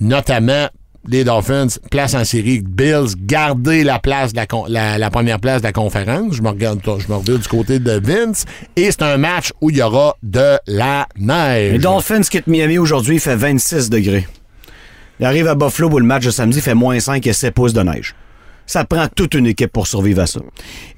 notamment 0.00 0.68
les 1.08 1.24
Dolphins, 1.24 1.68
place 1.90 2.14
en 2.14 2.24
série, 2.24 2.60
Bills, 2.60 3.14
garder 3.16 3.84
la 3.84 3.98
place 3.98 4.32
de 4.32 4.40
la, 4.68 4.98
la 4.98 5.10
première 5.10 5.40
place 5.40 5.62
de 5.62 5.66
la 5.66 5.72
conférence. 5.72 6.34
Je 6.34 6.42
me 6.42 6.48
regarde, 6.48 6.80
je 6.84 7.08
me 7.08 7.14
regarde 7.16 7.40
du 7.40 7.48
côté 7.48 7.78
de 7.78 8.00
Vince. 8.02 8.44
Et 8.74 8.90
c'est 8.90 9.02
un 9.02 9.16
match 9.16 9.52
où 9.60 9.70
il 9.70 9.76
y 9.76 9.82
aura 9.82 10.16
de 10.22 10.58
la 10.66 11.06
neige. 11.18 11.72
Les 11.72 11.78
Dolphins 11.78 12.22
quittent 12.22 12.46
Miami 12.46 12.78
aujourd'hui, 12.78 13.16
il 13.16 13.20
fait 13.20 13.36
26 13.36 13.90
degrés. 13.90 14.26
Il 15.20 15.26
arrive 15.26 15.48
à 15.48 15.54
Buffalo 15.54 15.90
où 15.90 15.98
le 15.98 16.04
match 16.04 16.24
de 16.24 16.30
samedi 16.30 16.60
fait 16.60 16.74
moins 16.74 17.00
5 17.00 17.26
et 17.26 17.32
7 17.32 17.54
pouces 17.54 17.72
de 17.72 17.82
neige. 17.82 18.14
Ça 18.66 18.84
prend 18.84 19.06
toute 19.08 19.34
une 19.34 19.46
équipe 19.46 19.72
pour 19.72 19.86
survivre 19.86 20.22
à 20.22 20.26
ça. 20.26 20.40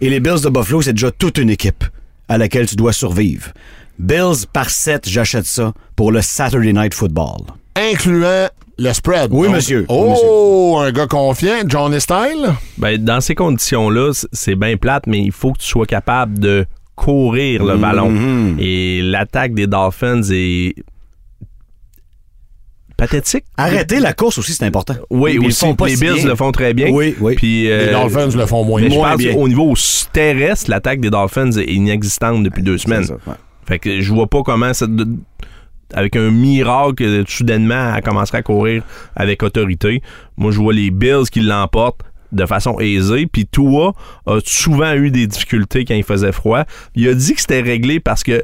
Et 0.01 0.09
les 0.09 0.21
Bills 0.21 0.41
de 0.43 0.49
Buffalo, 0.49 0.83
c'est 0.83 0.95
déjà 0.95 1.11
toute 1.11 1.39
une 1.39 1.51
équipe 1.51 1.85
à 2.29 2.39
laquelle 2.39 2.67
tu 2.67 2.77
dois 2.77 2.93
survivre. 2.93 3.53
Bills 3.99 4.47
par 4.53 4.71
7, 4.71 5.09
j'achète 5.09 5.45
ça 5.45 5.73
pour 5.97 6.13
le 6.13 6.23
Saturday 6.23 6.73
Night 6.73 6.95
Football. 6.95 7.43
Incluant 7.79 8.49
le 8.79 8.93
spread. 8.93 9.29
Oui, 9.33 9.47
Donc, 9.47 9.57
monsieur. 9.57 9.87
Oui, 9.89 9.97
Oh, 10.25 10.79
un 10.81 10.91
gars 10.93 11.07
confiant, 11.07 11.59
Johnny 11.67 12.01
Style? 12.01 12.53
Ben, 12.77 13.03
dans 13.03 13.21
ces 13.21 13.35
conditions-là, 13.35 14.13
c'est 14.33 14.55
bien 14.57 14.77
plate, 14.77 15.07
mais 15.07 15.21
il 15.21 15.33
faut 15.33 15.53
que 15.53 15.59
tu 15.59 15.67
sois 15.67 15.87
capable 15.87 16.39
de 16.39 16.67
courir 16.97 17.65
le 17.65 17.77
ballon. 17.77 18.57
Et 18.59 19.01
l'attaque 19.03 19.55
des 19.55 19.67
Dolphins 19.67 20.23
est 20.33 20.75
pathétique. 22.97 23.45
Arrêter 23.57 24.01
la 24.01 24.13
course 24.13 24.39
aussi, 24.39 24.53
c'est 24.53 24.65
important. 24.65 24.95
Oui, 25.11 25.39
aussi, 25.39 25.65
font 25.65 25.75
pas 25.77 25.87
les 25.87 25.97
Bills 25.97 26.27
le 26.27 26.35
font 26.35 26.51
très 26.51 26.75
bien. 26.75 26.89
Oui, 26.91 27.15
oui. 27.21 27.35
Puis, 27.37 27.65
Les 27.65 27.71
euh, 27.71 27.93
Dolphins 27.93 28.37
le 28.37 28.47
font 28.47 28.65
moins 28.65 28.81
mais 28.81 28.91
je 28.91 28.97
pense 28.97 29.17
bien. 29.17 29.35
qu'au 29.35 29.47
niveau 29.49 29.75
terrestre, 30.13 30.69
l'attaque 30.71 31.01
des 31.01 31.11
Dolphins 31.11 31.53
est 31.53 31.73
inexistante 31.73 32.43
depuis 32.43 32.63
deux 32.65 32.79
semaines. 32.79 33.05
Ça, 33.05 33.15
ouais. 33.15 33.35
Fait 33.67 33.79
que 33.79 34.01
je 34.01 34.13
vois 34.13 34.27
pas 34.27 34.43
comment 34.43 34.73
ça, 34.75 34.87
avec 35.95 36.17
un 36.17 36.31
miracle 36.31 37.25
soudainement 37.27 37.95
elle 37.95 38.03
commencerait 38.03 38.39
à 38.39 38.43
courir 38.43 38.83
avec 39.17 39.43
autorité. 39.43 40.03
Moi 40.37 40.53
je 40.53 40.59
vois 40.59 40.73
les 40.73 40.91
Bills 40.91 41.29
qui 41.31 41.41
l'emportent 41.41 42.03
de 42.33 42.47
façon 42.47 42.79
aisée. 42.81 43.27
Puis 43.27 43.47
Tua 43.47 43.93
a 44.27 44.39
souvent 44.45 44.93
eu 44.95 45.11
des 45.11 45.27
difficultés 45.27 45.85
quand 45.85 45.95
il 45.95 46.05
faisait 46.05 46.33
froid. 46.33 46.65
Il 46.95 47.09
a 47.09 47.15
dit 47.15 47.35
que 47.35 47.41
c'était 47.41 47.61
réglé 47.61 48.01
parce 48.01 48.23
que 48.23 48.43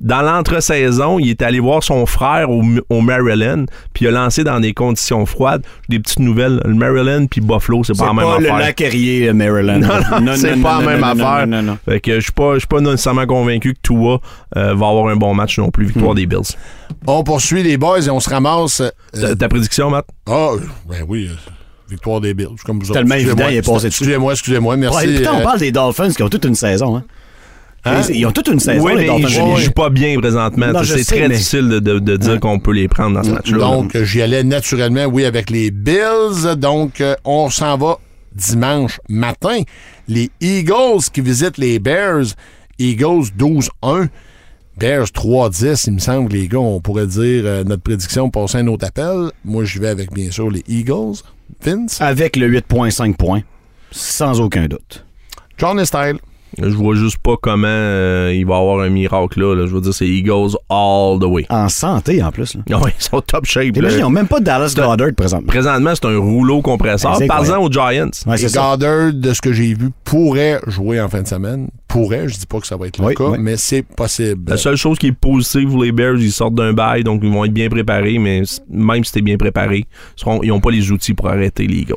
dans 0.00 0.22
l'entre-saison, 0.22 1.18
il 1.18 1.30
est 1.30 1.42
allé 1.42 1.60
voir 1.60 1.82
son 1.82 2.04
frère 2.06 2.50
au, 2.50 2.62
au 2.90 3.00
Maryland, 3.00 3.64
puis 3.92 4.04
il 4.04 4.08
a 4.08 4.10
lancé 4.10 4.44
dans 4.44 4.60
des 4.60 4.72
conditions 4.74 5.24
froides. 5.26 5.62
Des 5.88 5.98
petites 5.98 6.18
nouvelles. 6.20 6.60
Le 6.64 6.74
Maryland 6.74 7.26
puis 7.26 7.40
Buffalo, 7.40 7.84
c'est 7.84 7.96
pas 7.96 8.06
la 8.06 8.12
même 8.14 8.24
pas 8.24 8.38
le 8.38 8.46
affaire. 8.46 8.58
lac 8.58 8.80
Erie, 8.80 9.32
Maryland. 9.32 9.78
Non, 9.80 10.20
non, 10.20 10.32
c'est 10.36 10.60
pas 10.60 10.80
la 10.80 10.86
même 10.86 11.00
non, 11.00 11.06
affaire. 11.24 11.46
non, 11.46 11.62
non. 11.62 11.78
Fait 11.84 12.00
que 12.00 12.16
je 12.16 12.20
suis 12.20 12.32
pas, 12.32 12.54
je 12.54 12.58
suis 12.60 12.68
pas 12.68 12.80
nécessairement 12.80 13.26
convaincu 13.26 13.74
que 13.74 13.78
Tua 13.82 14.20
euh, 14.56 14.74
va 14.74 14.88
avoir 14.88 15.08
un 15.08 15.16
bon 15.16 15.34
match 15.34 15.58
non 15.58 15.70
plus. 15.70 15.86
Victoire 15.86 16.12
Hmm. 16.12 16.16
des 16.16 16.26
Bills. 16.26 16.56
On 17.06 17.22
poursuit 17.24 17.62
les 17.62 17.76
boys 17.76 18.00
et 18.04 18.10
on 18.10 18.20
se 18.20 18.28
ramasse. 18.30 18.80
euh, 18.80 18.90
Ta, 19.20 19.36
ta 19.36 19.48
prédiction, 19.48 19.90
Matt? 19.90 20.06
Ah, 20.28 20.50
ben 20.88 21.04
oui, 21.08 21.28
euh, 21.30 21.34
victoire 21.88 22.20
des 22.20 22.34
Bills. 22.34 22.48
Comme 22.64 22.80
vous. 22.80 22.92
Tellement 22.92 23.14
Excusez-moi, 23.14 23.44
évident, 23.44 23.48
il 23.50 23.56
est 23.56 23.62
passé 23.74 23.86
dessus. 23.88 24.02
Excusez-moi, 24.04 24.32
excusez-moi, 24.32 24.76
merci. 24.76 25.06
Ouais, 25.06 25.16
putain, 25.16 25.32
on 25.34 25.42
parle 25.42 25.58
des 25.60 25.72
Dolphins 25.72 26.10
qui 26.10 26.22
ont 26.22 26.28
toute 26.28 26.44
une 26.44 26.54
saison. 26.54 26.96
Hein? 26.96 27.04
Hein? 27.86 28.00
Ils 28.08 28.16
ils 28.16 28.26
ont 28.26 28.32
toute 28.32 28.48
une 28.48 28.60
saison, 28.60 28.82
oui, 28.84 28.92
les 28.96 29.08
mais 29.10 29.20
ils 29.20 29.28
jouent 29.28 29.70
pas 29.72 29.90
bien 29.90 30.18
présentement. 30.18 30.72
C'est 30.84 31.04
très 31.04 31.20
mais- 31.28 31.28
difficile 31.36 31.68
de, 31.68 31.78
de- 31.80 31.98
de 31.98 32.16
dire 32.16 32.40
qu'on 32.40 32.58
peut 32.58 32.72
les 32.72 32.88
prendre 32.88 33.16
dans 33.16 33.22
ce 33.22 33.30
match-là. 33.30 33.58
Donc, 33.58 33.96
j'y 34.02 34.22
allais 34.22 34.42
naturellement, 34.42 35.04
oui, 35.04 35.24
avec 35.24 35.50
les 35.50 35.70
Bills. 35.70 36.56
Donc, 36.56 37.00
euh, 37.00 37.14
on 37.24 37.50
s'en 37.50 37.76
va 37.76 37.98
dimanche 38.34 39.00
matin. 39.08 39.60
Les 40.08 40.30
Eagles 40.40 41.02
qui 41.12 41.20
visitent 41.20 41.58
les 41.58 41.78
Bears. 41.78 42.24
Eagles 42.78 43.26
12-1. 43.38 44.08
Bears 44.76 45.06
3-10, 45.12 45.84
il 45.86 45.92
me 45.92 45.98
semble, 46.00 46.32
les 46.32 46.48
gars, 46.48 46.58
on 46.58 46.80
pourrait 46.80 47.06
dire 47.06 47.44
euh, 47.46 47.62
notre 47.62 47.82
prédiction 47.84 48.28
passer 48.30 48.58
un 48.58 48.66
autre 48.66 48.86
appel. 48.86 49.30
Moi, 49.44 49.64
je 49.64 49.78
vais 49.78 49.86
avec, 49.88 50.12
bien 50.12 50.30
sûr, 50.32 50.50
les 50.50 50.64
Eagles. 50.66 51.18
Vince? 51.62 52.00
Avec 52.00 52.34
le 52.36 52.48
8.5 52.50 53.14
points, 53.14 53.42
sans 53.92 54.40
aucun 54.40 54.66
doute. 54.66 55.04
John 55.58 55.84
Style. 55.84 56.16
Je 56.60 56.68
vois 56.76 56.94
juste 56.94 57.18
pas 57.18 57.34
comment 57.40 57.66
euh, 57.68 58.32
il 58.34 58.44
va 58.46 58.54
y 58.56 58.58
avoir 58.60 58.80
un 58.80 58.88
miracle 58.90 59.40
là. 59.40 59.54
là. 59.54 59.66
Je 59.66 59.74
veux 59.74 59.80
dire, 59.80 59.94
c'est 59.94 60.06
Eagles 60.06 60.56
all 60.68 61.18
the 61.20 61.24
way. 61.24 61.46
En 61.50 61.68
santé, 61.68 62.22
en 62.22 62.30
plus. 62.30 62.54
Là. 62.54 62.62
Ah 62.72 62.80
oui, 62.84 62.90
ils 62.98 63.02
sont 63.02 63.20
top 63.20 63.44
shape. 63.46 63.76
Là. 63.76 63.90
ils 63.90 64.00
n'ont 64.00 64.10
même 64.10 64.26
pas 64.28 64.40
de 64.40 64.44
Dallas 64.44 64.74
Goddard 64.76 65.08
présentement. 65.16 65.46
Présentement, 65.48 65.92
c'est 65.94 66.06
un 66.06 66.18
rouleau 66.18 66.60
compresseur. 66.62 67.20
Incroyable. 67.20 67.58
aux 67.64 67.70
Giants. 67.70 68.10
Ouais, 68.26 68.42
Et. 68.42 68.46
Goddard, 68.46 69.12
de 69.12 69.32
ce 69.32 69.40
que 69.40 69.52
j'ai 69.52 69.74
vu, 69.74 69.90
pourrait 70.04 70.60
jouer 70.66 71.00
en 71.00 71.08
fin 71.08 71.22
de 71.22 71.28
semaine. 71.28 71.68
Pourrait, 71.88 72.28
je 72.28 72.36
dis 72.38 72.46
pas 72.46 72.58
que 72.58 72.66
ça 72.66 72.76
va 72.76 72.88
être 72.88 72.98
le 72.98 73.04
Oui, 73.06 73.14
cas, 73.14 73.24
oui. 73.30 73.38
mais 73.40 73.56
c'est 73.56 73.82
possible. 73.82 74.50
La 74.50 74.56
seule 74.56 74.74
chose 74.76 74.98
qui 74.98 75.08
est 75.08 75.12
positive 75.12 75.68
pour 75.68 75.84
les 75.84 75.92
Bears, 75.92 76.16
ils 76.16 76.32
sortent 76.32 76.56
d'un 76.56 76.72
bail, 76.72 77.04
donc 77.04 77.20
ils 77.22 77.30
vont 77.30 77.44
être 77.44 77.52
bien 77.52 77.68
préparés, 77.68 78.18
mais 78.18 78.42
même 78.68 79.04
si 79.04 79.12
t'es 79.12 79.20
bien 79.22 79.36
préparé, 79.36 79.86
ils 80.42 80.48
n'ont 80.48 80.60
pas 80.60 80.70
les 80.72 80.90
outils 80.90 81.14
pour 81.14 81.28
arrêter 81.28 81.66
les 81.68 81.76
Eagles. 81.76 81.94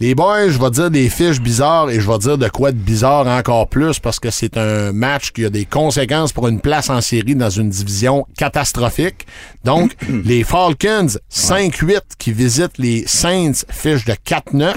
Les 0.00 0.14
boys, 0.16 0.48
je 0.48 0.58
vais 0.58 0.70
dire 0.70 0.90
des 0.90 1.08
fiches 1.08 1.40
bizarres 1.40 1.88
et 1.88 2.00
je 2.00 2.10
vais 2.10 2.18
dire 2.18 2.36
de 2.36 2.48
quoi 2.48 2.72
de 2.72 2.76
bizarre 2.76 3.28
encore 3.28 3.68
plus 3.68 4.00
parce 4.00 4.18
que 4.18 4.30
c'est 4.30 4.56
un 4.56 4.92
match 4.92 5.30
qui 5.30 5.44
a 5.44 5.50
des 5.50 5.64
conséquences 5.64 6.32
pour 6.32 6.48
une 6.48 6.60
place 6.60 6.90
en 6.90 7.00
série 7.00 7.36
dans 7.36 7.50
une 7.50 7.70
division 7.70 8.26
catastrophique. 8.36 9.24
Donc, 9.64 9.92
les 10.24 10.42
Falcons 10.42 11.06
5-8 11.32 12.00
qui 12.18 12.32
visitent 12.32 12.78
les 12.78 13.04
Saints, 13.06 13.64
fiche 13.70 14.04
de 14.04 14.14
4-9. 14.14 14.74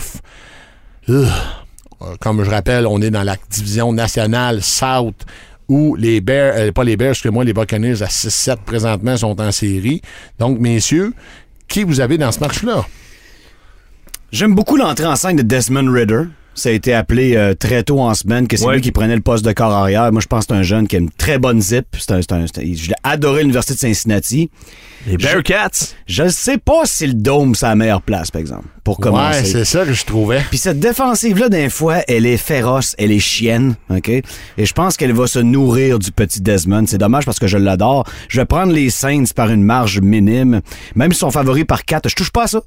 Ugh. 1.09 1.27
Euh, 2.03 2.15
Comme 2.19 2.43
je 2.43 2.49
rappelle, 2.51 2.85
on 2.85 3.01
est 3.01 3.09
dans 3.09 3.23
la 3.23 3.37
division 3.49 3.91
nationale 3.91 4.61
South 4.61 5.25
où 5.67 5.95
les 5.95 6.21
Bears, 6.21 6.53
euh, 6.55 6.71
pas 6.71 6.83
les 6.83 6.95
Bears, 6.95 7.11
excusez-moi, 7.11 7.43
les 7.43 7.53
Buccaneers 7.53 8.03
à 8.03 8.07
6-7 8.07 8.57
présentement 8.65 9.17
sont 9.17 9.41
en 9.41 9.51
série. 9.51 10.01
Donc, 10.37 10.59
messieurs, 10.59 11.13
qui 11.67 11.83
vous 11.83 11.99
avez 11.99 12.19
dans 12.19 12.31
ce 12.31 12.39
match-là? 12.39 12.85
J'aime 14.31 14.55
beaucoup 14.55 14.75
l'entrée 14.75 15.05
en 15.05 15.15
scène 15.15 15.37
de 15.37 15.41
Desmond 15.41 15.91
Ritter. 15.91 16.23
Ça 16.53 16.69
a 16.69 16.71
été 16.71 16.91
appelé 16.91 17.35
euh, 17.37 17.53
très 17.53 17.83
tôt 17.83 17.99
en 18.01 18.15
semaine 18.15 18.47
que 18.47 18.57
c'est 18.57 18.65
Ouais. 18.65 18.73
lui 18.75 18.81
qui 18.81 18.91
prenait 18.91 19.15
le 19.15 19.21
poste 19.21 19.45
de 19.45 19.51
corps 19.53 19.71
arrière. 19.71 20.11
Moi, 20.11 20.21
je 20.21 20.25
pense 20.25 20.47
que 20.47 20.53
c'est 20.55 20.59
un 20.59 20.63
jeune 20.63 20.87
qui 20.87 20.95
a 20.95 20.99
une 20.99 21.11
très 21.11 21.37
bonne 21.37 21.61
zip. 21.61 21.85
C'est 21.99 22.11
un, 22.11 22.19
c'est 22.21 22.31
un- 22.31 22.45
c'est 22.47 22.57
un- 22.63 22.73
je 22.73 22.89
l'ai 22.89 22.95
adoré 23.03 23.41
l'Université 23.41 23.75
de 23.75 23.79
Cincinnati. 23.79 24.49
Les 25.05 25.17
Bearcats! 25.17 25.93
Je 26.07 26.23
ne 26.23 26.29
sais 26.29 26.57
pas 26.57 26.81
si 26.85 27.05
le 27.05 27.13
dôme, 27.13 27.53
c'est 27.53 27.67
la 27.67 27.75
meilleure 27.75 28.01
place, 28.01 28.31
par 28.31 28.41
exemple, 28.41 28.65
pour 28.83 28.97
commencer. 28.99 29.39
Ouais, 29.41 29.45
c'est 29.45 29.65
ça 29.65 29.85
que 29.85 29.93
je 29.93 30.03
trouvais. 30.03 30.41
Puis 30.49 30.57
cette 30.57 30.79
défensive-là, 30.79 31.49
d'un 31.49 31.69
fois, 31.69 31.97
elle 32.07 32.25
est 32.25 32.37
féroce, 32.37 32.95
elle 32.97 33.11
est 33.11 33.19
chienne, 33.19 33.75
OK? 33.91 34.09
Et 34.09 34.23
je 34.57 34.73
pense 34.73 34.97
qu'elle 34.97 35.13
va 35.13 35.27
se 35.27 35.37
nourrir 35.39 35.99
du 35.99 36.11
petit 36.11 36.41
Desmond. 36.41 36.85
C'est 36.87 36.97
dommage 36.97 37.25
parce 37.25 37.37
que 37.39 37.47
je 37.47 37.59
l'adore. 37.59 38.03
Je 38.29 38.41
vais 38.41 38.45
prendre 38.45 38.73
les 38.73 38.89
Saints 38.89 39.25
par 39.35 39.51
une 39.51 39.63
marge 39.63 40.01
minime. 40.01 40.61
Même 40.95 41.11
s'ils 41.13 41.19
sont 41.19 41.31
favoris 41.31 41.65
par 41.65 41.85
4, 41.85 42.09
je 42.09 42.15
touche 42.15 42.31
pas 42.31 42.45
à 42.45 42.47
ça. 42.47 42.61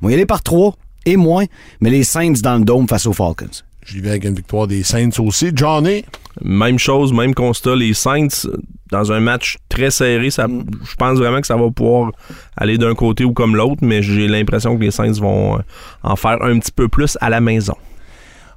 Moi, 0.00 0.10
y 0.12 0.14
aller 0.14 0.26
par 0.26 0.42
3 0.42 0.74
et 1.04 1.16
moins, 1.16 1.44
mais 1.80 1.90
les 1.90 2.04
Saints 2.04 2.40
dans 2.42 2.56
le 2.58 2.64
dôme 2.64 2.88
face 2.88 3.06
aux 3.06 3.12
Falcons. 3.12 3.62
J'y 3.84 4.00
vais 4.00 4.10
avec 4.10 4.24
une 4.24 4.34
victoire 4.34 4.66
des 4.66 4.82
Saints 4.82 5.10
aussi. 5.18 5.50
Johnny, 5.54 6.04
Même 6.42 6.78
chose, 6.78 7.12
même 7.12 7.34
constat. 7.34 7.76
Les 7.76 7.92
Saints, 7.92 8.48
dans 8.90 9.12
un 9.12 9.20
match 9.20 9.58
très 9.68 9.90
serré, 9.90 10.30
ça, 10.30 10.46
je 10.48 10.94
pense 10.96 11.18
vraiment 11.18 11.40
que 11.40 11.46
ça 11.46 11.56
va 11.56 11.70
pouvoir 11.70 12.12
aller 12.56 12.78
d'un 12.78 12.94
côté 12.94 13.24
ou 13.24 13.32
comme 13.32 13.56
l'autre, 13.56 13.82
mais 13.82 14.02
j'ai 14.02 14.26
l'impression 14.26 14.76
que 14.76 14.82
les 14.82 14.90
Saints 14.90 15.20
vont 15.20 15.56
euh, 15.58 15.62
en 16.02 16.16
faire 16.16 16.42
un 16.42 16.58
petit 16.58 16.72
peu 16.72 16.88
plus 16.88 17.18
à 17.20 17.28
la 17.28 17.40
maison. 17.42 17.74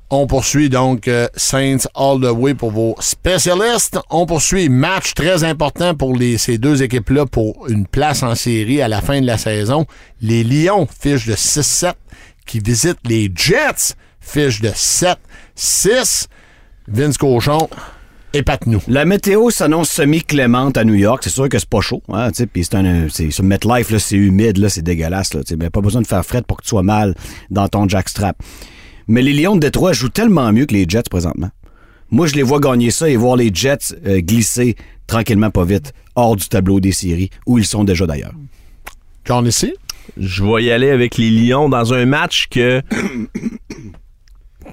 on 0.10 0.28
poursuit 0.28 0.70
donc 0.70 1.10
euh, 1.10 1.28
Saints 1.36 1.86
all 1.94 2.22
the 2.22 2.32
way 2.32 2.54
pour 2.54 2.72
vos 2.72 2.96
spécialistes. 3.00 4.00
On 4.10 4.26
poursuit 4.26 4.70
match 4.70 5.14
très 5.14 5.44
important 5.44 5.94
pour 5.94 6.16
les, 6.16 6.38
ces 6.38 6.58
deux 6.58 6.82
équipes-là 6.84 7.26
pour 7.26 7.68
une 7.68 7.86
place 7.86 8.24
en 8.24 8.34
série 8.34 8.82
à 8.82 8.88
la 8.88 9.02
fin 9.02 9.20
de 9.20 9.28
la 9.28 9.38
saison. 9.38 9.86
Les 10.22 10.46
Lions, 10.46 10.88
fiche 10.88 11.28
de 11.28 11.34
6-7, 11.34 11.94
qui 12.48 12.60
visitent 12.60 13.06
les 13.06 13.32
Jets, 13.36 13.94
fiche 14.20 14.62
de 14.62 14.70
7-6. 14.70 16.26
Vince 16.88 17.18
Cochon, 17.18 17.70
épate-nous. 18.34 18.82
La 18.88 19.06
météo 19.06 19.50
s'annonce 19.50 19.90
semi-clémente 19.90 20.78
à 20.78 20.86
New 20.86 20.96
York. 20.96 21.22
C'est 21.24 21.30
sûr 21.30 21.50
que 21.50 21.60
c'est 21.60 21.70
pas 21.70 21.82
chaud. 21.82 22.02
Hein, 22.10 22.32
puis 22.52 22.64
c'est 22.64 22.76
un, 22.76 23.08
c'est, 23.10 23.30
sur 23.30 23.44
MetLife, 23.44 23.92
là, 23.92 24.00
c'est 24.00 24.16
humide, 24.16 24.58
là, 24.58 24.70
c'est 24.70 24.82
dégueulasse. 24.82 25.34
Là, 25.34 25.42
mais 25.60 25.70
pas 25.70 25.82
besoin 25.82 26.02
de 26.02 26.08
faire 26.08 26.26
fret 26.26 26.42
pour 26.42 26.58
que 26.58 26.64
tu 26.64 26.70
sois 26.70 26.84
mal 26.84 27.14
dans 27.52 27.68
ton 27.68 27.88
jackstrap. 27.88 28.42
Mais 29.08 29.22
les 29.22 29.34
Lions 29.34 29.56
de 29.56 29.62
Détroit 29.62 29.94
jouent 29.94 30.10
tellement 30.10 30.52
mieux 30.52 30.66
que 30.66 30.74
les 30.74 30.86
Jets 30.88 31.04
présentement. 31.10 31.50
Moi, 32.10 32.28
je 32.28 32.36
les 32.36 32.44
vois 32.44 32.60
gagner 32.60 32.90
ça 32.90 33.10
et 33.10 33.18
voir 33.18 33.36
les 33.36 33.52
Jets 33.54 33.94
euh, 34.06 34.22
glisser 34.22 34.76
tranquillement, 35.08 35.50
pas 35.50 35.66
vite, 35.66 35.94
hors 36.16 36.36
du 36.36 36.48
tableau 36.48 36.80
des 36.80 36.92
séries, 36.92 37.30
où 37.46 37.58
ils 37.58 37.66
sont 37.66 37.84
déjà 37.84 38.06
d'ailleurs. 38.06 38.34
John 39.26 39.46
ici? 39.46 39.74
Je 40.16 40.44
vais 40.44 40.64
y 40.64 40.72
aller 40.72 40.90
avec 40.90 41.18
les 41.18 41.30
Lions 41.30 41.70
dans 41.70 41.94
un 41.94 42.06
match 42.06 42.48
que 42.50 42.82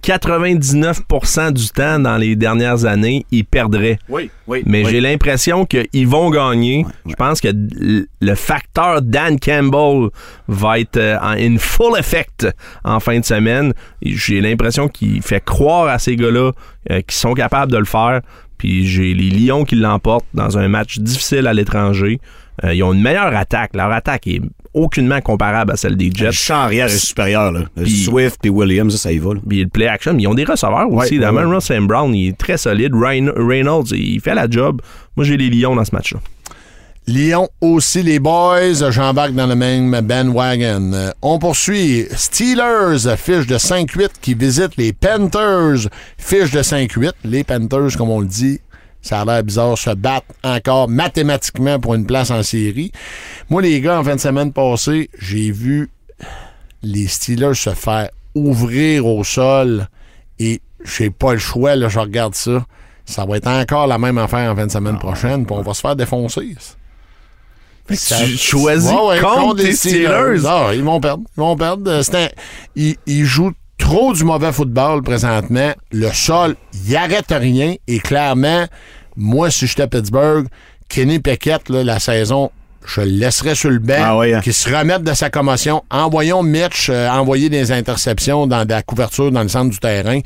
99% 0.02 1.52
du 1.52 1.68
temps 1.68 1.98
dans 1.98 2.18
les 2.18 2.36
dernières 2.36 2.84
années, 2.84 3.24
ils 3.30 3.44
perdraient. 3.44 3.98
Oui, 4.08 4.30
oui. 4.46 4.62
Mais 4.66 4.84
j'ai 4.84 5.00
l'impression 5.00 5.64
qu'ils 5.64 6.08
vont 6.08 6.30
gagner. 6.30 6.84
Je 7.06 7.14
pense 7.14 7.40
que 7.40 7.48
le 7.48 8.34
facteur 8.34 9.00
Dan 9.00 9.38
Campbell 9.38 10.10
va 10.48 10.78
être 10.78 10.98
euh, 10.98 11.18
en 11.20 11.32
in 11.32 11.56
full 11.58 11.98
effect 11.98 12.46
en 12.84 13.00
fin 13.00 13.18
de 13.18 13.24
semaine. 13.24 13.72
J'ai 14.02 14.40
l'impression 14.40 14.88
qu'il 14.88 15.22
fait 15.22 15.42
croire 15.42 15.88
à 15.88 15.98
ces 15.98 16.16
gars-là 16.16 16.52
euh, 16.90 17.00
qu'ils 17.00 17.16
sont 17.16 17.34
capables 17.34 17.72
de 17.72 17.78
le 17.78 17.84
faire. 17.84 18.20
Puis 18.58 18.86
j'ai 18.86 19.14
les 19.14 19.30
Lions 19.30 19.64
qui 19.64 19.76
l'emportent 19.76 20.26
dans 20.34 20.58
un 20.58 20.68
match 20.68 20.98
difficile 20.98 21.46
à 21.46 21.54
l'étranger. 21.54 22.20
Euh, 22.62 22.74
ils 22.74 22.82
ont 22.82 22.92
une 22.92 23.02
meilleure 23.02 23.34
attaque. 23.34 23.74
Leur 23.74 23.90
attaque 23.90 24.26
est 24.26 24.40
aucunement 24.74 25.20
comparable 25.20 25.72
à 25.72 25.76
celle 25.76 25.96
des 25.96 26.10
Le 26.10 26.14
Jets. 26.16 26.32
champ 26.32 26.56
arrière 26.62 26.86
est 26.86 26.98
supérieur. 26.98 27.52
Là. 27.52 27.60
Le 27.76 27.86
Swift 27.86 28.38
puis 28.42 28.50
Williams, 28.50 28.92
ça, 28.92 28.98
ça 28.98 29.12
y 29.12 29.18
va. 29.18 29.30
Puis 29.48 29.62
le 29.62 29.68
play 29.68 29.86
action, 29.88 30.12
mais 30.14 30.22
ils 30.24 30.26
ont 30.28 30.34
des 30.34 30.44
receveurs 30.44 30.90
aussi. 30.92 31.18
Ouais, 31.18 31.24
ouais, 31.26 31.32
même 31.32 31.48
ouais. 31.50 31.60
Sam 31.60 31.86
Brown, 31.86 32.14
il 32.14 32.28
est 32.28 32.36
très 32.38 32.56
solide. 32.58 32.92
Ryan- 32.94 33.32
Reynolds, 33.36 33.92
il 33.92 34.20
fait 34.20 34.34
la 34.34 34.48
job. 34.50 34.82
Moi, 35.16 35.24
j'ai 35.24 35.36
les 35.36 35.48
Lions 35.50 35.74
dans 35.76 35.84
ce 35.84 35.94
match-là. 35.94 36.20
Lyon 37.06 37.48
aussi, 37.60 38.02
les 38.02 38.18
boys. 38.18 38.90
J'embarque 38.90 39.32
dans 39.34 39.46
le 39.46 39.54
même 39.54 39.90
bandwagon. 40.00 40.92
Euh, 40.94 41.10
On 41.20 41.38
poursuit 41.38 42.06
Steelers, 42.16 43.14
fiche 43.18 43.46
de 43.46 43.58
5-8 43.58 44.08
qui 44.22 44.32
visite 44.34 44.70
les 44.78 44.94
Panthers, 44.94 45.90
fiche 46.16 46.50
de 46.50 46.62
5-8. 46.62 47.12
Les 47.24 47.44
Panthers, 47.44 47.96
comme 47.98 48.08
on 48.08 48.20
le 48.20 48.26
dit, 48.26 48.58
ça 49.04 49.20
a 49.20 49.24
l'air 49.24 49.42
bizarre, 49.44 49.76
se 49.78 49.90
battent 49.90 50.24
encore 50.42 50.88
mathématiquement 50.88 51.78
pour 51.78 51.94
une 51.94 52.06
place 52.06 52.30
en 52.30 52.42
série. 52.42 52.90
Moi, 53.50 53.62
les 53.62 53.80
gars, 53.80 54.00
en 54.00 54.04
fin 54.04 54.16
de 54.16 54.20
semaine 54.20 54.52
passée, 54.52 55.10
j'ai 55.18 55.50
vu 55.52 55.90
les 56.82 57.06
Steelers 57.06 57.54
se 57.54 57.70
faire 57.70 58.08
ouvrir 58.34 59.06
au 59.06 59.22
sol 59.22 59.86
et 60.38 60.60
j'ai 60.84 61.10
pas 61.10 61.34
le 61.34 61.38
choix, 61.38 61.76
là, 61.76 61.88
je 61.88 61.98
regarde 61.98 62.34
ça. 62.34 62.64
Ça 63.04 63.26
va 63.26 63.36
être 63.36 63.46
encore 63.46 63.86
la 63.86 63.98
même 63.98 64.16
affaire 64.18 64.50
en 64.50 64.56
fin 64.56 64.66
de 64.66 64.72
semaine 64.72 64.98
prochaine, 64.98 65.44
puis 65.44 65.54
on 65.54 65.60
va 65.60 65.74
se 65.74 65.80
faire 65.82 65.94
défoncer. 65.96 66.54
Fait 67.86 67.96
que 67.96 68.00
ça- 68.00 68.16
tu 68.24 68.36
choisis 68.38 68.90
contre 69.20 69.56
les 69.56 69.72
Steelers. 69.76 70.46
Ah, 70.46 70.70
ils 70.74 70.82
vont 70.82 71.00
perdre. 71.00 71.22
Ils 71.36 71.40
vont 71.40 71.54
perdre. 71.56 71.90
Euh, 71.90 72.02
un- 72.14 72.28
ils, 72.74 72.96
ils 73.06 73.24
jouent 73.26 73.52
trop 73.78 74.12
du 74.12 74.24
mauvais 74.24 74.52
football 74.52 75.02
présentement. 75.02 75.72
Le 75.92 76.08
sol, 76.12 76.56
il 76.86 76.96
arrête 76.96 77.30
rien. 77.30 77.74
Et 77.86 77.98
clairement, 78.00 78.66
moi, 79.16 79.50
si 79.50 79.66
j'étais 79.66 79.82
à 79.82 79.86
Pittsburgh, 79.86 80.46
Kenny 80.88 81.18
Pickett, 81.18 81.68
là, 81.68 81.82
la 81.84 81.98
saison, 81.98 82.50
je 82.86 83.00
le 83.00 83.06
laisserais 83.08 83.54
sur 83.54 83.70
le 83.70 83.78
banc, 83.78 83.94
Ah 83.98 84.20
hein. 84.22 84.40
qu'il 84.40 84.52
se 84.52 84.68
remette 84.74 85.02
de 85.02 85.14
sa 85.14 85.30
commotion. 85.30 85.82
Envoyons 85.90 86.42
Mitch 86.42 86.88
euh, 86.90 87.08
envoyer 87.08 87.48
des 87.48 87.72
interceptions 87.72 88.46
dans 88.46 88.64
de 88.64 88.70
la 88.70 88.82
couverture 88.82 89.30
dans 89.32 89.42
le 89.42 89.48
centre 89.48 89.70
du 89.70 89.78
terrain. 89.78 90.20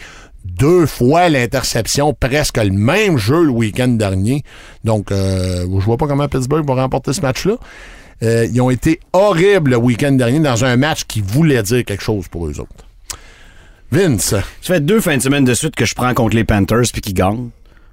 deux 0.44 0.86
fois 0.86 1.28
l'interception, 1.28 2.14
presque 2.18 2.56
le 2.56 2.70
même 2.70 3.16
jeu 3.18 3.44
le 3.44 3.50
week-end 3.50 3.88
dernier. 3.88 4.42
Donc, 4.82 5.12
euh, 5.12 5.62
je 5.62 5.84
vois 5.84 5.96
pas 5.96 6.06
comment 6.08 6.26
Pittsburgh 6.26 6.66
va 6.66 6.74
remporter 6.74 7.12
ce 7.12 7.20
match-là. 7.20 7.54
Euh, 8.24 8.48
ils 8.52 8.60
ont 8.60 8.70
été 8.70 8.98
horribles 9.12 9.70
le 9.72 9.76
week-end 9.76 10.10
dernier 10.12 10.40
dans 10.40 10.64
un 10.64 10.76
match 10.76 11.04
qui 11.06 11.20
voulait 11.20 11.62
dire 11.62 11.84
quelque 11.84 12.02
chose 12.02 12.26
pour 12.26 12.48
eux 12.48 12.58
autres. 12.58 12.87
Vince. 13.90 14.34
Ça 14.34 14.42
fait 14.74 14.80
deux 14.80 15.00
fins 15.00 15.16
de 15.16 15.22
semaine 15.22 15.44
de 15.44 15.54
suite 15.54 15.74
que 15.74 15.86
je 15.86 15.94
prends 15.94 16.12
contre 16.14 16.36
les 16.36 16.44
Panthers 16.44 16.84
puis 16.92 17.00
qu'ils 17.00 17.14
gagnent. 17.14 17.50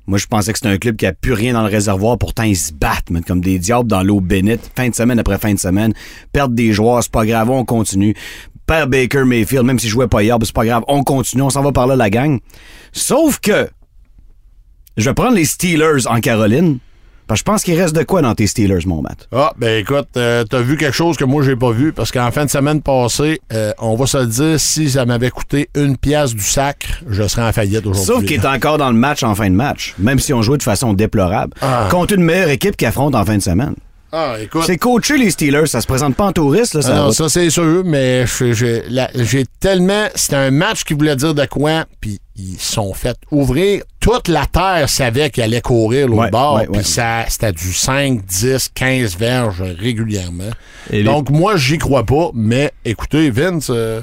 Moi, 0.08 0.20
je 0.20 0.28
pensais 0.28 0.52
que 0.52 0.60
c'était 0.60 0.70
un 0.70 0.78
club 0.78 0.98
qui 0.98 1.06
a 1.08 1.14
plus 1.14 1.34
rien 1.34 1.54
dans 1.54 1.64
le 1.64 1.70
réservoir. 1.70 2.18
Pourtant, 2.18 2.44
ils 2.44 2.56
se 2.56 2.72
battent, 2.72 3.10
man, 3.10 3.24
comme 3.24 3.42
des 3.42 3.58
diables 3.58 3.90
dans 3.90 4.04
l'eau 4.04 4.20
bénite, 4.20 4.72
fin 4.76 4.90
de 4.90 4.94
semaine 4.94 5.18
après 5.18 5.40
fin 5.40 5.54
de 5.54 5.60
semaine. 5.60 5.94
Perdre 6.32 6.54
des 6.54 6.74
joueurs, 6.74 7.02
c'est 7.02 7.12
pas 7.12 7.26
grave, 7.26 7.50
on 7.50 7.66
continue. 7.66 8.14
Père 8.68 8.88
Baker 8.88 9.24
Mayfield, 9.26 9.64
même 9.64 9.80
si 9.80 9.88
je 9.88 9.94
jouais 9.94 10.08
pas 10.08 10.22
hier, 10.22 10.38
ben, 10.38 10.46
c'est 10.46 10.54
pas 10.54 10.66
grave, 10.66 10.84
on 10.88 11.04
continue, 11.04 11.42
on 11.42 11.50
s'en 11.50 11.64
va 11.64 11.72
par 11.72 11.88
là, 11.88 11.96
la 11.96 12.10
gang. 12.10 12.40
Sauf 12.92 13.40
que, 13.40 13.70
je 14.98 15.10
vais 15.10 15.14
prendre 15.14 15.36
les 15.36 15.46
Steelers 15.46 16.08
en 16.08 16.20
Caroline. 16.20 16.78
Parce 17.28 17.40
que 17.40 17.46
je 17.46 17.52
pense 17.52 17.64
qu'il 17.64 17.80
reste 17.80 17.96
de 17.96 18.04
quoi 18.04 18.22
dans 18.22 18.36
tes 18.36 18.48
Steelers, 18.48 18.86
mon 18.86 19.02
Matt? 19.02 19.28
Ah, 19.32 19.54
ben 19.58 19.80
écoute, 19.80 20.10
euh, 20.18 20.44
t'as 20.44 20.62
vu 20.62 20.78
quelque 20.78 20.94
chose 20.94 21.18
que 21.18 21.24
moi 21.24 21.44
j'ai 21.44 21.56
pas 21.56 21.72
vu? 21.72 21.92
Parce 21.92 22.12
qu'en 22.12 22.32
fin 22.32 22.46
de 22.46 22.50
semaine 22.50 22.82
passée, 22.82 23.42
euh, 23.54 23.72
on 23.80 23.96
va 23.96 24.06
se 24.06 24.18
le 24.18 24.28
dire, 24.28 24.60
si 24.60 24.90
ça 24.90 25.06
m'avait 25.06 25.32
coûté 25.32 25.70
une 25.76 25.98
pièce 25.98 26.34
du 26.36 26.44
sacre, 26.44 26.88
je 27.10 27.28
serais 27.28 27.44
en 27.44 27.52
faillite 27.52 27.86
aujourd'hui. 27.86 28.06
Sauf 28.06 28.26
qu'il 28.26 28.42
est 28.42 28.46
encore 28.46 28.78
dans 28.78 28.90
le 28.90 28.98
match 28.98 29.24
en 29.24 29.34
fin 29.34 29.50
de 29.50 29.56
match, 29.56 29.96
même 29.98 30.20
si 30.20 30.34
on 30.34 30.42
jouait 30.42 30.58
de 30.58 30.64
façon 30.64 30.94
déplorable. 30.94 31.54
Ah. 31.62 31.88
Contre 31.90 32.14
une 32.14 32.24
meilleure 32.24 32.50
équipe 32.50 32.78
qui 32.78 32.86
affronte 32.86 33.16
en 33.16 33.26
fin 33.26 33.38
de 33.38 33.42
semaine. 33.42 33.76
Ah, 34.12 34.36
écoute. 34.42 34.64
C'est 34.66 34.78
coacher 34.78 35.18
les 35.18 35.30
Steelers, 35.32 35.66
ça 35.68 35.82
se 35.82 35.88
présente 35.88 36.16
pas 36.16 36.26
en 36.26 36.32
touriste, 36.32 36.74
là, 36.76 36.82
ça 36.82 36.92
Ah 36.94 36.96
non, 36.98 37.12
ça 37.12 37.28
c'est 37.28 37.50
sûr, 37.50 37.84
mais 37.86 38.26
j'ai- 38.26 39.46
tellement. 39.60 40.06
C'était 40.16 40.36
un 40.38 40.52
match 40.52 40.84
qui 40.84 40.94
voulait 40.94 41.16
dire 41.16 41.34
de 41.34 41.46
quoi, 41.46 41.86
puis 42.00 42.20
ils 42.38 42.58
se 42.58 42.74
sont 42.74 42.94
fait 42.94 43.18
ouvrir. 43.32 43.84
Toute 44.00 44.28
la 44.28 44.46
terre 44.46 44.88
savait 44.88 45.30
qu'il 45.32 45.44
allait 45.44 45.60
courir 45.62 46.08
l'autre 46.08 46.22
Ouais, 46.22 46.30
bord, 46.30 46.56
ouais, 46.56 46.68
puis 46.68 46.78
ouais. 46.78 46.84
ça 46.84 47.26
c'était 47.28 47.52
du 47.52 47.74
5, 47.74 48.24
10, 48.26 48.70
15 48.74 49.18
verges 49.18 49.62
régulièrement. 49.62 50.52
Et 50.92 50.98
les- 51.00 51.04
Donc 51.04 51.30
moi, 51.30 51.58
j'y 51.58 51.78
crois 51.78 52.04
pas, 52.06 52.30
mais 52.34 52.72
écoutez, 52.86 53.30
Vince, 53.32 53.68
euh, 53.70 54.02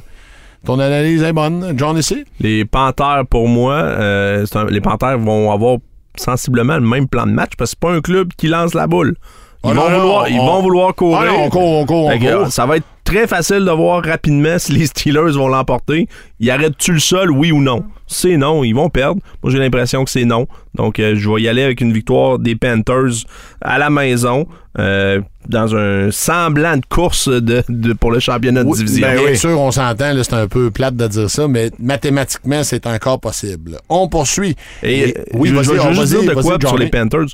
ton 0.66 0.78
analyse 0.78 1.22
est 1.22 1.32
bonne. 1.32 1.72
John 1.76 1.96
ici? 1.96 2.24
Les 2.40 2.64
Panthers, 2.64 3.24
pour 3.30 3.48
moi, 3.48 3.74
euh, 3.74 4.44
un- 4.54 4.66
les 4.66 4.80
Panthers 4.80 5.18
vont 5.18 5.50
avoir 5.52 5.78
sensiblement 6.16 6.74
le 6.74 6.86
même 6.86 7.08
plan 7.08 7.26
de 7.26 7.32
match 7.32 7.52
parce 7.56 7.70
que 7.70 7.76
c'est 7.80 7.88
pas 7.88 7.94
un 7.94 8.00
club 8.02 8.32
qui 8.36 8.48
lance 8.48 8.74
la 8.74 8.86
boule. 8.86 9.16
Ils, 9.64 9.70
Ah 9.70 9.74
vont, 9.74 9.74
non, 9.74 9.90
non, 9.90 9.98
vouloir, 10.00 10.28
ils 10.28 10.40
on- 10.40 10.46
vont 10.46 10.62
vouloir 10.62 10.94
courir. 10.94 11.18
Ah 11.22 11.26
non, 11.26 11.44
on 11.44 11.48
court, 11.50 11.62
on 11.80 11.86
court, 11.86 12.06
on 12.12 12.18
court. 12.18 12.52
ça 12.52 12.66
va 12.66 12.78
être 12.78 12.86
très 13.04 13.26
facile 13.28 13.64
de 13.64 13.70
voir 13.70 14.02
rapidement 14.04 14.58
si 14.58 14.72
les 14.72 14.86
Steelers 14.86 15.32
vont 15.32 15.46
l'emporter. 15.48 16.08
Ils 16.40 16.50
arrêtent-tu 16.50 16.92
le 16.92 16.98
sol, 16.98 17.30
oui 17.30 17.52
ou 17.52 17.60
non? 17.62 17.84
C'est 18.08 18.36
non, 18.36 18.64
ils 18.64 18.72
vont 18.74 18.88
perdre. 18.90 19.20
Moi, 19.42 19.52
j'ai 19.52 19.58
l'impression 19.58 20.04
que 20.04 20.10
c'est 20.10 20.24
non. 20.24 20.46
Donc, 20.74 20.98
euh, 20.98 21.14
je 21.16 21.30
vais 21.30 21.42
y 21.42 21.48
aller 21.48 21.62
avec 21.62 21.80
une 21.80 21.92
victoire 21.92 22.38
des 22.38 22.56
Panthers 22.56 23.24
à 23.60 23.78
la 23.78 23.88
maison 23.88 24.46
euh, 24.78 25.20
dans 25.48 25.74
un 25.76 26.10
semblant 26.10 26.76
de 26.76 26.84
course 26.88 27.28
de, 27.28 27.62
de- 27.68 27.92
pour 27.92 28.10
le 28.10 28.18
championnat 28.20 28.64
de 28.64 28.68
Oui, 28.68 28.78
division. 28.78 29.06
ben 29.06 29.24
Bien 29.26 29.34
sûr, 29.34 29.60
on 29.60 29.70
s'entend, 29.70 30.12
là, 30.12 30.24
c'est 30.24 30.34
un 30.34 30.48
peu 30.48 30.70
plate 30.70 30.96
de 30.96 31.06
dire 31.06 31.30
ça, 31.30 31.46
mais 31.48 31.70
mathématiquement, 31.78 32.64
c'est 32.64 32.86
encore 32.86 33.20
possible. 33.20 33.78
On 33.88 34.08
poursuit. 34.08 34.56
Et, 34.82 35.10
Et- 35.10 35.14
oui, 35.34 35.50
je, 35.50 35.54
veux 35.54 35.62
juste 35.94 36.04
dire 36.20 36.34
de 36.34 36.40
quoi 36.40 36.58
sur 36.60 36.78
les 36.78 36.88
Panthers. 36.88 37.26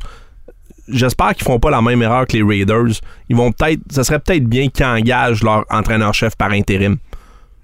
J'espère 0.90 1.34
qu'ils 1.34 1.44
font 1.44 1.58
pas 1.58 1.70
la 1.70 1.82
même 1.82 2.00
erreur 2.02 2.26
que 2.26 2.36
les 2.36 2.42
Raiders. 2.42 3.00
Ils 3.28 3.36
vont 3.36 3.52
peut-être, 3.52 3.80
ça 3.90 4.04
serait 4.04 4.18
peut-être 4.18 4.44
bien 4.44 4.68
qu'ils 4.68 4.86
engagent 4.86 5.42
leur 5.42 5.64
entraîneur-chef 5.70 6.34
par 6.36 6.50
intérim. 6.52 6.96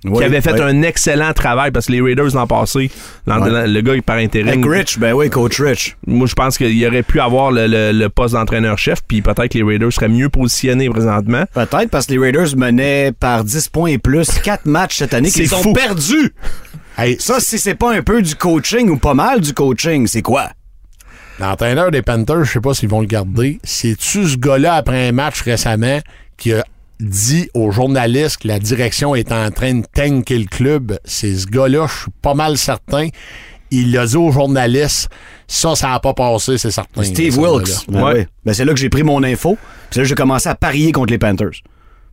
Oui, 0.07 0.19
qui 0.19 0.25
avait 0.25 0.43
fait 0.43 0.53
oui. 0.53 0.61
un 0.61 0.83
excellent 0.83 1.33
travail 1.33 1.71
parce 1.71 1.87
que 1.87 1.93
les 1.93 2.03
Raiders 2.03 2.35
l'an 2.35 2.47
passé, 2.47 2.91
Ouais. 3.27 3.67
le 3.67 3.81
gars 3.81 3.95
par 4.05 4.17
intérim. 4.17 4.49
Avec 4.49 4.65
Rich, 4.67 4.99
ben 4.99 5.15
oui, 5.15 5.31
coach 5.31 5.59
Rich. 5.59 5.97
Moi, 6.07 6.27
je 6.27 6.35
pense 6.35 6.59
qu'il 6.59 6.87
aurait 6.87 7.03
pu 7.03 7.21
avoir 7.21 7.51
le, 7.51 7.67
le- 7.67 7.93
le 7.93 8.09
poste 8.11 8.35
d'entraîneur-chef, 8.35 8.99
puis 9.09 9.23
peut-être 9.23 9.49
que 9.49 9.57
les 9.57 9.65
Raiders 9.65 9.91
seraient 9.95 10.09
mieux 10.11 10.29
positionnés 10.29 10.91
présentement. 10.91 11.45
Peut-être 11.55 11.89
parce 11.89 12.05
que 12.05 12.13
les 12.13 12.19
Raiders 12.19 12.55
menaient 12.55 13.13
par 13.19 13.45
10 13.45 13.69
points 13.71 13.93
et 13.93 13.99
plus 13.99 14.29
4 14.43 14.67
matchs 14.67 14.97
cette 14.99 15.15
année 15.15 15.31
qu'ils 15.31 15.55
ont 15.55 15.63
fou. 15.63 15.73
perdus. 15.73 16.35
Hey, 16.99 17.17
Ça, 17.19 17.41
si 17.41 17.59
c'est 17.59 17.75
pas 17.75 17.95
un 17.95 18.03
peu 18.03 18.21
du 18.21 18.35
coaching 18.37 18.91
ou 18.91 18.99
pas 18.99 19.15
mal 19.15 19.41
du 19.41 19.55
coaching, 19.55 20.07
c'est 20.07 20.21
quoi? 20.23 20.51
L'entraîneur 21.41 21.91
des 21.91 22.03
Panthers, 22.03 22.45
je 22.45 22.53
sais 22.53 22.61
pas 22.61 22.75
s'ils 22.75 22.89
vont 22.89 23.01
le 23.01 23.07
garder. 23.07 23.59
C'est-tu 23.65 24.27
ce 24.29 24.37
gars-là, 24.37 24.75
après 24.75 25.09
un 25.09 25.13
match 25.13 25.43
récemment, 25.43 25.99
qui 26.37 26.53
a 26.53 26.65
dit 27.01 27.49
aux 27.55 27.71
journalistes 27.73 28.39
que 28.43 28.49
la 28.49 28.59
direction 28.59 29.15
est 29.15 29.33
en 29.33 29.51
train 29.51 29.75
de 29.75 29.85
tanker 29.93 30.39
le 30.39 30.47
club? 30.47 30.99
C'est 31.05 31.35
ce 31.37 31.47
gars-là, 31.47 31.87
je 31.89 32.03
suis 32.03 32.11
pas 32.23 32.35
mal 32.35 32.57
certain. 32.57 33.09
Il 33.71 33.91
l'a 33.93 34.07
dit 34.07 34.17
aux 34.17 34.31
journalistes. 34.31 35.09
Ça, 35.49 35.75
ça 35.75 35.89
n'a 35.89 35.99
pas 36.01 36.15
passé, 36.15 36.57
c'est 36.59 36.71
certain. 36.71 37.03
Steve 37.03 37.37
Wilkes. 37.39 37.87
Ben 37.89 38.03
Ouais. 38.03 38.29
Ben, 38.45 38.55
c'est 38.55 38.65
là 38.65 38.73
que 38.73 38.79
j'ai 38.79 38.89
pris 38.89 39.03
mon 39.03 39.23
info. 39.25 39.57
Puis 39.57 39.67
c'est 39.91 40.01
là 40.01 40.05
que 40.05 40.09
j'ai 40.09 40.15
commencé 40.15 40.49
à 40.49 40.55
parier 40.55 40.93
contre 40.93 41.13
les 41.13 41.19
Panthers. 41.19 41.51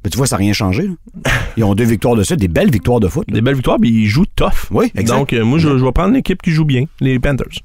Mais 0.04 0.10
tu 0.10 0.18
vois, 0.18 0.26
ça 0.26 0.36
n'a 0.36 0.40
rien 0.40 0.54
changé. 0.54 0.88
là. 1.24 1.32
Ils 1.58 1.64
ont 1.64 1.76
deux 1.76 1.84
victoires 1.84 2.16
de 2.16 2.24
suite, 2.24 2.40
des 2.40 2.48
belles 2.48 2.72
victoires 2.72 3.00
de 3.00 3.08
foot. 3.08 3.26
là. 3.30 3.36
Des 3.36 3.42
belles 3.42 3.54
victoires, 3.56 3.78
puis 3.80 3.92
ils 3.92 4.08
jouent 4.08 4.26
tough. 4.36 4.72
Oui, 4.72 4.92
exact. 4.96 5.16
Donc, 5.16 5.34
euh, 5.34 5.44
moi, 5.46 5.60
je, 5.60 5.78
je 5.78 5.86
vais 5.86 5.92
prendre 5.92 6.14
l'équipe 6.16 6.42
qui 6.42 6.50
joue 6.52 6.66
bien, 6.66 6.86
les 7.00 7.20
Panthers. 7.20 7.60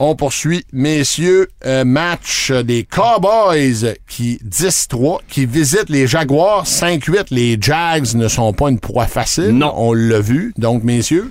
On 0.00 0.16
poursuit, 0.16 0.64
messieurs, 0.72 1.48
un 1.64 1.84
match 1.84 2.50
des 2.50 2.82
Cowboys 2.82 3.94
qui 4.08 4.40
10-3, 4.44 5.20
qui 5.28 5.46
visitent 5.46 5.88
les 5.88 6.08
Jaguars 6.08 6.66
5-8. 6.66 7.26
Les 7.30 7.56
Jags 7.60 8.14
ne 8.16 8.26
sont 8.26 8.52
pas 8.52 8.70
une 8.70 8.80
proie 8.80 9.06
facile. 9.06 9.50
Non. 9.50 9.72
On 9.76 9.92
l'a 9.92 10.18
vu. 10.18 10.52
Donc, 10.58 10.82
messieurs. 10.82 11.30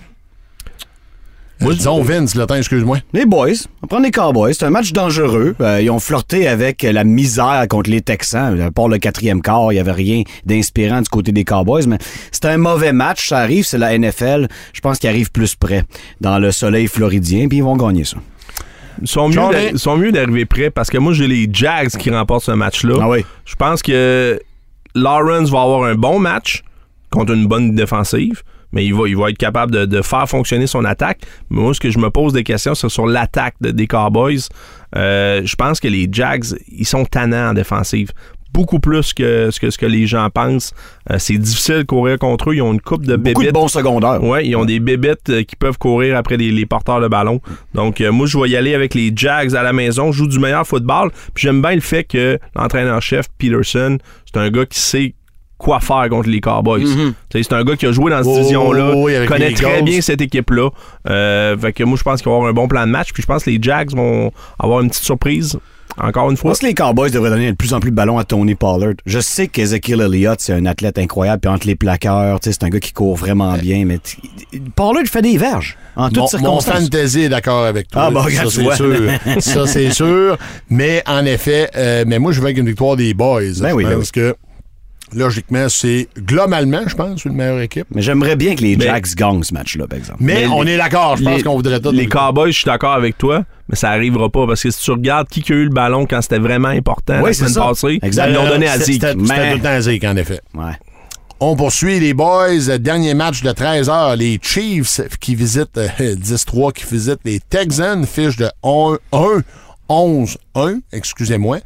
Moi, 1.59 1.73
euh, 1.73 1.75
disons 1.75 2.01
Vince, 2.01 2.35
le 2.35 2.45
temps, 2.45 2.55
excuse-moi. 2.55 2.99
Les 3.11 3.25
boys, 3.25 3.49
on 3.81 3.87
prend 3.87 3.99
les 3.99 4.11
Cowboys. 4.11 4.53
C'est 4.53 4.65
un 4.65 4.69
match 4.69 4.93
dangereux. 4.93 5.55
Euh, 5.59 5.81
ils 5.81 5.89
ont 5.91 5.99
flirté 5.99 6.47
avec 6.47 6.83
la 6.83 7.03
misère 7.03 7.65
contre 7.69 7.89
les 7.89 8.01
Texans. 8.01 8.59
À 8.61 8.71
part 8.71 8.87
le 8.87 8.97
quatrième 8.97 9.41
quart, 9.41 9.73
il 9.73 9.75
n'y 9.75 9.81
avait 9.81 9.91
rien 9.91 10.23
d'inspirant 10.45 11.01
du 11.01 11.09
côté 11.09 11.33
des 11.33 11.43
Cowboys. 11.43 11.85
Mais 11.85 11.97
c'est 12.31 12.45
un 12.45 12.57
mauvais 12.57 12.93
match. 12.93 13.27
Ça 13.27 13.39
arrive, 13.39 13.65
c'est 13.65 13.77
la 13.77 13.97
NFL. 13.97 14.47
Je 14.71 14.79
pense 14.79 14.99
qu'ils 14.99 15.09
arrivent 15.09 15.31
plus 15.31 15.55
près 15.55 15.83
dans 16.21 16.39
le 16.39 16.53
soleil 16.53 16.87
floridien, 16.87 17.49
puis 17.49 17.57
ils 17.57 17.63
vont 17.63 17.75
gagner 17.75 18.05
ça. 18.05 18.17
Ils 19.01 19.07
sont 19.07 19.29
mieux, 19.29 19.77
sont 19.77 19.97
mieux 19.97 20.11
d'arriver 20.11 20.45
prêts 20.45 20.69
parce 20.69 20.89
que 20.89 20.97
moi, 20.97 21.13
j'ai 21.13 21.27
les 21.27 21.49
Jags 21.51 21.89
qui 21.89 22.09
remportent 22.09 22.45
ce 22.45 22.51
match-là. 22.51 22.95
Ah 23.01 23.09
oui. 23.09 23.25
Je 23.45 23.55
pense 23.55 23.81
que 23.81 24.39
Lawrence 24.95 25.49
va 25.49 25.61
avoir 25.61 25.83
un 25.85 25.95
bon 25.95 26.19
match 26.19 26.63
contre 27.09 27.33
une 27.33 27.47
bonne 27.47 27.75
défensive, 27.75 28.43
mais 28.71 28.85
il 28.85 28.93
va, 28.93 29.07
il 29.07 29.15
va 29.17 29.29
être 29.29 29.37
capable 29.37 29.71
de, 29.71 29.85
de 29.85 30.01
faire 30.01 30.27
fonctionner 30.27 30.65
son 30.67 30.83
attaque. 30.85 31.21
Mais 31.49 31.61
moi, 31.61 31.73
ce 31.73 31.79
que 31.79 31.91
je 31.91 31.99
me 31.99 32.09
pose 32.09 32.33
des 32.33 32.43
questions, 32.43 32.73
c'est 32.75 32.89
sur 32.89 33.05
l'attaque 33.05 33.55
de- 33.61 33.71
des 33.71 33.85
Cowboys. 33.87 34.39
Euh, 34.95 35.41
je 35.45 35.55
pense 35.55 35.79
que 35.79 35.87
les 35.87 36.07
Jags, 36.11 36.45
ils 36.71 36.85
sont 36.85 37.05
tannants 37.05 37.49
en 37.49 37.53
défensive. 37.53 38.09
Beaucoup 38.53 38.79
plus 38.79 39.13
que 39.13 39.49
ce 39.51 39.59
que, 39.59 39.69
ce 39.71 39.77
que 39.79 39.85
les 39.87 40.05
gens 40.05 40.29
pensent. 40.29 40.73
Euh, 41.11 41.15
c'est 41.17 41.37
difficile 41.37 41.77
de 41.79 41.83
courir 41.83 42.19
contre 42.19 42.51
eux. 42.51 42.55
Ils 42.55 42.61
ont 42.61 42.71
une 42.73 42.81
coupe 42.81 43.03
de 43.05 43.15
Beaucoup 43.15 43.29
de 43.41 43.45
bébites. 43.47 43.53
bons 43.53 43.67
secondaires. 43.67 44.23
Ouais, 44.23 44.45
ils 44.45 44.55
ont 44.55 44.65
des 44.65 44.79
bébêtes 44.79 45.29
euh, 45.29 45.43
qui 45.43 45.55
peuvent 45.55 45.77
courir 45.79 46.15
après 46.17 46.37
les, 46.37 46.51
les 46.51 46.65
porteurs 46.67 47.01
de 47.01 47.07
ballon. 47.07 47.41
Donc, 47.73 47.99
euh, 47.99 48.11
moi, 48.11 48.27
je 48.27 48.37
vais 48.37 48.49
y 48.49 48.55
aller 48.55 48.75
avec 48.75 48.93
les 48.93 49.11
Jags 49.15 49.55
à 49.55 49.63
la 49.63 49.73
maison. 49.73 50.11
Je 50.11 50.19
joue 50.19 50.27
du 50.27 50.37
meilleur 50.39 50.67
football. 50.67 51.09
Puis 51.33 51.43
j'aime 51.47 51.61
bien 51.61 51.73
le 51.75 51.81
fait 51.81 52.03
que 52.03 52.37
l'entraîneur-chef, 52.55 53.25
Peterson, 53.37 53.97
c'est 54.31 54.39
un 54.39 54.49
gars 54.49 54.65
qui 54.65 54.79
sait 54.79 55.15
quoi 55.57 55.79
faire 55.79 56.07
contre 56.09 56.29
les 56.29 56.41
Cowboys. 56.41 56.85
Sais, 57.31 57.41
C'est 57.43 57.53
un 57.53 57.63
gars 57.63 57.75
qui 57.77 57.85
a 57.85 57.91
joué 57.91 58.11
dans 58.11 58.17
cette 58.21 58.27
Oh, 58.33 58.37
division-là, 58.37 58.93
oui, 58.97 59.15
avec 59.15 59.29
connaît 59.29 59.51
très 59.53 59.77
Eagles. 59.77 59.85
bien 59.85 60.01
cette 60.01 60.21
équipe-là. 60.21 60.69
Euh, 61.09 61.57
fait 61.57 61.71
que 61.73 61.83
moi, 61.85 61.97
je 61.97 62.03
pense 62.03 62.21
qu'il 62.21 62.29
va 62.29 62.35
avoir 62.35 62.49
un 62.49 62.53
bon 62.53 62.67
plan 62.67 62.85
de 62.85 62.91
match. 62.91 63.13
Puis 63.13 63.21
je 63.23 63.27
pense 63.27 63.45
que 63.45 63.49
les 63.49 63.59
Jags 63.61 63.95
vont 63.95 64.31
avoir 64.59 64.81
une 64.81 64.89
petite 64.89 65.03
surprise. 65.05 65.57
Encore 65.97 66.29
une 66.31 66.35
Je 66.37 66.41
fois. 66.41 66.51
pense 66.51 66.59
que 66.59 66.65
les 66.65 66.73
Cowboys 66.73 67.11
devraient 67.11 67.29
donner 67.29 67.51
de 67.51 67.55
plus 67.55 67.73
en 67.73 67.79
plus 67.79 67.91
de 67.91 67.95
ballons 67.95 68.17
à 68.17 68.23
Tony 68.23 68.55
Pollard. 68.55 68.93
Je 69.05 69.19
sais 69.19 69.47
qu'Ezekiel 69.47 70.01
Elliott, 70.01 70.39
c'est 70.41 70.53
un 70.53 70.65
athlète 70.65 70.97
incroyable, 70.97 71.41
puis 71.41 71.51
entre 71.51 71.67
les 71.67 71.75
plaqueurs, 71.75 72.39
c'est 72.41 72.63
un 72.63 72.69
gars 72.69 72.79
qui 72.79 72.93
court 72.93 73.15
vraiment 73.15 73.53
bien, 73.57 73.85
mais 73.85 73.99
Pollard 74.75 75.05
fait 75.05 75.21
des 75.21 75.37
verges 75.37 75.77
en 75.95 76.07
toutes 76.09 76.17
Mon, 76.17 76.21
mon 76.23 76.27
circonstances. 76.59 76.79
fantasy 76.83 77.21
est 77.21 77.29
d'accord 77.29 77.63
avec 77.65 77.87
toi. 77.89 78.05
Ah, 78.07 78.11
bon, 78.11 78.21
regarde, 78.21 78.49
ça, 78.49 78.61
c'est 78.61 78.75
sûr. 78.75 79.09
ça, 79.41 79.67
c'est 79.67 79.91
sûr. 79.93 80.37
Mais 80.69 81.03
en 81.07 81.25
effet, 81.25 81.69
euh, 81.75 82.03
mais 82.07 82.19
moi, 82.19 82.31
je 82.31 82.41
avec 82.41 82.57
une 82.57 82.67
victoire 82.67 82.95
des 82.95 83.13
Boys. 83.13 83.41
Ben 83.61 83.73
oui, 83.73 83.83
ben 83.85 83.97
pense 83.97 84.11
que, 84.11 84.35
logiquement, 85.15 85.67
c'est 85.69 86.07
globalement, 86.17 86.81
je 86.87 86.95
pense, 86.95 87.25
une 87.25 87.33
meilleure 87.33 87.59
équipe. 87.61 87.87
Mais 87.93 88.01
j'aimerais 88.01 88.35
bien 88.35 88.55
que 88.55 88.61
les 88.61 88.75
Mais- 88.75 88.85
Jacks 88.85 89.15
gagnent 89.15 89.43
ce 89.43 89.53
match-là, 89.53 89.87
par 89.87 89.97
exemple. 89.99 90.19
Mais, 90.21 90.41
Mais 90.41 90.47
on 90.47 90.61
les- 90.61 90.73
est 90.73 90.77
d'accord. 90.77 91.17
Je 91.17 91.23
pense 91.23 91.43
qu'on 91.43 91.55
voudrait 91.55 91.79
tout. 91.79 91.91
Les 91.91 92.07
Cowboys, 92.07 92.51
je 92.51 92.57
suis 92.57 92.65
d'accord 92.65 92.93
avec 92.93 93.17
toi, 93.17 93.43
mais 93.69 93.75
ça 93.75 93.89
arrivera 93.89 94.29
pas 94.29 94.45
parce 94.47 94.61
que 94.63 94.71
si 94.71 94.81
tu 94.83 94.91
regardes 94.91 95.27
qui 95.27 95.43
a 95.51 95.55
eu 95.55 95.63
le 95.65 95.69
ballon 95.69 96.05
quand 96.05 96.21
c'était 96.21 96.39
vraiment 96.39 96.69
important 96.69 97.17
Oui, 97.17 97.27
la 97.29 97.33
c'est 97.33 97.39
semaine 97.39 97.53
ça. 97.53 97.61
passée, 97.61 97.99
ils 98.03 98.33
l'ont 98.33 98.47
donné 98.47 98.67
à 98.67 98.77
Zeke. 98.77 98.93
C'était 98.93 99.15
Mais- 99.15 99.51
tout 99.51 99.57
le 99.57 99.63
temps 99.63 99.81
Zeke, 99.81 100.03
en 100.03 100.15
effet. 100.17 100.41
Ouais. 100.53 100.71
On 101.39 101.55
poursuit 101.57 101.99
les 101.99 102.13
boys. 102.13 102.77
Dernier 102.79 103.13
match 103.15 103.41
de 103.41 103.51
13h. 103.51 104.15
Les 104.15 104.39
Chiefs 104.41 105.01
qui 105.19 105.35
visitent 105.35 105.77
euh, 105.77 106.15
10-3, 106.15 106.71
qui 106.71 106.85
visitent 106.89 107.19
les 107.25 107.41
Texans. 107.41 108.05
Fiche 108.05 108.37
de 108.37 108.49
1-11-1, 109.89 110.79
excusez-moi. 110.93 111.57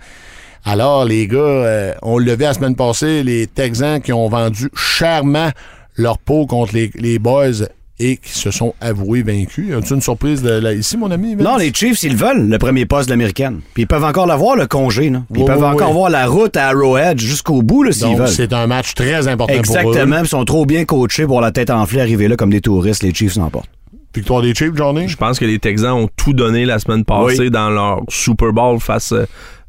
Alors, 0.70 1.05
les 1.05 1.28
gars, 1.28 1.38
euh, 1.38 1.93
on 2.01 2.18
le 2.18 2.34
vu 2.34 2.43
la 2.43 2.53
semaine 2.53 2.76
passée, 2.76 3.24
les 3.24 3.47
Texans 3.47 4.01
qui 4.01 4.11
ont 4.11 4.28
vendu 4.28 4.70
chèrement 4.76 5.49
leur 5.95 6.18
peau 6.18 6.45
contre 6.45 6.74
les, 6.76 6.91
les 6.95 7.20
boys 7.20 7.63
et 7.99 8.18
qui 8.18 8.38
se 8.38 8.51
sont 8.51 8.74
avoués 8.82 9.24
vaincus. 9.24 9.74
As-tu 9.74 9.93
une 9.93 10.01
surprise 10.01 10.41
de, 10.41 10.49
là, 10.49 10.74
ici, 10.74 10.97
mon 10.97 11.09
ami? 11.09 11.36
Vince? 11.36 11.45
Non, 11.45 11.55
les 11.55 11.72
Chiefs, 11.74 12.03
ils 12.03 12.18
veulent 12.18 12.49
le 12.49 12.57
premier 12.57 12.86
poste 12.86 13.07
de 13.07 13.13
l'américaine. 13.13 13.61
Puis 13.74 13.84
ils 13.84 13.88
peuvent 13.88 14.03
encore 14.03 14.28
l'avoir, 14.28 14.57
le 14.57 14.68
congé. 14.68 15.09
Là. 15.09 15.24
Puis 15.32 15.43
ils 15.43 15.45
peuvent 15.45 15.57
oui, 15.59 15.65
encore 15.65 15.88
oui. 15.88 15.95
voir 15.95 16.09
la 16.09 16.28
route 16.28 16.57
à 16.57 16.68
Arrowhead 16.68 17.18
jusqu'au 17.18 17.61
bout, 17.61 17.84
là, 17.84 17.93
s'ils 17.93 18.18
veulent. 18.18 18.28
c'est 18.28 18.51
un 18.51 18.68
match 18.68 18.93
très 18.93 19.30
important 19.30 19.61
pour 19.61 19.72
eux. 19.72 19.78
Exactement. 19.93 20.20
Ils 20.20 20.28
sont 20.28 20.43
trop 20.43 20.65
bien 20.65 20.84
coachés 20.84 21.26
pour 21.26 21.39
la 21.39 21.51
tête 21.53 21.70
enflée 21.70 22.01
arriver 22.01 22.28
là 22.28 22.36
comme 22.36 22.51
des 22.51 22.59
touristes. 22.59 23.03
Les 23.03 23.13
Chiefs 23.13 23.38
l'emportent. 23.38 23.70
Victoire 24.16 24.41
des 24.41 24.53
Chiefs, 24.55 24.76
journée? 24.76 25.08
Je 25.08 25.18
pense 25.18 25.38
que 25.38 25.45
les 25.45 25.60
Texans 25.60 25.93
ont 25.93 26.10
tout 26.16 26.34
donné 26.34 26.66
la 26.66 26.80
semaine 26.80 27.05
passée 27.05 27.39
Oui. 27.41 27.51
dans 27.51 27.70
leur 27.70 28.01
Super 28.10 28.51
Bowl 28.51 28.80
face 28.80 29.14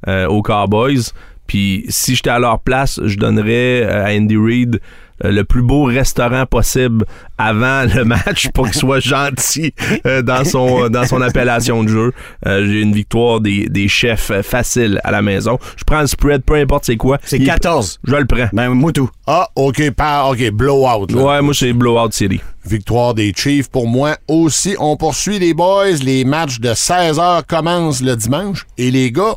euh, 0.06 0.26
aux 0.26 0.42
Cowboys. 0.42 1.12
Puis 1.46 1.84
si 1.88 2.14
j'étais 2.14 2.30
à 2.30 2.38
leur 2.38 2.60
place, 2.60 3.00
je 3.04 3.16
donnerais 3.16 3.82
euh, 3.82 4.06
à 4.06 4.10
Andy 4.16 4.36
Reid 4.36 4.80
le 5.20 5.42
plus 5.42 5.62
beau 5.62 5.84
restaurant 5.84 6.46
possible 6.46 7.04
avant 7.38 7.84
le 7.84 8.04
match 8.04 8.48
pour 8.54 8.66
qu'il 8.66 8.78
soit 8.78 9.00
gentil 9.00 9.72
euh, 10.06 10.22
dans 10.22 10.44
son 10.44 10.88
dans 10.88 11.04
son 11.06 11.20
appellation 11.20 11.82
de 11.84 11.88
jeu. 11.88 12.12
Euh, 12.46 12.66
J'ai 12.66 12.80
une 12.80 12.92
victoire 12.92 13.40
des, 13.40 13.68
des 13.68 13.88
chefs 13.88 14.30
euh, 14.30 14.42
facile 14.42 15.00
à 15.04 15.10
la 15.10 15.22
maison. 15.22 15.58
Je 15.76 15.84
prends 15.84 16.00
le 16.00 16.06
spread, 16.06 16.42
peu 16.42 16.54
importe 16.54 16.84
c'est 16.86 16.96
quoi. 16.96 17.18
C'est 17.24 17.38
Il- 17.38 17.46
14. 17.46 18.00
Je 18.04 18.14
le 18.16 18.24
prends. 18.26 18.48
Ben, 18.52 18.68
moi 18.70 18.92
tout. 18.92 19.10
Ah, 19.26 19.48
OK, 19.56 19.90
pas, 19.92 20.24
OK, 20.30 20.50
blowout. 20.50 21.06
là. 21.12 21.22
Ouais, 21.22 21.42
moi 21.42 21.54
c'est 21.54 21.72
Blowout 21.72 22.12
City. 22.12 22.40
Victoire 22.64 23.14
des 23.14 23.32
Chiefs 23.34 23.70
pour 23.70 23.86
moi 23.88 24.16
aussi. 24.28 24.74
On 24.78 24.96
poursuit 24.96 25.38
les 25.38 25.54
boys. 25.54 25.92
Les 26.02 26.24
matchs 26.24 26.60
de 26.60 26.74
16 26.74 27.18
h 27.18 27.42
commencent 27.46 28.02
le 28.02 28.14
dimanche. 28.16 28.66
Et 28.76 28.90
les 28.90 29.10
gars, 29.10 29.36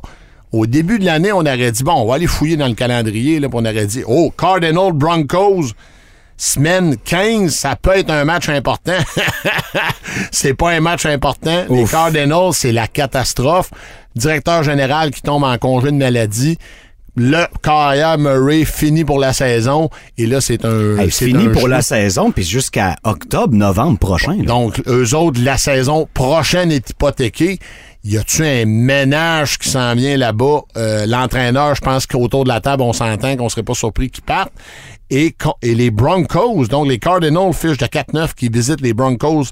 au 0.51 0.65
début 0.65 0.99
de 0.99 1.05
l'année, 1.05 1.31
on 1.31 1.39
aurait 1.39 1.71
dit, 1.71 1.83
bon, 1.83 1.93
on 1.93 2.05
va 2.05 2.15
aller 2.15 2.27
fouiller 2.27 2.57
dans 2.57 2.67
le 2.67 2.73
calendrier. 2.73 3.39
Là, 3.39 3.47
puis 3.47 3.57
on 3.61 3.65
aurait 3.65 3.85
dit, 3.85 4.03
oh, 4.05 4.33
Cardinal 4.37 4.91
Broncos, 4.93 5.71
semaine 6.35 6.97
15, 6.97 7.53
ça 7.53 7.75
peut 7.75 7.95
être 7.95 8.09
un 8.09 8.25
match 8.25 8.49
important. 8.49 8.97
c'est 10.31 10.53
pas 10.53 10.71
un 10.71 10.81
match 10.81 11.05
important. 11.05 11.65
Les. 11.69 11.85
Cardinals, 11.85 12.53
c'est 12.53 12.71
la 12.71 12.87
catastrophe. 12.87 13.71
Directeur 14.15 14.63
général 14.63 15.11
qui 15.11 15.21
tombe 15.21 15.43
en 15.43 15.57
congé 15.57 15.91
de 15.91 15.95
maladie. 15.95 16.57
Le 17.15 17.45
carrière 17.61 18.17
Murray 18.17 18.65
finit 18.65 19.05
pour 19.05 19.19
la 19.19 19.33
saison. 19.33 19.89
Et 20.17 20.25
là, 20.25 20.41
c'est 20.41 20.65
un. 20.65 20.97
Hey, 20.97 21.11
c'est 21.11 21.25
fini 21.25 21.45
un 21.45 21.51
pour 21.51 21.67
la 21.67 21.81
saison, 21.81 22.31
puis 22.31 22.43
jusqu'à 22.43 22.95
octobre, 23.03 23.53
novembre 23.53 23.99
prochain. 23.99 24.35
là. 24.37 24.43
donc, 24.43 24.81
eux 24.87 25.13
autres, 25.13 25.39
la 25.43 25.57
saison 25.57 26.07
prochaine 26.13 26.71
est 26.71 26.89
hypothéquée. 26.89 27.59
Y 28.03 28.17
a-tu 28.17 28.43
un 28.43 28.65
ménage 28.65 29.59
qui 29.59 29.69
s'en 29.69 29.93
vient 29.93 30.17
là-bas? 30.17 30.61
Euh, 30.75 31.05
L'entraîneur, 31.05 31.75
je 31.75 31.81
pense 31.81 32.07
qu'autour 32.07 32.43
de 32.45 32.49
la 32.49 32.59
table, 32.59 32.81
on 32.81 32.93
s'entend 32.93 33.35
qu'on 33.37 33.47
serait 33.49 33.61
pas 33.63 33.75
surpris 33.75 34.09
qu'il 34.09 34.23
parte. 34.23 34.51
Et, 35.11 35.35
les 35.61 35.91
Broncos, 35.91 36.65
donc 36.67 36.87
les 36.87 36.97
Cardinals 36.97 37.53
fichent 37.53 37.77
de 37.77 37.85
4-9 37.85 38.33
qui 38.35 38.49
visitent 38.49 38.81
les 38.81 38.93
Broncos 38.93 39.45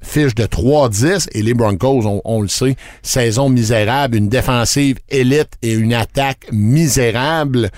fichent 0.00 0.34
de 0.34 0.46
3-10 0.46 1.28
et 1.32 1.42
les 1.42 1.54
Broncos, 1.54 2.04
on, 2.06 2.20
on 2.24 2.40
le 2.42 2.48
sait, 2.48 2.74
saison 3.02 3.48
misérable, 3.48 4.16
une 4.16 4.28
défensive 4.28 4.96
élite 5.08 5.50
et 5.62 5.72
une 5.74 5.94
attaque 5.94 6.46
misérable. 6.50 7.70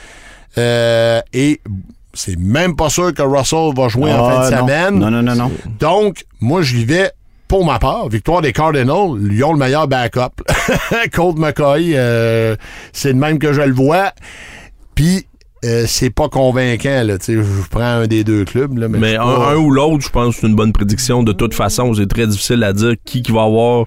Euh, 0.56 1.20
et 1.34 1.60
c'est 2.14 2.38
même 2.38 2.76
pas 2.76 2.88
sûr 2.88 3.12
que 3.12 3.20
Russell 3.20 3.72
va 3.76 3.88
jouer 3.88 4.10
en 4.12 4.24
Ah, 4.26 4.30
fin 4.44 4.50
de 4.50 4.54
non. 4.54 4.60
semaine. 4.66 4.98
Non, 5.00 5.10
non, 5.10 5.22
non, 5.22 5.34
non. 5.34 5.50
Donc, 5.78 6.24
moi, 6.40 6.62
j'y 6.62 6.84
vais 6.86 7.10
pour 7.54 7.64
ma 7.64 7.78
part. 7.78 8.08
Victoire 8.08 8.40
des 8.42 8.52
Cardinals, 8.52 9.10
ils 9.30 9.44
ont 9.44 9.52
le 9.52 9.58
meilleur 9.60 9.86
backup. 9.86 10.42
Colt 11.12 11.38
McCoy, 11.38 11.92
euh, 11.94 12.56
c'est 12.92 13.12
le 13.12 13.18
même 13.18 13.38
que 13.38 13.52
je 13.52 13.60
le 13.62 13.72
vois. 13.72 14.10
Puis, 14.96 15.26
euh, 15.64 15.84
c'est 15.86 16.10
pas 16.10 16.28
convaincant. 16.28 17.04
Là, 17.04 17.14
je 17.24 17.38
prends 17.70 17.80
un 17.80 18.06
des 18.08 18.24
deux 18.24 18.44
clubs. 18.44 18.76
Là, 18.76 18.88
mais 18.88 19.14
un, 19.14 19.54
ou 19.54 19.70
l'autre, 19.70 20.02
je 20.04 20.08
pense 20.08 20.34
que 20.34 20.40
c'est 20.40 20.46
une 20.48 20.56
bonne 20.56 20.72
prédiction. 20.72 21.22
De 21.22 21.30
toute 21.30 21.54
façon, 21.54 21.94
c'est 21.94 22.08
très 22.08 22.26
difficile 22.26 22.64
à 22.64 22.72
dire 22.72 22.94
qui, 23.04 23.22
qui 23.22 23.30
va 23.30 23.42
avoir. 23.44 23.86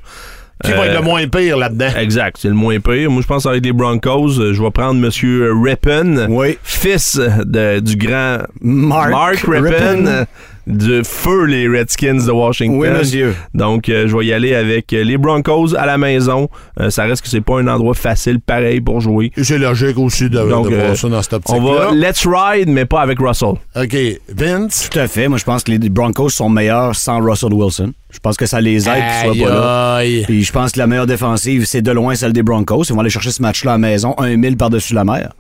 qui 0.63 0.72
va 0.72 0.84
euh, 0.84 0.84
être 0.86 0.99
le 0.99 1.03
moins 1.03 1.28
pire 1.28 1.57
là-dedans? 1.57 1.89
Exact, 1.99 2.38
c'est 2.39 2.47
le 2.47 2.53
moins 2.53 2.80
pire. 2.80 3.11
Moi, 3.11 3.22
je 3.22 3.28
pense 3.28 3.45
avec 3.45 3.65
les 3.65 3.74
Broncos, 3.74 4.39
euh, 4.39 4.53
je 4.53 4.63
vais 4.63 4.72
prendre 4.72 4.97
Monsieur 5.01 5.51
Rippon, 5.61 6.28
Oui. 6.30 6.57
fils 6.63 7.20
de- 7.43 7.82
du 7.82 7.97
grand 7.97 8.43
Mark 8.61 9.39
Rippon. 9.45 10.05
euh, 10.07 10.24
de 10.68 11.01
feu 11.01 11.45
les 11.45 11.68
Redskins 11.68 12.26
de 12.26 12.32
Washington. 12.32 12.78
Oui, 12.78 12.89
monsieur. 12.89 13.36
Donc, 13.53 13.88
euh, 13.88 14.07
je 14.07 14.15
vais 14.15 14.26
y 14.26 14.34
aller 14.34 14.53
avec 14.53 14.91
euh, 14.91 15.03
les 15.03 15.18
Broncos 15.18 15.74
à 15.76 15.86
la 15.86 15.97
maison. 15.97 16.49
Euh, 16.80 16.89
ça 16.89 17.03
reste 17.05 17.22
que 17.22 17.30
c'est 17.30 17.41
pas 17.41 17.59
un 17.59 17.68
endroit 17.68 17.93
facile, 17.93 18.39
pareil, 18.41 18.82
pour 18.82 18.99
jouer. 18.99 19.32
Et 19.38 19.43
C'est 19.43 19.57
logique 19.57 19.97
aussi 19.97 20.30
de, 20.30 20.38
Donc, 20.38 20.70
de 20.70 20.76
euh, 20.76 20.86
voir 20.86 20.97
ça 20.97 21.07
dans 21.07 21.22
cette 21.22 21.34
optique 21.34 21.55
On 21.55 21.61
va 21.61 21.91
let's 21.93 22.28
ride, 22.28 22.68
mais 22.68 22.86
pas 22.86 23.01
avec 23.01 23.18
Russell. 23.20 23.53
OK, 23.76 23.97
Vince? 24.30 24.89
Tout 24.91 24.99
à 24.99 25.07
fait. 25.07 25.30
Moi, 25.30 25.38
je 25.38 25.45
pense 25.45 25.63
que 25.63 25.72
les 25.72 25.89
Broncos 25.89 26.30
sont 26.30 26.49
meilleurs 26.49 26.95
sans 26.95 27.22
Russell 27.22 27.53
Wilson. 27.53 27.93
Je 28.11 28.20
pense 28.20 28.36
que 28.36 28.45
ça 28.45 28.59
les 28.59 28.89
aide 28.89 29.03
qu'ils 29.22 29.36
soient 29.36 29.47
pas 29.47 29.53
là. 29.53 30.01
Puis 30.26 30.43
je 30.43 30.51
pense 30.51 30.72
que 30.72 30.80
la 30.80 30.88
meilleure 30.88 31.07
défensive, 31.07 31.65
c'est 31.65 31.82
de 31.82 31.91
loin 31.91 32.15
celle 32.15 32.34
des 32.34 32.43
Broncos. 32.43 32.84
Ils 32.89 32.93
vont 32.93 33.01
aller 33.01 33.09
chercher 33.09 33.32
ce 33.32 33.41
match-là 33.41 33.72
à 33.72 33.76
la 33.76 33.80
maison, 33.80 34.15
un 34.18 34.36
mille 34.38 34.57
par-dessus 34.57 34.93
la 34.93 35.03
mer. 35.03 35.32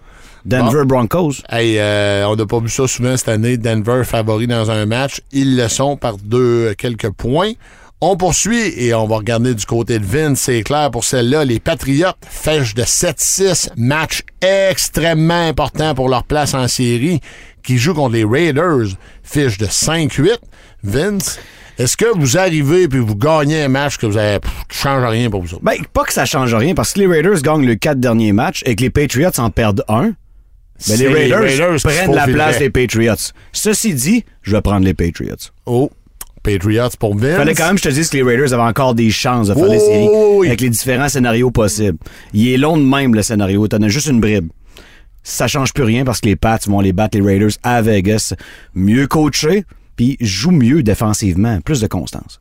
Denver 0.45 0.83
Broncos. 0.85 1.41
Hey, 1.49 1.77
euh, 1.79 2.25
on 2.27 2.35
n'a 2.35 2.45
pas 2.45 2.59
vu 2.59 2.69
ça 2.69 2.87
souvent 2.87 3.15
cette 3.17 3.29
année. 3.29 3.57
Denver 3.57 4.03
favori 4.03 4.47
dans 4.47 4.71
un 4.71 4.85
match. 4.85 5.21
Ils 5.31 5.57
le 5.57 5.67
sont 5.67 5.97
par 5.97 6.17
deux 6.17 6.73
quelques 6.75 7.11
points. 7.11 7.53
On 7.99 8.15
poursuit 8.15 8.73
et 8.77 8.93
on 8.93 9.07
va 9.07 9.17
regarder 9.17 9.55
du 9.55 9.65
côté 9.65 9.97
de 9.97 10.05
Vince. 10.05 10.41
C'est 10.41 10.61
clair 10.61 10.91
pour 10.91 11.03
celle-là. 11.03 11.45
Les 11.45 11.59
Patriotes 11.59 12.17
fêchent 12.29 12.75
de 12.75 12.83
7-6. 12.83 13.69
Match 13.75 14.21
extrêmement 14.41 15.47
important 15.47 15.95
pour 15.95 16.07
leur 16.07 16.23
place 16.23 16.53
en 16.53 16.67
série 16.67 17.21
qui 17.63 17.77
joue 17.77 17.95
contre 17.95 18.13
les 18.13 18.23
Raiders. 18.23 18.95
Fiche 19.23 19.57
de 19.57 19.65
5-8. 19.65 20.37
Vince, 20.83 21.39
est-ce 21.77 21.97
que 21.97 22.05
vous 22.17 22.37
arrivez 22.37 22.87
puis 22.87 22.99
vous 22.99 23.15
gagnez 23.15 23.63
un 23.63 23.67
match 23.67 23.97
que 23.97 24.05
vous 24.05 24.17
avez, 24.17 24.39
pff, 24.39 24.51
qui 24.69 24.77
change 24.77 25.03
rien 25.03 25.29
pour 25.29 25.41
vous 25.41 25.53
autres? 25.53 25.63
Ben, 25.63 25.77
pas 25.91 26.03
que 26.05 26.13
ça 26.13 26.25
change 26.25 26.53
rien, 26.55 26.73
parce 26.73 26.93
que 26.93 26.99
les 26.99 27.07
Raiders 27.07 27.41
gagnent 27.41 27.65
les 27.65 27.77
quatre 27.77 27.99
derniers 27.99 28.31
matchs 28.31 28.63
et 28.65 28.75
que 28.75 28.81
les 28.81 28.89
Patriots 28.89 29.39
en 29.39 29.49
perdent 29.49 29.83
un. 29.87 30.13
Ben, 30.87 30.95
C'est 30.95 30.97
les 30.97 31.27
les 31.27 31.33
Raiders, 31.33 31.79
prennent 31.83 32.13
la 32.13 32.25
place 32.27 32.59
des 32.59 32.69
Patriots. 32.69 33.15
Ceci 33.51 33.93
dit, 33.93 34.23
je 34.43 34.51
vais 34.51 34.61
prendre 34.61 34.85
les 34.85 34.93
Patriots. 34.93 35.35
Oh, 35.65 35.89
Patriots 36.43 36.89
pour 36.99 37.17
Vince. 37.17 37.37
Fallait 37.37 37.55
quand 37.55 37.67
même 37.67 37.75
que 37.75 37.81
je 37.81 37.89
te 37.89 37.93
dise 37.93 38.09
que 38.09 38.17
les 38.17 38.23
Raiders 38.23 38.53
avaient 38.53 38.69
encore 38.69 38.93
des 38.95 39.09
chances 39.09 39.47
de 39.47 39.53
faire 39.53 39.65
les 39.65 39.79
séries 39.79 40.07
oui, 40.07 40.35
oui. 40.37 40.47
avec 40.47 40.61
les 40.61 40.69
différents 40.69 41.09
scénarios 41.09 41.51
possibles. 41.51 41.97
Il 42.33 42.47
est 42.47 42.57
long 42.57 42.77
de 42.77 42.83
même, 42.83 43.15
le 43.15 43.21
scénario. 43.21 43.67
T'en 43.67 43.81
as 43.81 43.89
juste 43.89 44.07
une 44.07 44.21
bribe. 44.21 44.49
Ça 45.23 45.47
change 45.47 45.73
plus 45.73 45.83
rien 45.83 46.05
parce 46.05 46.21
que 46.21 46.27
les 46.27 46.37
Pats 46.37 46.59
vont 46.67 46.79
les 46.79 46.93
battre, 46.93 47.17
les 47.17 47.25
Raiders, 47.25 47.51
à 47.63 47.81
Vegas. 47.81 48.33
Mieux 48.75 49.07
coachés, 49.07 49.65
puis 49.97 50.15
jouent 50.21 50.51
mieux 50.51 50.83
défensivement. 50.83 51.59
Plus 51.61 51.81
de 51.81 51.87
constance. 51.87 52.39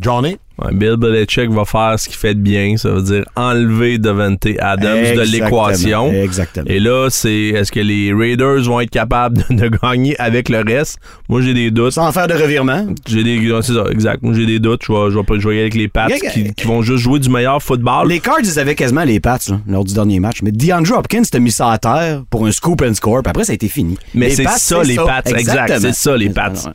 Johnny? 0.00 0.36
Ouais, 0.58 0.72
Bill 0.72 0.96
Belichick 0.96 1.50
va 1.50 1.66
faire 1.66 1.98
ce 1.98 2.08
qu'il 2.08 2.16
fait 2.16 2.34
de 2.34 2.40
bien, 2.40 2.78
ça 2.78 2.88
veut 2.88 3.02
dire 3.02 3.24
enlever 3.36 3.98
Devante 3.98 4.46
Adams 4.58 5.14
de 5.14 5.20
l'équation. 5.30 6.10
exactement. 6.10 6.66
Et 6.66 6.80
là, 6.80 7.08
c'est 7.10 7.48
est-ce 7.48 7.70
que 7.70 7.80
les 7.80 8.14
Raiders 8.14 8.62
vont 8.62 8.80
être 8.80 8.90
capables 8.90 9.44
de, 9.50 9.54
de 9.68 9.68
gagner 9.68 10.18
avec 10.18 10.48
le 10.48 10.62
reste? 10.66 10.98
Moi, 11.28 11.42
j'ai 11.42 11.52
des 11.52 11.70
doutes. 11.70 11.92
Sans 11.92 12.10
faire 12.10 12.26
de 12.26 12.32
revirement. 12.32 12.86
J'ai 13.06 13.22
des 13.22 13.36
c'est 13.60 13.74
ça, 13.74 13.84
exact. 13.90 14.22
Moi, 14.22 14.32
j'ai 14.32 14.46
des 14.46 14.58
doutes. 14.58 14.80
Je 14.86 14.92
vais, 14.92 15.10
je 15.10 15.18
vais 15.18 15.24
pas 15.24 15.38
jouer 15.38 15.60
avec 15.60 15.74
les 15.74 15.88
Pats 15.88 16.08
Yeah, 16.08 16.30
qui, 16.30 16.66
vont 16.66 16.80
juste 16.80 17.02
jouer 17.02 17.18
du 17.18 17.28
meilleur 17.28 17.62
football. 17.62 18.08
Les 18.08 18.20
Cards, 18.20 18.40
ils 18.42 18.58
avaient 18.58 18.74
quasiment 18.74 19.04
les 19.04 19.20
Pats 19.20 19.38
là, 19.48 19.60
lors 19.68 19.84
du 19.84 19.92
dernier 19.92 20.20
match. 20.20 20.40
Mais 20.42 20.52
DeAndre 20.52 20.96
Hopkins 20.96 21.22
t'a 21.30 21.38
mis 21.38 21.50
ça 21.50 21.70
à 21.70 21.78
terre 21.78 22.22
pour 22.30 22.46
un 22.46 22.52
scoop 22.52 22.80
and 22.82 22.94
score. 22.94 23.22
Puis 23.22 23.30
après, 23.30 23.44
ça 23.44 23.52
a 23.52 23.54
été 23.54 23.68
fini. 23.68 23.98
Mais 24.14 24.30
c'est 24.30 24.48
ça, 24.48 24.82
les 24.82 24.96
Pats. 24.96 25.20
Exact, 25.26 25.38
Exactement. 25.38 25.80
c'est 25.80 25.94
ça, 25.94 26.16
les 26.16 26.30
Pats. 26.30 26.72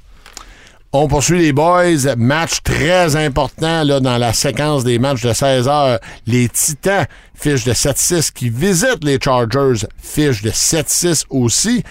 On 0.93 1.07
poursuit 1.07 1.39
les 1.39 1.53
boys. 1.53 2.17
Match 2.17 2.63
très 2.63 3.15
important 3.15 3.83
là, 3.83 4.01
dans 4.01 4.17
la 4.17 4.33
séquence 4.33 4.83
des 4.83 4.99
matchs 4.99 5.21
de 5.21 5.31
16 5.31 5.69
heures. 5.69 5.99
Les 6.27 6.49
Titans 6.49 7.05
fichent 7.33 7.63
de 7.63 7.71
7-6 7.71 8.33
qui 8.33 8.49
visitent 8.49 9.05
les 9.05 9.17
Chargers 9.17 9.87
fichent 9.97 10.41
de 10.41 10.49
7-6 10.49 11.23
aussi. 11.29 11.83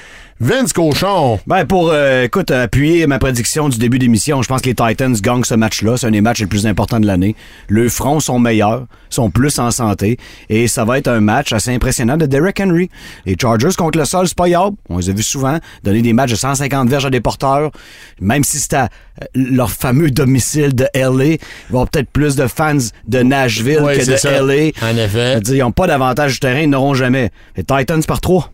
Vince 0.43 0.72
Cochon. 0.72 1.38
Ben 1.47 1.66
pour 1.66 1.91
euh, 1.93 2.24
écoute 2.24 2.51
appuyer 2.51 3.07
ma 3.07 3.18
prédiction 3.18 3.68
du 3.68 3.76
début 3.76 3.99
d'émission, 3.99 4.41
je 4.41 4.49
pense 4.49 4.62
que 4.62 4.70
les 4.70 4.74
Titans 4.74 5.12
gagnent 5.20 5.45
ce 5.45 5.55
match-là. 5.55 5.99
C'est 5.99 6.07
un 6.07 6.12
des 6.12 6.22
matchs 6.22 6.41
les 6.41 6.47
plus 6.47 6.66
importants 6.66 6.99
de 6.99 7.07
l'année. 7.07 7.36
Le 7.68 7.91
front 7.91 8.20
sont 8.20 8.38
meilleurs, 8.38 8.86
sont 9.11 9.30
plus 9.30 9.59
en 9.59 9.70
santé 9.70 10.16
et 10.49 10.66
ça 10.66 10.86
va 10.86 10.97
être 10.97 11.09
un 11.09 11.20
match 11.20 11.53
assez 11.53 11.74
impressionnant 11.74 12.16
de 12.16 12.24
Derrick 12.24 12.59
Henry. 12.59 12.88
Les 13.26 13.36
Chargers 13.38 13.74
contre 13.76 13.99
le 13.99 14.07
sol, 14.07 14.28
c'est 14.28 14.36
pas 14.36 14.49
yable. 14.49 14.76
On 14.88 14.97
les 14.97 15.11
a 15.11 15.12
vus 15.12 15.22
souvent 15.24 15.59
donner 15.84 16.01
des 16.01 16.14
matchs 16.14 16.30
de 16.30 16.36
150 16.36 16.88
verges 16.88 17.05
à 17.05 17.11
des 17.11 17.20
porteurs, 17.20 17.70
même 18.18 18.43
si 18.43 18.59
c'est 18.61 18.72
à 18.72 18.84
euh, 18.84 19.26
leur 19.34 19.70
fameux 19.70 20.11
domicile 20.11 20.74
de 20.74 20.86
LA. 20.95 21.24
Ils 21.34 21.38
vont 21.68 21.84
peut-être 21.84 22.09
plus 22.09 22.34
de 22.36 22.47
fans 22.47 22.78
de 23.07 23.18
Nashville 23.18 23.80
Ouais, 23.82 23.99
que 23.99 24.11
de 24.11 24.16
ça. 24.16 24.41
LA. 24.41 24.70
En 24.82 24.97
effet. 24.97 25.38
Dire, 25.43 25.55
Ils 25.57 25.61
n'ont 25.61 25.72
pas 25.72 25.86
d'avantage 25.86 26.32
du 26.32 26.41
terrain, 26.41 26.61
ils 26.61 26.70
n'auront 26.70 26.95
jamais. 26.95 27.30
Les 27.59 27.64
Titans 27.64 28.03
par 28.05 28.22
trois. 28.22 28.51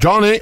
Johnny. 0.00 0.40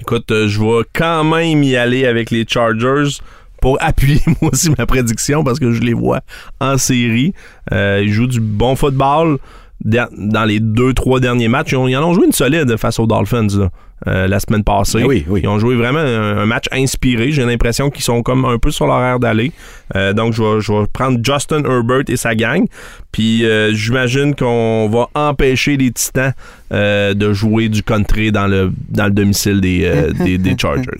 Écoute, 0.00 0.30
euh, 0.30 0.48
je 0.48 0.60
vais 0.60 0.84
quand 0.92 1.24
même 1.24 1.62
y 1.62 1.76
aller 1.76 2.06
avec 2.06 2.30
les 2.30 2.44
Chargers 2.46 3.18
pour 3.60 3.78
appuyer 3.80 4.20
moi 4.40 4.50
aussi 4.52 4.70
ma 4.76 4.86
prédiction 4.86 5.42
parce 5.44 5.58
que 5.58 5.72
je 5.72 5.80
les 5.80 5.94
vois 5.94 6.20
en 6.60 6.76
série. 6.78 7.32
Euh, 7.72 8.02
ils 8.02 8.12
jouent 8.12 8.26
du 8.26 8.40
bon 8.40 8.76
football 8.76 9.38
dans 9.84 10.44
les 10.46 10.60
deux, 10.60 10.94
trois 10.94 11.20
derniers 11.20 11.48
matchs. 11.48 11.72
Ils, 11.72 11.90
ils 11.90 11.96
en 11.96 12.08
ont 12.08 12.14
joué 12.14 12.26
une 12.26 12.32
solide 12.32 12.76
face 12.76 12.98
aux 12.98 13.06
Dolphins. 13.06 13.46
là. 13.58 13.70
Euh, 14.06 14.28
la 14.28 14.40
semaine 14.40 14.62
passée. 14.62 15.02
Oui, 15.04 15.24
oui. 15.28 15.40
Ils 15.42 15.48
ont 15.48 15.58
joué 15.58 15.74
vraiment 15.74 16.00
un, 16.00 16.38
un 16.38 16.46
match 16.46 16.66
inspiré. 16.70 17.32
J'ai 17.32 17.44
l'impression 17.44 17.88
qu'ils 17.90 18.04
sont 18.04 18.22
comme 18.22 18.44
un 18.44 18.58
peu 18.58 18.70
sur 18.70 18.86
l'horaire 18.86 19.18
d'aller. 19.18 19.52
Euh, 19.94 20.12
donc, 20.12 20.34
je 20.34 20.42
vais, 20.42 20.60
je 20.60 20.72
vais 20.72 20.86
prendre 20.92 21.18
Justin 21.22 21.64
Herbert 21.64 22.02
et 22.08 22.16
sa 22.16 22.34
gang. 22.34 22.66
Puis, 23.10 23.46
euh, 23.46 23.72
j'imagine 23.72 24.34
qu'on 24.34 24.88
va 24.90 25.08
empêcher 25.14 25.78
les 25.78 25.90
Titans 25.92 26.34
euh, 26.72 27.14
de 27.14 27.32
jouer 27.32 27.70
du 27.70 27.82
country 27.82 28.30
dans 28.32 28.46
le, 28.46 28.70
dans 28.90 29.06
le 29.06 29.12
domicile 29.12 29.60
des, 29.62 29.84
euh, 29.84 30.12
des, 30.24 30.36
des 30.36 30.56
Chargers. 30.58 30.90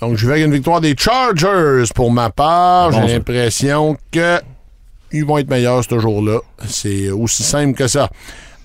Donc, 0.00 0.16
je 0.18 0.26
vais 0.26 0.34
avec 0.34 0.46
une 0.46 0.52
victoire 0.52 0.82
des 0.82 0.94
Chargers 0.96 1.84
pour 1.94 2.12
ma 2.12 2.28
part. 2.28 2.90
Bon, 2.90 3.06
J'ai 3.06 3.14
l'impression 3.14 3.96
que 4.10 4.38
ils 5.14 5.24
vont 5.24 5.38
être 5.38 5.50
meilleurs 5.50 5.84
ce 5.84 5.98
jour-là. 5.98 6.38
C'est 6.66 7.10
aussi 7.10 7.42
simple 7.42 7.74
que 7.74 7.86
ça. 7.86 8.10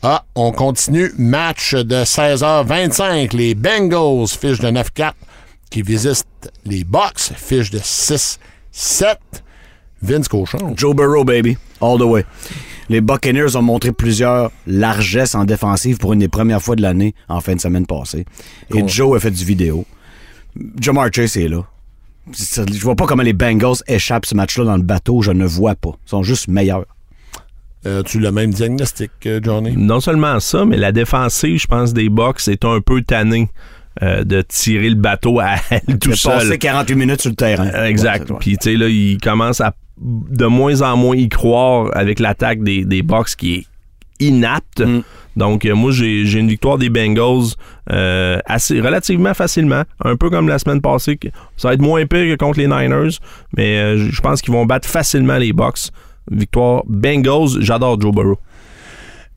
Ah, 0.04 0.24
on 0.36 0.52
continue. 0.52 1.12
Match 1.18 1.74
de 1.74 2.04
16h25. 2.04 3.36
Les 3.36 3.56
Bengals, 3.56 4.28
fiche 4.28 4.60
de 4.60 4.68
9-4, 4.70 5.14
qui 5.70 5.82
visitent 5.82 6.26
les 6.66 6.84
Bucks, 6.84 7.32
fiche 7.36 7.72
de 7.72 7.80
6-7. 7.80 8.38
Vince 10.02 10.28
Cochon. 10.28 10.74
Joe 10.76 10.96
Burrow, 10.96 11.24
baby. 11.24 11.58
All 11.82 11.98
the 11.98 12.04
way. 12.04 12.26
Les 12.90 13.02
Buccaneers 13.02 13.56
ont 13.56 13.62
montré 13.64 13.92
plusieurs 13.92 14.52
largesses 14.68 15.36
en 15.36 15.44
défensive 15.44 15.98
pour 15.98 16.14
une 16.14 16.20
des 16.20 16.28
premières 16.30 16.62
fois 16.62 16.76
de 16.76 16.82
l'année 16.82 17.16
en 17.28 17.42
fin 17.42 17.56
de 17.56 17.60
semaine 17.60 17.86
passée. 17.86 18.26
Et 18.70 18.74
Cool. 18.82 18.88
Joe 18.88 19.18
a 19.18 19.20
fait 19.20 19.32
du 19.32 19.44
vidéo. 19.44 19.86
Jamar 20.80 21.10
Chase 21.12 21.38
est 21.38 21.48
là. 21.48 21.64
Je 22.32 22.82
vois 22.82 22.96
pas 22.96 23.06
comment 23.06 23.24
les 23.24 23.34
Bengals 23.34 23.78
échappent 23.88 24.26
ce 24.26 24.36
match-là 24.36 24.66
dans 24.66 24.78
le 24.78 24.84
bateau. 24.84 25.22
Je 25.22 25.32
ne 25.32 25.46
vois 25.46 25.76
pas. 25.76 25.92
Ils 26.06 26.10
sont 26.10 26.24
juste 26.24 26.48
meilleurs. 26.48 26.86
Euh, 27.88 28.04
tu 28.04 28.20
le 28.20 28.32
même 28.32 28.52
diagnostic, 28.52 29.12
euh, 29.26 29.40
Johnny? 29.42 29.74
Non 29.78 30.00
seulement 30.00 30.40
ça, 30.40 30.66
mais 30.66 30.78
la 30.78 30.92
défensive, 30.92 31.60
je 31.60 31.68
pense, 31.68 31.94
des 31.94 32.10
Bucks 32.10 32.48
est 32.48 32.66
un 32.66 32.82
peu 32.82 33.02
tannée 33.02 33.50
euh, 34.04 34.24
de 34.24 34.42
tirer 34.42 34.90
le 34.90 34.96
bateau 34.96 35.40
à 35.40 35.56
elle 35.70 35.98
tout 35.98 36.14
seul. 36.16 36.34
passé 36.34 36.58
48 36.58 36.96
minutes 36.96 37.22
sur 37.22 37.30
le 37.30 37.36
terrain. 37.36 37.68
Exact. 37.86 38.30
Ouais, 38.30 38.38
Puis, 38.40 38.58
tu 38.58 38.72
sais, 38.72 38.76
là, 38.78 38.88
il 38.90 39.18
commence 39.20 39.62
à 39.62 39.74
de 40.00 40.46
moins 40.46 40.82
en 40.84 40.96
moins 40.98 41.16
y 41.16 41.30
croire 41.30 41.90
avec 41.96 42.20
l'attaque 42.20 42.62
des, 42.62 42.86
des 42.86 43.02
Bucks 43.02 43.36
qui 43.38 43.56
est 43.56 43.66
inapte. 44.20 44.82
Mm. 44.82 45.02
Donc, 45.38 45.66
euh, 45.66 45.76
moi, 45.76 45.92
j'ai 45.92 46.26
j'ai 46.26 46.40
une 46.40 46.50
victoire 46.50 46.78
des 46.80 46.90
Bengals 46.90 47.54
euh, 47.92 48.40
assez 48.46 48.82
relativement 48.82 49.34
facilement. 49.34 49.84
Un 50.04 50.16
peu 50.16 50.30
comme 50.30 50.48
la 50.48 50.58
semaine 50.60 50.82
passée. 50.82 51.20
Ça 51.58 51.68
va 51.70 51.74
être 51.76 51.82
moins 51.82 52.06
pire 52.06 52.36
que 52.36 52.44
contre 52.44 52.60
les 52.60 52.68
Niners, 52.68 53.18
mais 53.56 53.78
euh, 53.80 54.10
je- 54.12 54.22
pense 54.22 54.42
qu'ils 54.42 54.54
vont 54.54 54.66
battre 54.66 54.88
facilement 54.90 55.38
les 55.38 55.54
Bucks. 55.54 55.90
Victoire 56.32 56.84
Bengals. 56.88 57.62
J'adore 57.62 58.00
Joe 58.00 58.14
Burrow. 58.14 58.38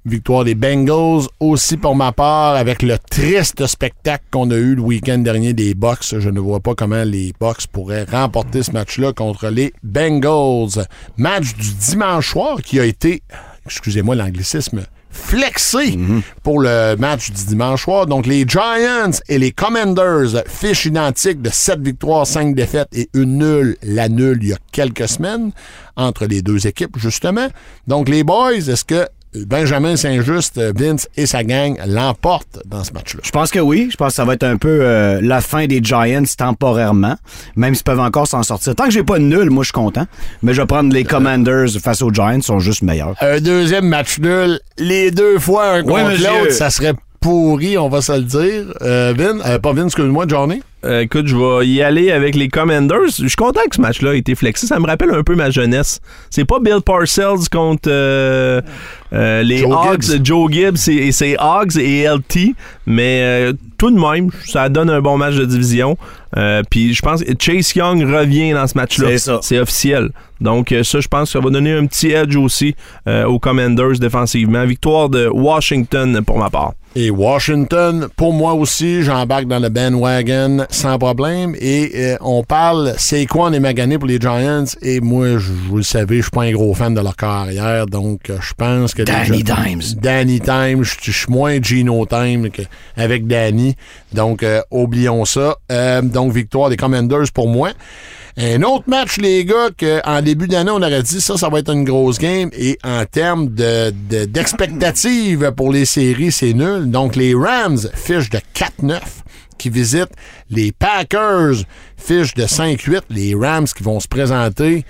Victoire 0.06 0.44
des 0.44 0.54
Bengals 0.54 1.28
aussi 1.40 1.76
pour 1.76 1.94
ma 1.94 2.10
part 2.12 2.56
avec 2.56 2.82
le 2.82 2.96
triste 2.98 3.66
spectacle 3.66 4.24
qu'on 4.30 4.50
a 4.50 4.56
eu 4.56 4.74
le 4.74 4.80
week-end 4.80 5.18
dernier 5.18 5.52
des 5.52 5.74
Bucks. 5.74 6.14
Je 6.18 6.30
ne 6.30 6.40
vois 6.40 6.60
pas 6.60 6.74
comment 6.74 7.04
les 7.04 7.34
Bucks 7.38 7.66
pourraient 7.66 8.04
remporter 8.04 8.62
ce 8.62 8.72
match-là 8.72 9.12
contre 9.12 9.48
les 9.48 9.74
Bengals. 9.82 10.86
Match 11.18 11.54
du 11.54 11.74
dimanche 11.74 12.30
soir 12.30 12.62
qui 12.62 12.80
a 12.80 12.86
été, 12.86 13.22
excusez-moi 13.66 14.14
l'anglicisme, 14.14 14.86
flexé 15.10 15.98
pour 16.42 16.60
le 16.60 16.96
match 16.96 17.30
du 17.30 17.44
dimanche 17.44 17.84
soir. 17.84 18.06
Donc 18.06 18.26
les 18.26 18.44
Giants 18.46 19.10
et 19.28 19.38
les 19.38 19.52
Commanders, 19.52 20.42
fiche 20.46 20.86
identique 20.86 21.42
de 21.42 21.50
7 21.50 21.80
victoires, 21.80 22.26
5 22.26 22.54
défaites 22.54 22.88
et 22.92 23.08
une 23.14 23.38
nulle, 23.38 23.76
la 23.82 24.08
nulle 24.08 24.38
il 24.42 24.48
y 24.48 24.52
a 24.52 24.58
quelques 24.72 25.08
semaines 25.08 25.52
entre 25.96 26.26
les 26.26 26.42
deux 26.42 26.66
équipes 26.66 26.96
justement. 26.98 27.48
Donc 27.86 28.08
les 28.08 28.24
boys, 28.24 28.54
est-ce 28.54 28.84
que 28.84 29.06
Benjamin 29.34 29.96
Saint-Just, 29.96 30.60
Vince 30.76 31.08
et 31.16 31.26
sa 31.26 31.44
gang 31.44 31.78
l'emportent 31.86 32.60
dans 32.66 32.82
ce 32.82 32.92
match-là. 32.92 33.20
Je 33.22 33.30
pense 33.30 33.50
que 33.50 33.60
oui. 33.60 33.88
Je 33.90 33.96
pense 33.96 34.08
que 34.08 34.14
ça 34.14 34.24
va 34.24 34.34
être 34.34 34.42
un 34.42 34.56
peu 34.56 34.80
euh, 34.82 35.20
la 35.22 35.40
fin 35.40 35.66
des 35.66 35.80
Giants 35.82 36.24
temporairement. 36.36 37.16
Même 37.54 37.74
s'ils 37.74 37.84
peuvent 37.84 38.00
encore 38.00 38.26
s'en 38.26 38.42
sortir. 38.42 38.74
Tant 38.74 38.86
que 38.86 38.90
j'ai 38.90 39.04
pas 39.04 39.18
de 39.18 39.24
nul, 39.24 39.50
moi 39.50 39.62
je 39.62 39.68
suis 39.68 39.72
content. 39.72 40.06
Mais 40.42 40.52
je 40.52 40.60
vais 40.60 40.66
prendre 40.66 40.92
les 40.92 41.04
Commanders 41.04 41.68
face 41.82 42.02
aux 42.02 42.12
Giants, 42.12 42.30
ils 42.30 42.42
sont 42.42 42.58
juste 42.58 42.82
meilleurs. 42.82 43.14
Un 43.20 43.40
deuxième 43.40 43.86
match 43.86 44.18
nul, 44.18 44.60
les 44.78 45.10
deux 45.10 45.38
fois 45.38 45.74
un 45.74 45.82
contre 45.82 46.10
monsieur. 46.10 46.26
l'autre, 46.26 46.52
ça 46.52 46.70
serait 46.70 46.94
pourri, 47.20 47.78
on 47.78 47.88
va 47.88 48.00
se 48.02 48.12
le 48.12 48.22
dire. 48.22 48.64
Euh, 48.82 49.14
Vin, 49.16 49.40
euh, 49.46 49.58
pas 49.58 49.72
Vin, 49.72 49.86
excuse-moi, 49.86 50.24
Johnny? 50.26 50.62
Euh, 50.84 51.00
écoute, 51.00 51.26
je 51.26 51.36
vais 51.36 51.66
y 51.66 51.82
aller 51.82 52.10
avec 52.10 52.34
les 52.34 52.48
Commanders. 52.48 53.08
Je 53.18 53.26
suis 53.26 53.36
content 53.36 53.60
que 53.68 53.76
ce 53.76 53.80
match-là 53.80 54.14
ait 54.14 54.18
été 54.18 54.34
flexé. 54.34 54.66
Ça 54.66 54.78
me 54.78 54.86
rappelle 54.86 55.10
un 55.10 55.22
peu 55.22 55.34
ma 55.34 55.50
jeunesse. 55.50 56.00
C'est 56.30 56.44
pas 56.46 56.58
Bill 56.58 56.80
Parcells 56.84 57.48
contre 57.52 57.88
euh, 57.88 58.62
euh, 59.12 59.42
les 59.42 59.58
Joe 59.58 59.72
Hogs, 59.72 60.02
Gibbs. 60.02 60.24
Joe 60.24 60.52
Gibbs 60.52 60.88
et, 60.88 61.12
c'est 61.12 61.36
Hogs 61.38 61.76
et 61.76 62.04
LT. 62.06 62.54
Mais 62.86 63.20
euh, 63.22 63.52
tout 63.76 63.90
de 63.90 63.98
même, 63.98 64.30
ça 64.46 64.68
donne 64.68 64.88
un 64.88 65.00
bon 65.00 65.18
match 65.18 65.34
de 65.34 65.44
division. 65.44 65.98
Euh, 66.36 66.62
Puis 66.70 66.94
je 66.94 67.02
pense 67.02 67.22
que 67.22 67.32
Chase 67.38 67.74
Young 67.74 68.02
revient 68.02 68.52
dans 68.52 68.66
ce 68.66 68.76
match-là. 68.78 69.08
C'est 69.08 69.18
ça. 69.18 69.38
C'est 69.42 69.58
officiel. 69.58 70.10
Donc 70.40 70.74
ça, 70.82 71.00
je 71.00 71.08
pense 71.08 71.28
que 71.28 71.38
ça 71.38 71.40
va 71.40 71.50
donner 71.50 71.72
un 71.72 71.84
petit 71.86 72.12
edge 72.12 72.36
aussi 72.36 72.74
euh, 73.06 73.24
aux 73.26 73.38
Commanders 73.38 73.98
défensivement. 73.98 74.64
Victoire 74.64 75.10
de 75.10 75.28
Washington 75.28 76.22
pour 76.24 76.38
ma 76.38 76.48
part. 76.48 76.72
Et 76.96 77.08
Washington, 77.08 78.08
pour 78.16 78.32
moi 78.32 78.54
aussi, 78.54 79.04
j'embarque 79.04 79.46
dans 79.46 79.60
le 79.60 79.68
bandwagon 79.68 80.66
sans 80.70 80.98
problème. 80.98 81.54
Et 81.60 81.92
euh, 81.94 82.16
on 82.20 82.42
parle, 82.42 82.94
c'est 82.98 83.26
quoi 83.26 83.46
on 83.46 83.52
est 83.52 83.60
magané 83.60 83.96
pour 83.96 84.08
les 84.08 84.18
Giants? 84.18 84.64
Et 84.82 85.00
moi, 85.00 85.38
je- 85.38 85.52
vous 85.68 85.76
le 85.76 85.82
savez, 85.84 86.16
je 86.16 86.22
suis 86.22 86.30
pas 86.32 86.42
un 86.42 86.50
gros 86.50 86.74
fan 86.74 86.92
de 86.92 87.00
leur 87.00 87.14
carrière. 87.14 87.86
Donc, 87.86 88.28
euh, 88.28 88.38
je 88.40 88.52
pense 88.54 88.92
que... 88.94 89.02
Danny 89.04 89.44
Dimes. 89.44 89.82
Danny 90.02 90.40
Time, 90.40 90.82
je 90.82 91.12
suis 91.12 91.26
moins 91.28 91.62
Gino 91.62 92.04
Time 92.06 92.50
que- 92.50 92.62
avec 92.96 93.24
Danny. 93.28 93.76
Donc, 94.12 94.42
euh, 94.42 94.60
oublions 94.72 95.24
ça. 95.24 95.58
Euh, 95.70 96.02
donc, 96.02 96.32
victoire 96.32 96.70
des 96.70 96.76
Commanders 96.76 97.30
pour 97.32 97.46
moi. 97.46 97.70
Un 98.36 98.62
autre 98.62 98.84
match, 98.86 99.16
les 99.18 99.44
gars, 99.44 99.68
qu'en 99.78 100.22
début 100.22 100.46
d'année, 100.48 100.70
on 100.70 100.76
aurait 100.82 101.02
dit 101.02 101.20
ça, 101.20 101.36
ça 101.36 101.48
va 101.48 101.58
être 101.58 101.72
une 101.72 101.84
grosse 101.84 102.18
game. 102.18 102.48
Et 102.52 102.78
en 102.84 103.04
termes 103.04 103.48
de, 103.48 103.92
de- 104.08 104.24
d'expectative 104.24 105.52
pour 105.56 105.72
les 105.72 105.84
séries, 105.84 106.32
c'est 106.32 106.52
nul. 106.54 106.90
Donc, 106.90 107.16
les 107.16 107.34
Rams 107.34 107.78
fichent 107.94 108.30
de 108.30 108.38
4-9 108.54 109.00
qui 109.58 109.68
visitent 109.68 110.12
les 110.48 110.72
Packers, 110.72 111.56
fichent 111.98 112.34
de 112.34 112.44
5-8. 112.44 113.00
Les 113.10 113.34
Rams 113.34 113.66
qui 113.66 113.82
vont 113.82 114.00
se 114.00 114.08
présenter 114.08 114.84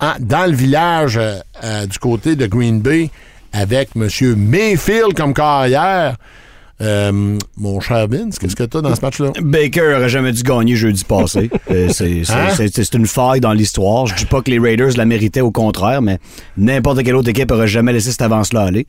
en- 0.00 0.14
dans 0.18 0.46
le 0.50 0.56
village 0.56 1.16
euh, 1.18 1.38
euh, 1.62 1.86
du 1.86 1.98
côté 1.98 2.34
de 2.36 2.46
Green 2.46 2.80
Bay 2.80 3.10
avec 3.52 3.90
M. 3.94 4.08
Mayfield 4.36 5.14
comme 5.14 5.34
carrière. 5.34 6.16
Euh, 6.80 7.38
mon 7.56 7.80
cher 7.80 8.08
Vince, 8.08 8.38
qu'est-ce 8.38 8.56
que 8.56 8.64
tu 8.64 8.76
as 8.76 8.80
dans 8.80 8.94
ce 8.94 9.00
match-là? 9.02 9.30
Baker 9.40 9.94
aurait 9.96 10.08
jamais 10.08 10.32
dû 10.32 10.42
gagner 10.42 10.74
jeudi 10.74 11.04
passé. 11.04 11.50
Euh, 11.70 11.88
c'est, 11.90 12.22
Hein? 12.30 12.48
c'est- 12.56 12.94
une 12.94 13.06
faille 13.06 13.40
dans 13.40 13.52
l'histoire. 13.52 14.06
Je 14.06 14.14
dis 14.14 14.24
pas 14.26 14.42
que 14.42 14.50
les 14.50 14.58
Raiders 14.58 14.90
la 14.96 15.04
méritaient 15.06 15.40
au 15.40 15.50
contraire, 15.52 16.02
mais 16.02 16.18
n'importe 16.56 17.02
quelle 17.02 17.14
autre 17.14 17.28
équipe 17.30 17.50
aurait 17.50 17.68
jamais 17.68 17.92
laissé 17.92 18.10
cette 18.10 18.20
avance-là 18.22 18.62
aller. 18.62 18.86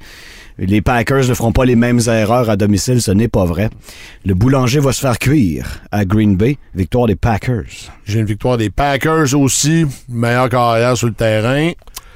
Les 0.58 0.82
Packers 0.82 1.28
ne 1.30 1.34
feront 1.34 1.52
pas 1.52 1.66
les 1.66 1.76
mêmes 1.76 2.00
erreurs 2.08 2.50
à 2.50 2.58
domicile, 2.58 3.02
ce 3.02 3.12
n'est 3.12 3.28
pas 3.30 3.46
vrai. 3.46 3.70
Le 4.26 4.34
boulanger 4.34 4.80
va 4.80 4.92
se 4.92 5.00
faire 5.00 5.18
cuire 5.18 5.82
à 5.92 6.04
Green 6.06 6.36
Bay. 6.36 6.58
Victoire 6.76 7.08
des 7.08 7.16
Packers. 7.16 7.64
J'ai 8.06 8.20
une 8.20 8.26
victoire 8.26 8.58
des 8.58 8.70
Packers 8.70 9.34
aussi. 9.40 9.86
Meilleure 10.10 10.50
carrière 10.50 10.98
sur 10.98 11.08
le 11.08 11.14
terrain. 11.14 11.72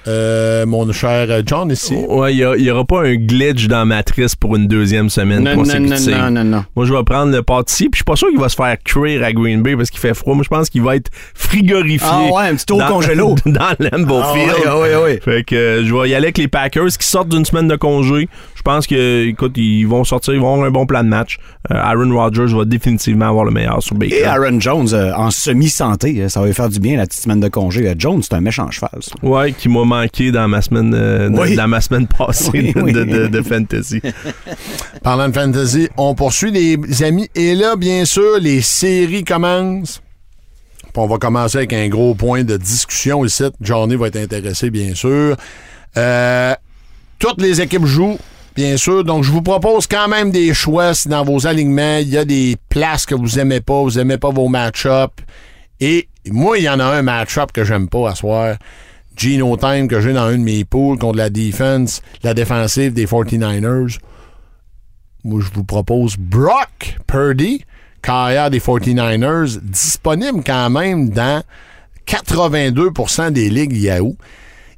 Euh, 0.08 0.66
mon 0.66 0.90
cher 0.94 1.28
John 1.46 1.70
ici. 1.72 1.96
Ouais, 2.08 2.34
il 2.36 2.64
n'y 2.64 2.72
aura 2.72 2.86
pas 2.86 3.02
un 3.04 3.16
glitch 3.16 3.68
dans 3.68 3.86
Matrice 3.86 4.36
pour 4.36 4.56
une 4.56 4.68
deuxième 4.68 5.10
semaine 5.10 5.44
Non, 5.44 5.56
consécutive. 5.56 6.12
non, 6.16 6.18
non, 6.18 6.32
non, 6.32 6.44
non. 6.44 6.66
Moi, 6.76 6.86
je 6.86 6.94
vais 6.94 7.04
prendre 7.04 7.32
le 7.34 7.42
pâtissier, 7.44 7.90
puis 7.90 7.98
je 7.98 8.00
suis 8.00 8.04
pas 8.06 8.16
sûr 8.16 8.30
qu'il 8.30 8.40
va 8.40 8.48
se 8.50 8.56
faire 8.56 8.76
cuire 8.84 9.24
à 9.24 9.34
Green 9.34 9.62
Bay 9.62 9.76
parce 9.76 9.90
qu'il 9.90 10.00
fait 10.00 10.14
froid. 10.14 10.34
Moi, 10.36 10.44
je 10.44 10.50
pense 10.50 10.70
qu'il 10.70 10.82
va 10.82 10.96
être 10.96 11.10
frigorifié. 11.36 12.08
Ah 12.10 12.22
ouais, 12.32 12.44
un 12.50 12.56
petit 12.56 12.72
eau 12.72 12.78
dans- 12.78 12.88
congélo. 12.88 13.36
dans 13.46 13.76
Lambeau 13.80 14.22
Ah 14.24 14.34
Field. 14.34 14.54
ouais, 14.66 14.82
ouais, 14.96 14.96
ouais. 15.04 15.20
Fait 15.24 15.44
que 15.44 15.56
euh, 15.56 15.86
je 15.86 15.94
vais 15.94 16.10
y 16.10 16.16
aller 16.16 16.26
avec 16.28 16.38
les 16.38 16.48
Packers 16.48 16.88
qui 16.98 17.08
sortent 17.08 17.30
d'une 17.30 17.46
semaine 17.46 17.68
de 17.68 17.76
congé. 17.76 18.30
Je 18.68 18.74
pense 18.74 18.86
que, 18.86 19.26
écoute, 19.28 19.54
ils 19.56 19.86
vont 19.86 20.04
sortir, 20.04 20.34
ils 20.34 20.42
vont 20.42 20.52
avoir 20.56 20.68
un 20.68 20.72
bon 20.72 20.86
plan 20.86 21.02
de 21.02 21.08
match. 21.08 21.38
Euh, 21.72 21.76
Aaron 21.76 22.14
Rodgers 22.14 22.54
va 22.54 22.66
définitivement 22.66 23.30
avoir 23.30 23.46
le 23.46 23.52
meilleur 23.52 23.82
sur 23.82 23.96
Baker. 23.96 24.14
Et 24.18 24.26
Aaron 24.26 24.60
Jones, 24.60 24.90
euh, 24.92 25.14
en 25.16 25.32
semi-santé, 25.32 26.20
euh, 26.20 26.28
ça 26.28 26.42
va 26.42 26.48
lui 26.48 26.54
faire 26.54 26.68
du 26.68 26.82
bien 26.82 26.98
la 26.98 27.06
petite 27.06 27.22
semaine 27.22 27.40
de 27.40 27.48
congé. 27.48 27.90
Jones, 27.98 28.22
c'est 28.22 28.34
un 28.34 28.42
méchant 28.42 28.70
cheval. 28.70 28.90
ça. 29.00 29.14
Ouais, 29.24 29.54
qui 29.54 29.70
m'a 29.70 29.86
manqué 29.86 30.34
dans 30.34 30.50
ma 30.50 30.62
semaine, 30.62 30.94
euh, 30.94 31.30
dans 31.30 31.68
ma 31.70 31.80
semaine 31.80 32.08
passée 32.08 32.50
Oui, 32.54 32.74
de, 32.74 32.82
oui. 32.82 32.92
de- 32.92 33.06
de- 33.06 33.28
de 33.28 33.42
fantasy. 33.42 34.02
Parlant 35.02 35.30
de 35.30 35.34
fantasy, 35.34 35.88
on 35.96 36.14
poursuit 36.14 36.52
les 36.52 37.04
amis. 37.04 37.30
Et 37.36 37.56
là, 37.56 37.78
bien 37.78 38.04
sûr, 38.04 38.38
les 38.42 38.60
séries 38.60 39.24
commencent. 39.24 40.02
Puis 40.82 40.92
on 40.98 41.08
va 41.08 41.18
commencer 41.20 41.60
avec 41.60 41.72
un 41.72 41.88
gros 41.88 42.16
point 42.16 42.44
de 42.44 42.58
discussion 42.58 43.24
ici. 43.24 43.46
Johnny 43.62 43.96
va 43.96 44.08
être 44.08 44.18
intéressé, 44.18 44.70
bien 44.72 44.94
sûr. 44.94 45.38
Euh, 45.96 46.54
toutes 47.18 47.42
les 47.42 47.62
équipes 47.62 47.86
jouent, 47.86 48.18
bien 48.58 48.76
sûr. 48.76 49.04
Donc, 49.04 49.24
je 49.24 49.32
vous 49.32 49.44
propose 49.44 49.86
quand 49.86 50.08
même 50.08 50.32
des 50.32 50.54
choix 50.54 50.96
si 50.96 51.08
dans 51.08 51.24
vos 51.24 51.46
alignements, 51.46 52.00
il 52.00 52.10
y 52.10 52.18
a 52.18 52.26
des 52.26 52.58
places 52.70 53.06
que 53.06 53.14
vous 53.14 53.40
aimez 53.40 53.62
pas, 53.62 53.82
vous 53.84 54.00
aimez 54.00 54.18
pas 54.18 54.32
vos 54.32 54.50
match-ups. 54.50 55.24
Et 55.80 56.10
moi, 56.30 56.58
il 56.58 56.64
y 56.64 56.70
en 56.70 56.80
a 56.80 56.86
un 56.86 57.04
match-up 57.04 57.52
que 57.54 57.64
j'aime 57.64 57.88
pas 57.88 58.10
à 58.10 58.16
soir. 58.16 58.58
Gino 59.16 59.56
Time 59.58 59.88
que 59.88 60.02
j'ai 60.02 60.12
dans 60.12 60.32
une 60.32 60.40
de 60.40 60.52
mes 60.52 60.66
poules 60.66 60.98
contre 60.98 61.18
la 61.18 61.30
defense, 61.30 62.02
la 62.24 62.34
défensive 62.34 62.94
des 62.94 63.06
49ers. 63.06 64.00
moi, 65.24 65.42
je 65.42 65.52
vous 65.54 65.64
propose 65.64 66.18
Brock 66.18 66.98
Purdy, 67.06 67.64
carrière 68.02 68.50
des 68.50 68.60
49ers, 68.60 69.60
disponible 69.62 70.44
quand 70.44 70.70
même 70.72 71.10
dans 71.10 71.44
82% 72.08 73.32
des 73.32 73.50
ligues 73.50 73.78
Yahoo. 73.78 74.16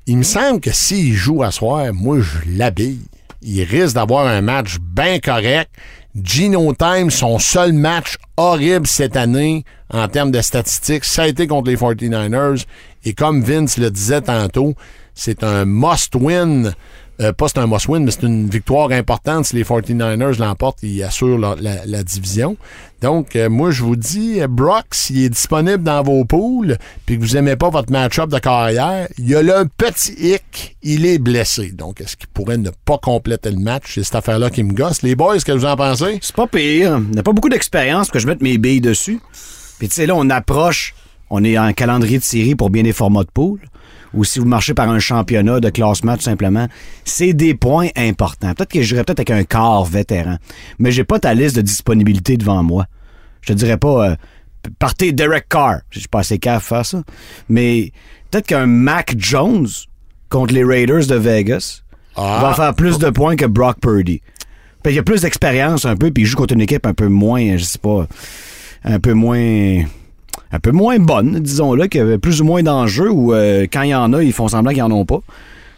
Il 0.06 0.18
me 0.18 0.24
semble 0.24 0.60
que 0.60 0.72
s'il 0.72 1.14
joue 1.14 1.44
à 1.44 1.52
soir, 1.52 1.94
moi, 1.94 2.20
je 2.20 2.58
l'habille. 2.58 3.06
Il 3.42 3.64
risque 3.64 3.96
d'avoir 3.96 4.28
un 4.28 4.42
match 4.42 4.78
bien 4.82 5.20
correct. 5.20 5.72
Gino 6.22 6.74
Time, 6.74 7.10
son 7.10 7.40
seul 7.40 7.72
match 7.72 8.18
horrible 8.36 8.88
cette 8.88 9.16
année 9.16 9.64
en 9.92 10.08
termes 10.08 10.32
de 10.32 10.42
statistiques, 10.42 11.06
ça 11.06 11.24
a 11.24 11.28
été 11.28 11.48
contre 11.48 11.70
les 11.70 11.78
49ers. 11.78 12.66
Et 13.06 13.14
comme 13.14 13.42
Vince 13.42 13.78
le 13.78 13.90
disait 13.90 14.22
tantôt, 14.22 14.76
c'est 15.14 15.44
un 15.44 15.66
must-win. 15.66 16.74
Euh, 17.22 17.34
pas 17.34 17.50
c'est 17.50 17.58
un 17.58 17.68
must-win, 17.68 18.00
mais 18.00 18.12
c'est 18.12 18.24
une 18.24 18.50
victoire 18.50 18.92
importante. 18.92 19.46
Si 19.46 19.56
les 19.56 19.64
49ers 19.64 20.40
l'emportent, 20.40 20.80
ils 20.84 21.04
assurent 21.04 21.38
la, 21.38 22.04
division. 22.04 22.56
Donc, 23.02 23.36
euh, 23.36 23.50
moi, 23.50 23.72
je 23.72 23.84
vous 23.84 23.98
dis, 23.98 24.42
euh, 24.42 24.48
Brock, 24.48 24.86
s'il 24.92 25.24
est 25.24 25.30
disponible 25.30 25.84
dans 25.84 26.02
vos 26.02 26.24
poules, 26.24 26.78
puis 27.06 27.18
que 27.18 27.22
vous 27.22 27.36
aimez 27.36 27.58
pas 27.58 27.70
votre 27.70 27.92
match-up 27.92 28.30
de 28.30 28.40
carrière, 28.40 29.08
il 29.18 29.28
y 29.28 29.36
a 29.36 29.44
là 29.44 29.60
un 29.60 29.66
petit 29.66 30.14
hic, 30.14 30.78
il 30.82 31.06
est 31.06 31.20
blessé. 31.20 31.72
Donc, 31.72 32.00
est-ce 32.00 32.16
qu'il 32.16 32.30
pourrait 32.30 32.58
ne 32.58 32.70
pas 32.86 32.98
compléter 32.98 33.52
le 33.52 33.60
match? 33.60 33.96
C'est 33.96 34.04
cette 34.04 34.16
affaire-là 34.16 34.50
qui 34.50 34.64
me 34.64 34.74
gosse. 34.74 35.02
Les 35.02 35.16
boys, 35.16 35.34
qu'est-ce 35.34 35.46
que 35.46 35.52
vous 35.52 35.66
en 35.66 35.76
pensez? 35.76 36.20
C'est 36.22 36.36
pas 36.36 36.48
pire. 36.48 37.02
On 37.12 37.16
n'a 37.16 37.24
pas 37.24 37.34
beaucoup 37.34 37.50
d'expérience 37.50 38.08
pour 38.08 38.14
que 38.14 38.20
je 38.20 38.28
mette 38.28 38.42
mes 38.42 38.58
billes 38.58 38.82
dessus. 38.82 39.20
Puis 39.78 39.90
tu 39.90 39.96
sais, 39.96 40.06
là, 40.06 40.16
on 40.16 40.30
approche, 40.30 40.94
on 41.30 41.44
est 41.44 41.58
en 41.58 41.74
calendrier 41.74 42.18
de 42.18 42.24
série 42.24 42.56
pour 42.56 42.70
bien 42.70 42.84
des 42.84 42.94
formats 42.94 43.24
de 43.24 43.32
poule. 43.34 43.60
Ou 44.14 44.24
si 44.24 44.40
vous 44.40 44.46
marchez 44.46 44.74
par 44.74 44.90
un 44.90 45.00
championnat 45.00 45.60
de 45.60 45.70
classement, 45.70 46.16
tout 46.16 46.24
simplement, 46.24 46.68
c'est 47.06 47.34
des 47.34 47.54
points 47.54 47.90
importants. 47.96 48.54
Peut-être 48.54 48.72
que 48.72 48.82
je 48.82 48.94
dirais 48.94 49.04
peut-être 49.04 49.20
avec 49.20 49.32
un 49.32 49.44
quart 49.44 49.84
vétéran. 49.84 50.38
Mais 50.80 50.92
j'ai 50.92 51.04
pas 51.04 51.20
ta 51.20 51.34
liste 51.34 51.56
de 51.56 51.62
disponibilité 51.62 52.38
devant 52.38 52.64
moi. 52.64 52.86
Je 53.42 53.54
te 53.54 53.58
dirais 53.58 53.78
pas, 53.78 54.10
euh, 54.10 54.16
partez 54.80 55.12
Derek 55.12 55.48
Carr. 55.48 55.82
Je 55.92 56.00
suis 56.00 56.08
pas 56.08 56.20
assez 56.20 56.40
cave 56.40 56.62
faire 56.62 56.86
ça. 56.86 57.04
Mais 57.48 57.92
peut-être 58.30 58.48
qu'un 58.48 58.66
Mac 58.66 59.16
Jones 59.18 59.68
contre 60.30 60.54
les 60.54 60.64
Raiders 60.64 61.08
de 61.08 61.16
Vegas 61.16 61.82
va 62.16 62.54
faire 62.54 62.74
plus 62.76 63.00
de 63.00 63.10
points 63.10 63.36
que 63.36 63.46
Brock 63.46 63.80
Purdy. 63.80 64.22
Il 64.86 64.94
y 64.94 65.00
a 65.00 65.04
plus 65.04 65.22
d'expérience 65.22 65.86
un 65.86 65.96
peu, 65.96 66.10
puis 66.12 66.24
il 66.24 66.26
joue 66.26 66.38
contre 66.38 66.54
une 66.54 66.62
équipe 66.62 66.86
un 66.86 66.94
peu 66.94 67.08
moins, 67.08 67.58
je 67.58 67.64
sais 67.64 67.78
pas, 67.78 68.08
un 68.84 69.00
peu 69.00 69.14
moins 69.14 69.84
un 70.52 70.60
peu 70.60 70.72
moins 70.72 70.98
bonne, 71.00 71.40
disons-le, 71.40 71.88
qui 71.88 72.00
avait 72.00 72.18
plus 72.18 72.42
ou 72.42 72.46
moins 72.46 72.64
d'enjeux, 72.64 73.10
ou 73.12 73.34
euh, 73.34 73.68
quand 73.72 73.84
il 73.84 73.90
y 73.90 73.96
en 73.96 74.14
a, 74.14 74.24
ils 74.24 74.34
font 74.34 74.48
semblant 74.48 74.72
qu'ils 74.74 74.84
en 74.84 74.92
ont 74.92 75.06
pas. 75.06 75.20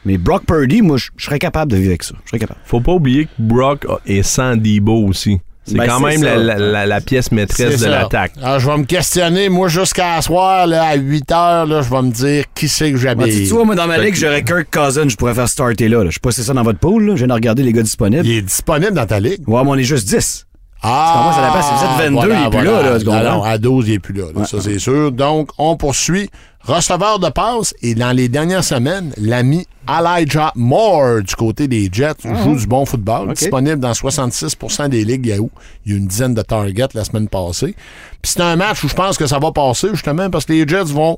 Mais 0.06 0.18
Brock 0.18 0.46
Purdy, 0.46 0.82
moi, 0.82 0.98
je 0.98 1.10
je 1.18 1.26
serais 1.26 1.40
capable 1.40 1.72
de 1.72 1.78
vivre 1.78 1.90
avec 1.90 2.04
ça. 2.04 2.16
Je 2.26 2.30
serais 2.30 2.40
capable. 2.40 2.60
Faut 2.66 2.80
pas 2.82 2.94
oublier 2.94 3.26
que 3.26 3.32
Brock 3.38 3.86
est 4.08 4.24
sans 4.24 4.56
Debo 4.56 5.06
aussi. 5.08 5.40
C'est 5.64 5.76
Ben, 5.78 5.86
quand 5.86 6.00
même 6.00 6.24
la, 6.24 6.38
la- 6.38 6.58
la- 6.58 6.86
la 6.88 7.02
pièce 7.02 7.32
maîtresse 7.32 7.80
de 7.82 7.86
l'attaque. 7.86 8.32
Alors, 8.42 8.60
je 8.60 8.68
vais 8.68 8.78
me 8.80 8.84
questionner, 8.84 9.48
moi, 9.48 9.68
jusqu'à 9.68 10.20
soir, 10.24 10.66
là, 10.66 10.86
à 10.86 10.96
8 10.96 11.32
heures, 11.32 11.66
là, 11.68 11.84
je 11.84 11.90
vais 11.92 12.02
me 12.02 12.10
dire 12.10 12.46
qui 12.56 12.68
c'est 12.68 12.92
que 12.92 12.98
j'habille. 12.98 13.48
tu 13.48 13.54
vois, 13.54 13.64
moi, 13.64 13.76
dans 13.76 13.86
ma 13.86 14.00
ligue, 14.00 14.16
j'aurais 14.16 14.44
Kirk 14.44 14.70
Cousins, 14.74 15.08
je 15.08 15.16
pourrais 15.16 15.36
faire 15.36 15.48
starter 15.48 15.88
là. 15.88 16.04
là. 16.04 16.10
Je 16.10 16.16
sais 16.16 16.20
pas 16.20 16.32
si 16.32 16.42
c'est 16.42 16.48
ça 16.48 16.54
dans 16.54 16.64
votre 16.64 16.80
pool, 16.80 17.06
là. 17.06 17.12
Je 17.14 17.20
viens 17.20 17.28
de 17.28 17.34
regarder 17.34 17.62
les 17.62 17.74
gars 17.74 17.84
disponibles. 17.84 18.26
Il 18.26 18.32
est 18.38 18.42
disponible 18.42 18.94
dans 18.94 19.06
ta 19.06 19.20
ligue. 19.20 19.48
Ouais, 19.48 19.62
mais 19.64 19.70
on 19.70 19.76
est 19.76 19.84
juste 19.84 20.08
10. 20.10 20.48
Ah, 20.84 21.32
comprends, 21.34 21.62
ça. 21.62 21.62
Si 21.62 21.74
vous 21.74 22.02
êtes 22.02 22.12
22, 22.12 22.34
il 22.34 22.46
est 22.46 22.50
plus 22.50 22.66
là, 22.66 22.82
là, 22.82 23.00
comprends? 23.00 23.24
Non, 23.24 23.38
non, 23.38 23.44
à 23.44 23.58
12, 23.58 23.88
il 23.88 23.94
est 23.94 24.00
plus 24.00 24.14
là, 24.14 24.26
là, 24.36 24.46
ça 24.46 24.62
c'est 24.62 24.80
sûr. 24.80 25.12
Donc, 25.12 25.50
on 25.58 25.78
poursuit. 25.78 26.30
Receveur 26.64 27.18
de 27.18 27.30
passe, 27.30 27.74
et 27.82 27.96
dans 27.96 28.12
les 28.12 28.30
dernières 28.30 28.64
semaines, 28.64 29.12
l'ami 29.18 29.66
Elijah 29.90 30.52
Moore 30.56 31.24
du 31.24 31.36
côté 31.36 31.68
des 31.68 31.90
Jets 31.92 32.22
joue 32.44 32.56
du 32.56 32.68
bon 32.68 32.86
football, 32.86 33.34
disponible 33.34 33.80
dans 33.80 33.94
66% 33.94 34.90
des 34.90 35.04
ligues 35.04 35.26
Yahoo. 35.26 35.50
Il 35.86 35.92
y 35.92 35.96
a 35.96 35.98
une 35.98 36.06
dizaine 36.06 36.36
de 36.36 36.42
targets 36.44 36.90
la 36.94 37.04
semaine 37.04 37.28
passée. 37.28 37.76
Puis 38.22 38.34
c'est 38.36 38.42
un 38.42 38.56
match 38.58 38.84
où 38.84 38.88
je 38.88 38.94
pense 38.94 39.18
que 39.18 39.26
ça 39.26 39.40
va 39.40 39.52
passer, 39.52 39.88
justement, 39.92 40.30
parce 40.30 40.46
que 40.46 40.54
les 40.54 40.68
Jets 40.68 40.84
vont 40.84 41.18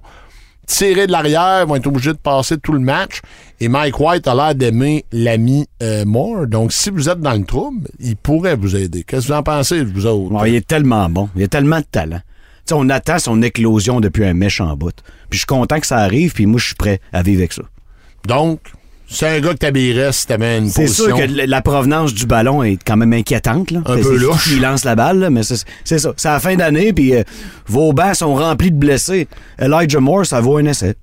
tirer 0.66 1.08
de 1.08 1.12
l'arrière, 1.12 1.66
vont 1.68 1.76
être 1.76 1.88
obligés 1.88 2.14
de 2.14 2.18
passer 2.18 2.58
tout 2.58 2.74
le 2.74 2.80
match. 2.80 3.22
Et 3.60 3.68
Mike 3.68 4.00
White 4.00 4.28
a 4.28 4.36
l'air 4.36 4.56
d'aimer 4.56 5.06
l'ami 5.12 5.68
euh, 5.82 6.06
Moore. 6.06 6.48
Donc, 6.48 6.74
si 6.74 6.90
vous 6.90 7.10
êtes 7.10 7.20
dans 7.20 7.34
le 7.34 7.44
trouble, 7.44 7.88
il 8.00 8.16
pourrait 8.16 8.56
vous 8.56 8.76
aider. 8.76 9.04
Qu'est-ce 9.04 9.28
que 9.28 9.34
vous 9.34 9.40
en 9.40 9.44
pensez, 9.44 9.84
vous 9.84 10.06
autres? 10.06 10.48
Il 10.48 10.56
est 10.56 10.68
tellement 10.68 11.10
bon. 11.10 11.30
Il 11.36 11.44
a 11.44 11.48
tellement 11.48 11.80
de 11.80 11.86
talent. 11.90 12.20
Tu 12.66 12.70
sais, 12.70 12.76
on 12.76 12.90
attend 12.90 13.20
son 13.20 13.42
éclosion 13.42 14.00
depuis 14.00 14.26
un 14.26 14.34
méchant 14.34 14.76
bout. 14.76 14.96
Puis 15.30 15.34
je 15.34 15.38
suis 15.40 15.46
content 15.46 15.80
que 15.80 15.88
ça 15.88 15.98
arrive, 15.98 16.34
puis 16.34 16.46
moi, 16.46 16.60
je 16.60 16.68
suis 16.68 16.76
prêt 16.76 17.02
à 17.12 17.22
vivre 17.22 17.40
avec 17.40 17.54
ça. 17.54 17.64
Donc, 18.26 18.60
c'est 19.14 19.28
un 19.28 19.40
gars 19.40 19.54
que 19.54 19.58
t'habillerais 19.60 20.12
si 20.12 20.28
t'avais 20.28 20.58
une 20.58 20.68
C'est 20.70 20.84
position. 20.84 21.06
sûr 21.06 21.18
que 21.18 21.46
la 21.46 21.62
provenance 21.62 22.14
du 22.14 22.26
ballon 22.26 22.64
est 22.64 22.78
quand 22.84 22.98
même 22.98 23.14
inquiétante. 23.14 23.72
Là. 23.72 23.82
Un 23.86 23.98
C'est- 23.98 24.02
peu 24.04 24.18
c'est 24.18 24.26
louche. 24.26 24.44
qui 24.56 24.60
lance 24.60 24.84
la 24.86 24.96
balle, 24.96 25.20
là, 25.20 25.30
mais 25.30 25.44
c'est 25.44 25.64
c'est 25.84 26.00
ça. 26.00 26.14
C'est 26.18 26.28
la 26.30 26.40
fin 26.40 26.56
d'année, 26.56 26.92
puis 26.94 27.16
euh, 27.16 27.24
vos 27.68 27.94
bancs 27.94 28.16
sont 28.16 28.34
remplis 28.36 28.72
de 28.72 28.78
blessés. 28.78 29.28
Elijah 29.60 30.00
Moore, 30.00 30.26
ça 30.26 30.42
vaut 30.42 30.58
un 30.58 30.66
essai. 30.66 30.96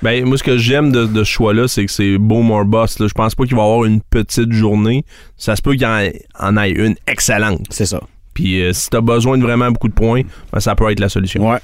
Ben, 0.00 0.24
moi, 0.24 0.38
ce 0.38 0.44
que 0.44 0.56
j'aime 0.58 0.92
de, 0.92 1.06
de 1.06 1.24
ce 1.24 1.28
choix-là, 1.28 1.66
c'est 1.66 1.84
que 1.84 1.90
c'est 1.90 2.18
beau 2.18 2.40
more 2.42 2.64
boss. 2.64 3.00
Là. 3.00 3.08
Je 3.08 3.14
pense 3.14 3.34
pas 3.34 3.44
qu'il 3.44 3.56
va 3.56 3.62
avoir 3.64 3.84
une 3.84 4.00
petite 4.00 4.52
journée. 4.52 5.04
Ça 5.36 5.56
se 5.56 5.62
peut 5.62 5.72
qu'il 5.74 5.86
en, 5.86 6.08
en 6.38 6.56
ait 6.56 6.70
une 6.70 6.94
excellente. 7.08 7.62
C'est 7.70 7.86
ça. 7.86 8.00
Puis 8.32 8.62
euh, 8.62 8.72
si 8.72 8.90
t'as 8.90 9.00
besoin 9.00 9.36
de 9.38 9.42
vraiment 9.42 9.68
beaucoup 9.72 9.88
de 9.88 9.94
points, 9.94 10.22
ben, 10.52 10.60
ça 10.60 10.76
peut 10.76 10.88
être 10.92 11.00
la 11.00 11.08
solution. 11.08 11.50
Ouais. 11.50 11.58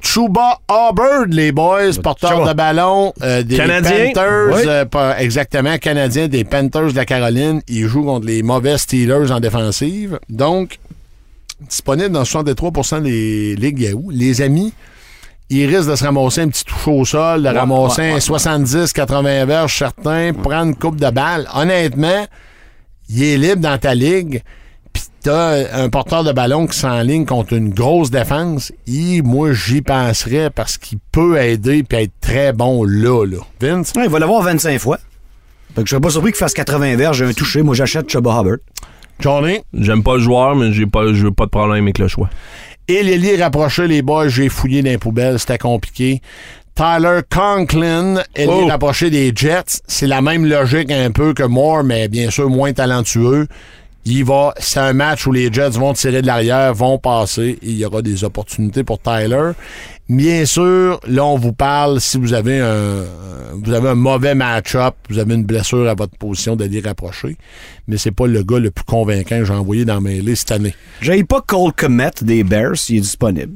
Chuba 0.00 0.58
Hubbard, 0.70 1.26
les 1.28 1.52
boys, 1.52 1.92
porteurs 2.02 2.38
Chuba. 2.38 2.48
de 2.52 2.56
ballon 2.56 3.12
euh, 3.22 3.42
des 3.42 3.56
Canadien? 3.56 4.06
Panthers, 4.14 4.54
Oui. 4.54 4.62
euh, 4.66 4.84
pas 4.84 5.20
exactement, 5.20 5.76
Canadien 5.78 6.28
des 6.28 6.44
Panthers 6.44 6.92
de 6.92 6.96
la 6.96 7.04
Caroline. 7.04 7.60
Il 7.68 7.86
joue 7.86 8.04
contre 8.04 8.26
les 8.26 8.42
mauvais 8.42 8.78
Steelers 8.78 9.30
en 9.30 9.40
défensive. 9.40 10.18
Donc, 10.28 10.78
disponible 11.68 12.10
dans 12.10 12.22
63% 12.22 13.02
des 13.02 13.56
ligues 13.56 13.80
Yahoo. 13.80 14.10
Les 14.10 14.40
amis, 14.40 14.72
il 15.50 15.66
risque 15.74 15.90
de 15.90 15.96
se 15.96 16.04
ramasser 16.04 16.42
un 16.42 16.48
petit 16.48 16.64
touche 16.64 16.86
au 16.88 17.04
sol, 17.04 17.42
de 17.42 17.48
ramasser 17.48 18.02
ouais, 18.02 18.10
un 18.10 18.14
ouais. 18.14 18.20
70-80 18.20 19.44
verges 19.46 19.78
certains, 19.78 20.32
prendre 20.32 20.66
une 20.68 20.76
coupe 20.76 21.00
de 21.00 21.10
balle. 21.10 21.48
Honnêtement, 21.54 22.26
il 23.08 23.22
est 23.22 23.36
libre 23.36 23.62
dans 23.62 23.78
ta 23.78 23.94
ligue. 23.94 24.42
T'as 25.22 25.82
un 25.82 25.88
porteur 25.88 26.22
de 26.22 26.32
ballon 26.32 26.66
qui 26.66 26.78
s'enligne 26.78 27.24
contre 27.26 27.52
une 27.54 27.70
grosse 27.70 28.10
défense. 28.10 28.72
Et 28.86 29.20
moi, 29.22 29.52
j'y 29.52 29.82
penserais 29.82 30.48
parce 30.50 30.78
qu'il 30.78 30.98
peut 31.12 31.36
aider 31.40 31.82
puis 31.82 31.98
être 32.04 32.12
très 32.20 32.52
bon 32.52 32.84
là, 32.84 33.24
là. 33.26 33.38
Vince? 33.60 33.92
Ouais, 33.96 34.04
il 34.04 34.10
va 34.10 34.18
l'avoir 34.20 34.42
25 34.42 34.78
fois. 34.78 34.98
Fait 35.74 35.82
que 35.82 35.86
je 35.88 35.90
serais 35.90 36.00
pas 36.00 36.10
surpris 36.10 36.30
qu'il 36.30 36.38
fasse 36.38 36.54
80 36.54 36.96
verges, 36.96 37.18
j'ai 37.18 37.24
un 37.26 37.32
touché. 37.32 37.62
Moi, 37.62 37.74
j'achète 37.74 38.08
Chuba 38.10 38.30
Hubbard. 38.40 38.58
Johnny? 39.20 39.58
J'aime 39.74 40.04
pas 40.04 40.14
le 40.14 40.20
joueur, 40.20 40.54
mais 40.54 40.72
j'ai 40.72 40.86
pas, 40.86 41.12
j'ai 41.12 41.30
pas 41.32 41.46
de 41.46 41.50
problème 41.50 41.82
avec 41.84 41.98
le 41.98 42.06
choix. 42.06 42.30
Et 42.86 43.02
l'ailier 43.02 43.36
rapproché, 43.42 43.88
les 43.88 44.00
boys, 44.02 44.28
j'ai 44.28 44.48
fouillé 44.48 44.82
dans 44.82 44.90
les 44.90 44.98
poubelles, 44.98 45.38
c'était 45.40 45.58
compliqué. 45.58 46.22
Tyler 46.76 47.20
Conklin, 47.28 48.22
ailier 48.36 48.52
Oh. 48.62 48.66
rapproché 48.68 49.10
des 49.10 49.32
Jets, 49.34 49.80
c'est 49.88 50.06
la 50.06 50.22
même 50.22 50.46
logique 50.46 50.92
un 50.92 51.10
peu 51.10 51.34
que 51.34 51.42
Moore, 51.42 51.82
mais 51.82 52.06
bien 52.06 52.30
sûr 52.30 52.48
moins 52.48 52.72
talentueux. 52.72 53.48
Il 54.04 54.24
va, 54.24 54.54
c'est 54.58 54.80
un 54.80 54.94
match 54.94 55.26
où 55.26 55.32
les 55.32 55.52
Jets 55.52 55.70
vont 55.70 55.92
tirer 55.92 56.22
de 56.22 56.26
l'arrière, 56.26 56.72
vont 56.72 56.98
passer, 56.98 57.58
et 57.62 57.66
il 57.66 57.76
y 57.76 57.84
aura 57.84 58.00
des 58.00 58.24
opportunités 58.24 58.82
pour 58.82 59.00
Tyler. 59.00 59.50
Bien 60.08 60.46
sûr, 60.46 61.00
là, 61.06 61.26
on 61.26 61.36
vous 61.36 61.52
parle 61.52 62.00
si 62.00 62.16
vous 62.16 62.32
avez 62.32 62.60
un, 62.60 63.04
vous 63.52 63.72
avez 63.74 63.90
un 63.90 63.94
mauvais 63.94 64.34
match-up, 64.34 64.94
vous 65.10 65.18
avez 65.18 65.34
une 65.34 65.44
blessure 65.44 65.86
à 65.86 65.94
votre 65.94 66.16
position 66.16 66.56
d'ailier 66.56 66.80
rapproché, 66.80 67.36
mais 67.86 67.98
c'est 67.98 68.12
pas 68.12 68.26
le 68.26 68.42
gars 68.42 68.58
le 68.58 68.70
plus 68.70 68.84
convaincant 68.84 69.40
que 69.40 69.44
j'ai 69.44 69.52
envoyé 69.52 69.84
dans 69.84 70.00
mes 70.00 70.22
listes 70.22 70.48
cette 70.48 70.52
année. 70.52 70.74
J'ai 71.02 71.22
pas 71.24 71.42
Cole 71.46 71.72
Komet 71.72 72.10
des 72.22 72.44
Bears, 72.44 72.76
il 72.88 72.96
est 72.96 73.00
disponible. 73.00 73.52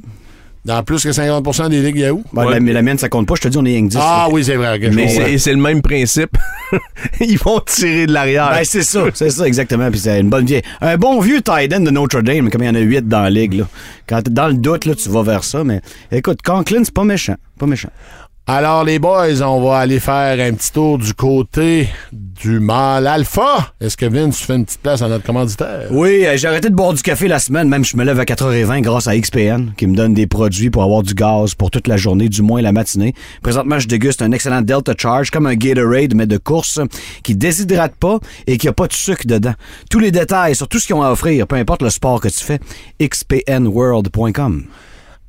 Dans 0.64 0.80
plus 0.84 1.02
que 1.02 1.08
50% 1.08 1.70
des 1.70 1.82
ligues 1.82 1.96
Yahoo? 1.96 2.22
Bon, 2.32 2.46
Ouais. 2.46 2.60
la, 2.60 2.72
la 2.72 2.82
mienne, 2.82 2.96
ça 2.96 3.08
compte 3.08 3.26
pas. 3.26 3.34
Je 3.34 3.40
te 3.42 3.48
dis, 3.48 3.58
on 3.58 3.64
est 3.64 3.70
rien 3.70 3.82
que 3.82 3.88
10. 3.90 3.98
Ah 4.00 4.28
oui, 4.30 4.44
c'est 4.44 4.54
vrai. 4.54 4.78
Mais 4.92 5.36
c'est 5.38 5.50
le 5.52 5.58
même 5.60 5.82
principe. 5.82 6.36
Ils 7.20 7.36
vont 7.38 7.58
tirer 7.66 8.06
de 8.06 8.12
l'arrière. 8.12 8.50
Ben, 8.50 8.62
c'est 8.64 8.84
ça, 8.84 9.04
c'est 9.12 9.30
ça, 9.30 9.44
exactement. 9.46 9.90
Puis 9.90 9.98
c'est 10.00 10.20
une 10.20 10.30
bonne 10.30 10.46
vieille. 10.46 10.62
Un 10.80 10.96
bon 10.96 11.20
vieux 11.20 11.42
tight 11.42 11.72
end 11.74 11.80
de 11.80 11.90
Notre 11.90 12.20
Dame, 12.20 12.48
comme 12.48 12.62
il 12.62 12.66
y 12.66 12.70
en 12.70 12.76
a 12.76 12.80
8 12.80 13.08
dans 13.08 13.22
la 13.22 13.30
ligue, 13.30 13.54
là. 13.54 13.64
Quand 14.06 14.22
t'es 14.22 14.30
dans 14.30 14.46
le 14.46 14.54
doute, 14.54 14.84
là, 14.84 14.94
tu 14.94 15.08
vas 15.08 15.22
vers 15.22 15.42
ça. 15.42 15.64
Mais 15.64 15.80
écoute, 16.12 16.42
Conklin, 16.42 16.84
c'est 16.84 16.94
pas 16.94 17.04
méchant. 17.04 17.36
Pas 17.58 17.66
méchant. 17.66 17.90
Alors, 18.49 18.82
les 18.82 18.99
boys, 18.99 19.40
on 19.43 19.62
va 19.62 19.78
aller 19.78 20.01
faire 20.01 20.40
un 20.40 20.53
petit 20.55 20.72
tour 20.72 20.99
du 20.99 21.14
côté 21.14 21.88
du 22.11 22.59
mâle 22.59 23.07
alpha. 23.07 23.72
Est-ce 23.80 23.97
que 23.97 24.05
Vince, 24.05 24.36
tu 24.36 24.45
fais 24.45 24.57
une 24.57 24.64
petite 24.64 24.80
place 24.80 25.01
à 25.01 25.07
notre 25.07 25.24
commanditaire? 25.24 25.86
Oui, 25.93 26.26
euh, 26.26 26.36
j'ai 26.36 26.49
arrêté 26.49 26.68
de 26.68 26.74
boire 26.74 26.93
du 26.93 27.03
café 27.03 27.28
la 27.28 27.38
semaine. 27.38 27.68
Même 27.68 27.84
je 27.84 27.97
me 27.97 28.03
lève 28.03 28.18
à 28.18 28.24
4h20 28.24 28.80
grâce 28.80 29.07
à 29.07 29.16
XPN, 29.16 29.74
qui 29.76 29.86
me 29.86 29.95
donne 29.95 30.12
des 30.12 30.26
produits 30.26 30.70
pour 30.70 30.82
avoir 30.82 31.05
du 31.05 31.14
gaz 31.14 31.55
pour 31.55 31.70
toute 31.70 31.86
la 31.86 31.97
journée, 31.97 32.28
du 32.28 32.43
moins 32.43 32.61
la 32.62 32.72
matinée. 32.72 33.14
Présentement, 33.43 33.78
je 33.78 33.86
déguste 33.86 34.22
un 34.22 34.32
excellent 34.32 34.61
Delta 34.61 34.93
Charge, 34.99 35.30
comme 35.30 35.47
un 35.47 35.55
Gatorade, 35.55 36.16
mais 36.16 36.26
de 36.26 36.36
course, 36.36 36.80
qui 37.22 37.36
déshydrate 37.36 37.95
pas 37.95 38.18
et 38.49 38.59
qui 38.59 38.66
a 38.66 38.72
pas 38.72 38.88
de 38.88 38.93
sucre 38.93 39.24
dedans. 39.24 39.55
Tous 39.88 40.01
les 40.01 40.11
détails 40.11 40.57
sur 40.57 40.66
tout 40.66 40.80
ce 40.80 40.86
qu'ils 40.86 40.97
ont 40.97 41.03
à 41.05 41.12
offrir, 41.12 41.47
peu 41.47 41.55
importe 41.55 41.82
le 41.82 41.90
sport 41.90 42.20
que 42.20 42.28
tu 42.28 42.43
fais, 42.43 42.59
xpnworld.com. 43.01 44.64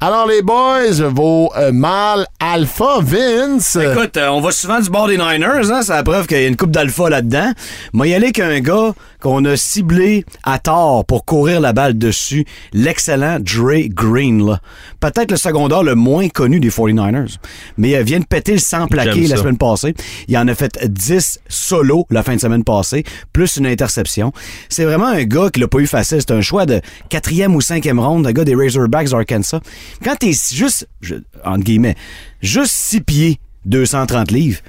Alors, 0.05 0.27
les 0.27 0.41
boys, 0.41 1.07
vos 1.13 1.49
euh, 1.55 1.71
mâles 1.71 2.27
alpha, 2.37 2.99
Vince. 3.01 3.77
Écoute, 3.77 4.17
euh, 4.17 4.27
on 4.27 4.41
va 4.41 4.51
souvent 4.51 4.81
du 4.81 4.89
bord 4.89 5.07
des 5.07 5.15
Niners, 5.17 5.71
hein, 5.71 5.81
c'est 5.81 5.93
la 5.93 6.03
preuve 6.03 6.27
qu'il 6.27 6.41
y 6.41 6.43
a 6.43 6.47
une 6.47 6.57
coupe 6.57 6.71
d'alpha 6.71 7.09
là-dedans. 7.09 7.53
Moi, 7.93 8.07
y 8.07 8.13
aller 8.13 8.33
qu'un 8.33 8.59
gars 8.59 8.91
qu'on 9.21 9.45
a 9.45 9.55
ciblé 9.55 10.25
à 10.43 10.59
tort 10.59 11.05
pour 11.05 11.23
courir 11.23 11.61
la 11.61 11.71
balle 11.71 11.97
dessus, 11.97 12.43
l'excellent 12.73 13.37
Dre 13.39 13.87
Green, 13.87 14.45
là. 14.45 14.59
Peut-être 14.99 15.31
le 15.31 15.37
secondaire 15.37 15.83
le 15.83 15.95
moins 15.95 16.27
connu 16.27 16.59
des 16.59 16.69
49ers. 16.69 17.37
Mais 17.77 17.91
il 17.91 18.03
vient 18.03 18.19
de 18.19 18.25
péter 18.25 18.51
le 18.51 18.57
100 18.57 18.87
plaqué 18.87 19.27
la 19.27 19.37
semaine 19.37 19.57
passée. 19.57 19.93
Il 20.27 20.37
en 20.37 20.47
a 20.49 20.55
fait 20.55 20.77
10 20.85 21.39
solo 21.47 22.05
la 22.09 22.23
fin 22.23 22.35
de 22.35 22.41
semaine 22.41 22.65
passée, 22.65 23.05
plus 23.31 23.55
une 23.55 23.67
interception. 23.67 24.33
C'est 24.67 24.83
vraiment 24.83 25.07
un 25.07 25.23
gars 25.23 25.49
qui 25.49 25.61
l'a 25.61 25.69
pas 25.69 25.79
eu 25.79 25.87
facile. 25.87 26.19
C'est 26.19 26.33
un 26.33 26.41
choix 26.41 26.65
de 26.65 26.81
quatrième 27.07 27.55
ou 27.55 27.61
cinquième 27.61 28.01
ronde, 28.01 28.27
un 28.27 28.33
gars 28.33 28.43
des 28.43 28.55
Razorbacks 28.55 29.09
d'Arkansas. 29.09 29.61
Quand 30.03 30.15
t'es 30.15 30.31
juste, 30.53 30.87
je- 31.01 31.15
entre 31.43 31.63
guillemets, 31.63 31.95
juste 32.41 32.71
6 32.73 33.01
pieds, 33.01 33.39
230 33.65 34.31
livres, 34.31 34.59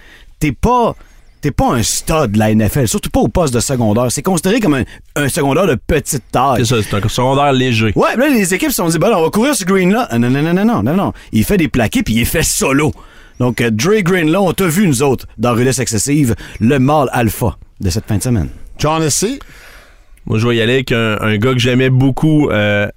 t'es 0.40 0.52
pas... 0.52 0.94
T'es 1.40 1.50
pas 1.50 1.74
un 1.74 1.82
stud 1.82 2.32
de 2.32 2.38
la 2.38 2.54
NFL, 2.54 2.88
surtout 2.88 3.10
pas 3.10 3.20
au 3.20 3.28
poste 3.28 3.52
de 3.52 3.60
secondaire. 3.60 4.06
C'est 4.10 4.22
considéré 4.22 4.60
comme 4.60 4.72
un, 4.76 4.84
un 5.14 5.28
secondaire 5.28 5.66
de 5.66 5.74
petite 5.74 6.22
taille. 6.32 6.64
C'est 6.64 6.74
ça, 6.74 6.82
c'est 6.82 6.96
un 7.04 7.06
secondaire 7.06 7.52
léger. 7.52 7.92
Ouais, 7.96 8.16
mais 8.16 8.30
là, 8.30 8.34
les 8.34 8.54
équipes 8.54 8.70
se 8.70 8.76
sont 8.76 8.88
dit, 8.88 8.98
ben 8.98 9.10
là, 9.10 9.18
on 9.18 9.22
va 9.24 9.28
courir 9.28 9.54
ce 9.54 9.66
Green-là. 9.66 10.08
Ah, 10.10 10.18
Non, 10.18 10.30
non, 10.30 10.40
non, 10.40 10.54
non, 10.54 10.64
non, 10.64 10.82
non, 10.82 10.94
non. 10.96 11.12
Il 11.32 11.44
fait 11.44 11.58
des 11.58 11.68
plaqués, 11.68 12.02
puis 12.02 12.14
il 12.14 12.24
fait 12.24 12.42
solo. 12.42 12.92
Donc, 13.40 13.60
euh, 13.60 13.70
Dre 13.70 14.00
Green-là, 14.00 14.40
on 14.40 14.54
t'a 14.54 14.66
vu, 14.66 14.88
nous 14.88 15.02
autres, 15.02 15.26
dans 15.36 15.52
Rudesse 15.52 15.80
Excessive, 15.80 16.34
le 16.60 16.78
mâle 16.78 17.10
alpha 17.12 17.58
de 17.78 17.90
cette 17.90 18.06
fin 18.06 18.16
de 18.16 18.22
semaine. 18.22 18.48
John 18.78 19.02
Essie. 19.02 19.38
Moi, 20.24 20.38
je 20.38 20.48
vais 20.48 20.56
y 20.56 20.62
aller 20.62 20.72
avec 20.76 20.92
un, 20.92 21.18
un 21.20 21.36
gars 21.36 21.52
que 21.52 21.58
j'aimais 21.58 21.90
beaucoup 21.90 22.48
euh, 22.48 22.88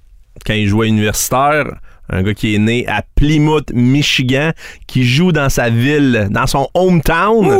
quand 0.46 0.54
il 0.54 0.68
jouait 0.68 0.88
universitaire. 0.88 1.66
Un 2.10 2.22
gars 2.22 2.34
qui 2.34 2.54
est 2.54 2.58
né 2.58 2.86
à 2.86 3.02
Plymouth, 3.14 3.70
Michigan, 3.72 4.52
qui 4.86 5.04
joue 5.04 5.32
dans 5.32 5.48
sa 5.48 5.70
ville, 5.70 6.28
dans 6.30 6.46
son 6.46 6.68
hometown. 6.74 7.58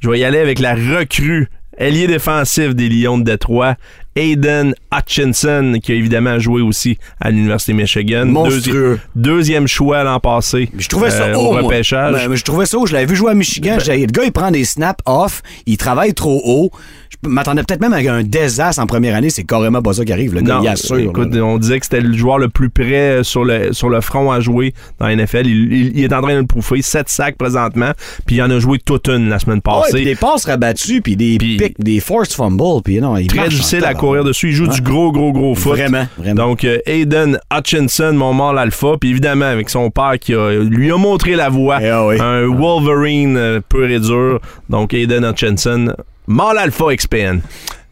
Je 0.00 0.08
vais 0.10 0.20
y 0.20 0.24
aller 0.24 0.38
avec 0.38 0.60
la 0.60 0.74
recrue, 0.74 1.48
ailier 1.76 2.06
défensif 2.06 2.74
des 2.74 2.88
Lions 2.88 3.18
de 3.18 3.24
Détroit, 3.24 3.76
Aiden 4.16 4.74
Hutchinson, 4.92 5.78
qui 5.82 5.92
a 5.92 5.94
évidemment 5.94 6.38
joué 6.38 6.62
aussi 6.62 6.98
à 7.20 7.30
l'Université 7.30 7.72
Michigan. 7.72 8.26
Monstrueux. 8.26 8.96
Deuxi- 8.96 9.00
deuxième 9.16 9.68
choix 9.68 10.02
l'an 10.04 10.20
passé. 10.20 10.70
Je 10.78 10.88
trouvais 10.88 11.10
ça 11.10 11.26
euh, 11.28 11.34
haut, 11.34 11.48
au 11.48 11.52
moi. 11.52 11.62
repêchage. 11.62 12.12
Ben, 12.28 12.34
je 12.34 12.44
trouvais 12.44 12.66
ça 12.66 12.78
haut. 12.78 12.86
Je 12.86 12.92
l'avais 12.92 13.06
vu 13.06 13.16
jouer 13.16 13.30
à 13.30 13.34
Michigan. 13.34 13.76
Disais, 13.78 13.98
le 13.98 14.06
gars, 14.06 14.24
il 14.24 14.32
prend 14.32 14.50
des 14.50 14.64
snaps 14.64 15.00
off. 15.06 15.42
Il 15.66 15.76
travaille 15.76 16.14
trop 16.14 16.40
haut. 16.44 16.70
Je 17.22 17.28
m'attendais 17.28 17.62
peut-être 17.62 17.80
même 17.80 17.92
à 17.92 17.98
un 18.12 18.22
désastre 18.22 18.80
en 18.82 18.86
première 18.86 19.14
année. 19.14 19.30
C'est 19.30 19.44
carrément 19.44 19.82
pas 19.82 19.92
ça 19.92 20.04
qui 20.04 20.12
arrive. 20.12 20.34
Le 20.34 20.40
gars, 20.40 20.56
Non, 20.56 20.62
il 20.62 20.68
assure. 20.68 20.98
écoute, 20.98 21.34
là. 21.34 21.44
on 21.44 21.58
disait 21.58 21.78
que 21.78 21.84
c'était 21.86 22.00
le 22.00 22.16
joueur 22.16 22.38
le 22.38 22.48
plus 22.48 22.70
près 22.70 23.18
euh, 23.18 23.22
sur 23.22 23.44
le, 23.44 23.72
sur 23.72 23.90
le 23.90 24.00
front 24.00 24.30
à 24.32 24.40
jouer 24.40 24.72
dans 24.98 25.06
la 25.06 25.16
NFL. 25.16 25.46
Il, 25.46 25.72
il- 25.72 25.98
il 25.98 26.04
est 26.04 26.12
en 26.14 26.22
train 26.22 26.34
de 26.34 26.40
le 26.40 26.46
prouver. 26.46 26.80
7 26.82 27.08
sacs 27.08 27.36
présentement. 27.36 27.90
Puis 28.26 28.36
il 28.36 28.42
en 28.42 28.50
a 28.50 28.58
joué 28.58 28.78
toute 28.78 29.08
une 29.08 29.28
la 29.28 29.38
semaine 29.38 29.56
Ouais, 29.56 29.60
passée. 29.82 29.92
puis 29.96 30.04
des 30.04 30.14
passes 30.14 30.46
rabattues, 30.46 31.02
puis 31.02 31.16
des 31.16 31.36
Puis- 31.36 31.56
pics, 31.58 31.74
des 31.78 32.00
forced 32.00 32.32
fumbles, 32.32 32.82
puis 32.84 33.00
non, 33.00 33.16
il 33.16 33.26
Très 33.26 33.48
difficile 33.48 33.84
à. 33.84 33.94
Courir 34.00 34.24
dessus. 34.24 34.48
Il 34.48 34.54
joue 34.54 34.66
du 34.66 34.80
gros, 34.80 35.12
gros, 35.12 35.32
gros 35.32 35.54
foot. 35.54 35.72
Vraiment, 35.72 36.06
vraiment. 36.18 36.46
Donc, 36.48 36.64
euh, 36.64 36.78
Aiden 36.86 37.38
Hutchinson, 37.56 38.12
mon 38.14 38.32
mâle 38.32 38.58
alpha. 38.58 38.94
Puis 39.00 39.10
évidemment, 39.10 39.44
avec 39.46 39.68
son 39.68 39.90
père 39.90 40.14
qui 40.20 40.34
a- 40.34 40.50
lui 40.58 40.90
a 40.90 40.96
montré 40.96 41.36
la 41.36 41.48
voie. 41.50 41.78
Eh 41.82 41.88
ah 41.90 42.06
oui. 42.06 42.16
Un 42.20 42.46
Wolverine 42.46 43.36
euh, 43.36 43.60
pur 43.68 43.86
et 43.88 44.00
dur. 44.00 44.40
Donc, 44.68 44.94
Aiden 44.94 45.24
Hutchinson, 45.24 45.94
mâle 46.26 46.58
alpha 46.58 46.86
XPN. 46.96 47.40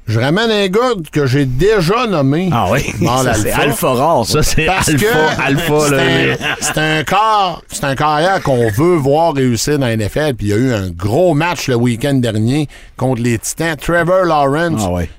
Je 0.06 0.18
ramène 0.18 0.50
un 0.50 0.68
gars 0.68 0.94
que 1.12 1.26
j'ai 1.26 1.44
déjà 1.44 2.06
nommé. 2.06 2.48
Ah 2.50 2.68
oui, 2.72 2.80
ça, 3.22 3.34
c'est 3.34 3.52
alpha. 3.52 3.88
rare. 3.92 4.24
ça. 4.24 4.42
Ça, 4.42 4.42
c'est 4.42 4.64
Parce 4.64 4.88
alpha, 4.88 5.04
que 5.04 5.42
alpha. 5.42 5.80
c'est 5.80 5.94
là, 5.96 6.02
un- 6.02 6.56
c'est 6.60 6.78
un 6.78 7.04
corps, 7.04 7.62
c'est 7.68 7.84
un 7.84 7.94
carrière 7.94 8.42
qu'on 8.42 8.70
veut 8.70 8.96
voir 8.96 9.34
réussir 9.34 9.78
dans 9.78 9.84
la 9.84 9.92
NFL. 9.98 10.32
Puis 10.34 10.46
il 10.46 10.48
y 10.48 10.52
a 10.54 10.56
eu 10.56 10.72
un 10.72 10.88
gros 10.88 11.34
match 11.34 11.68
le 11.68 11.74
week-end 11.74 12.14
dernier 12.14 12.68
contre 12.96 13.20
les 13.20 13.38
Titans. 13.38 13.76
Trevor 13.76 14.24
Lawrence, 14.24 14.80
Ah 14.86 14.90
ouais. 14.92 15.10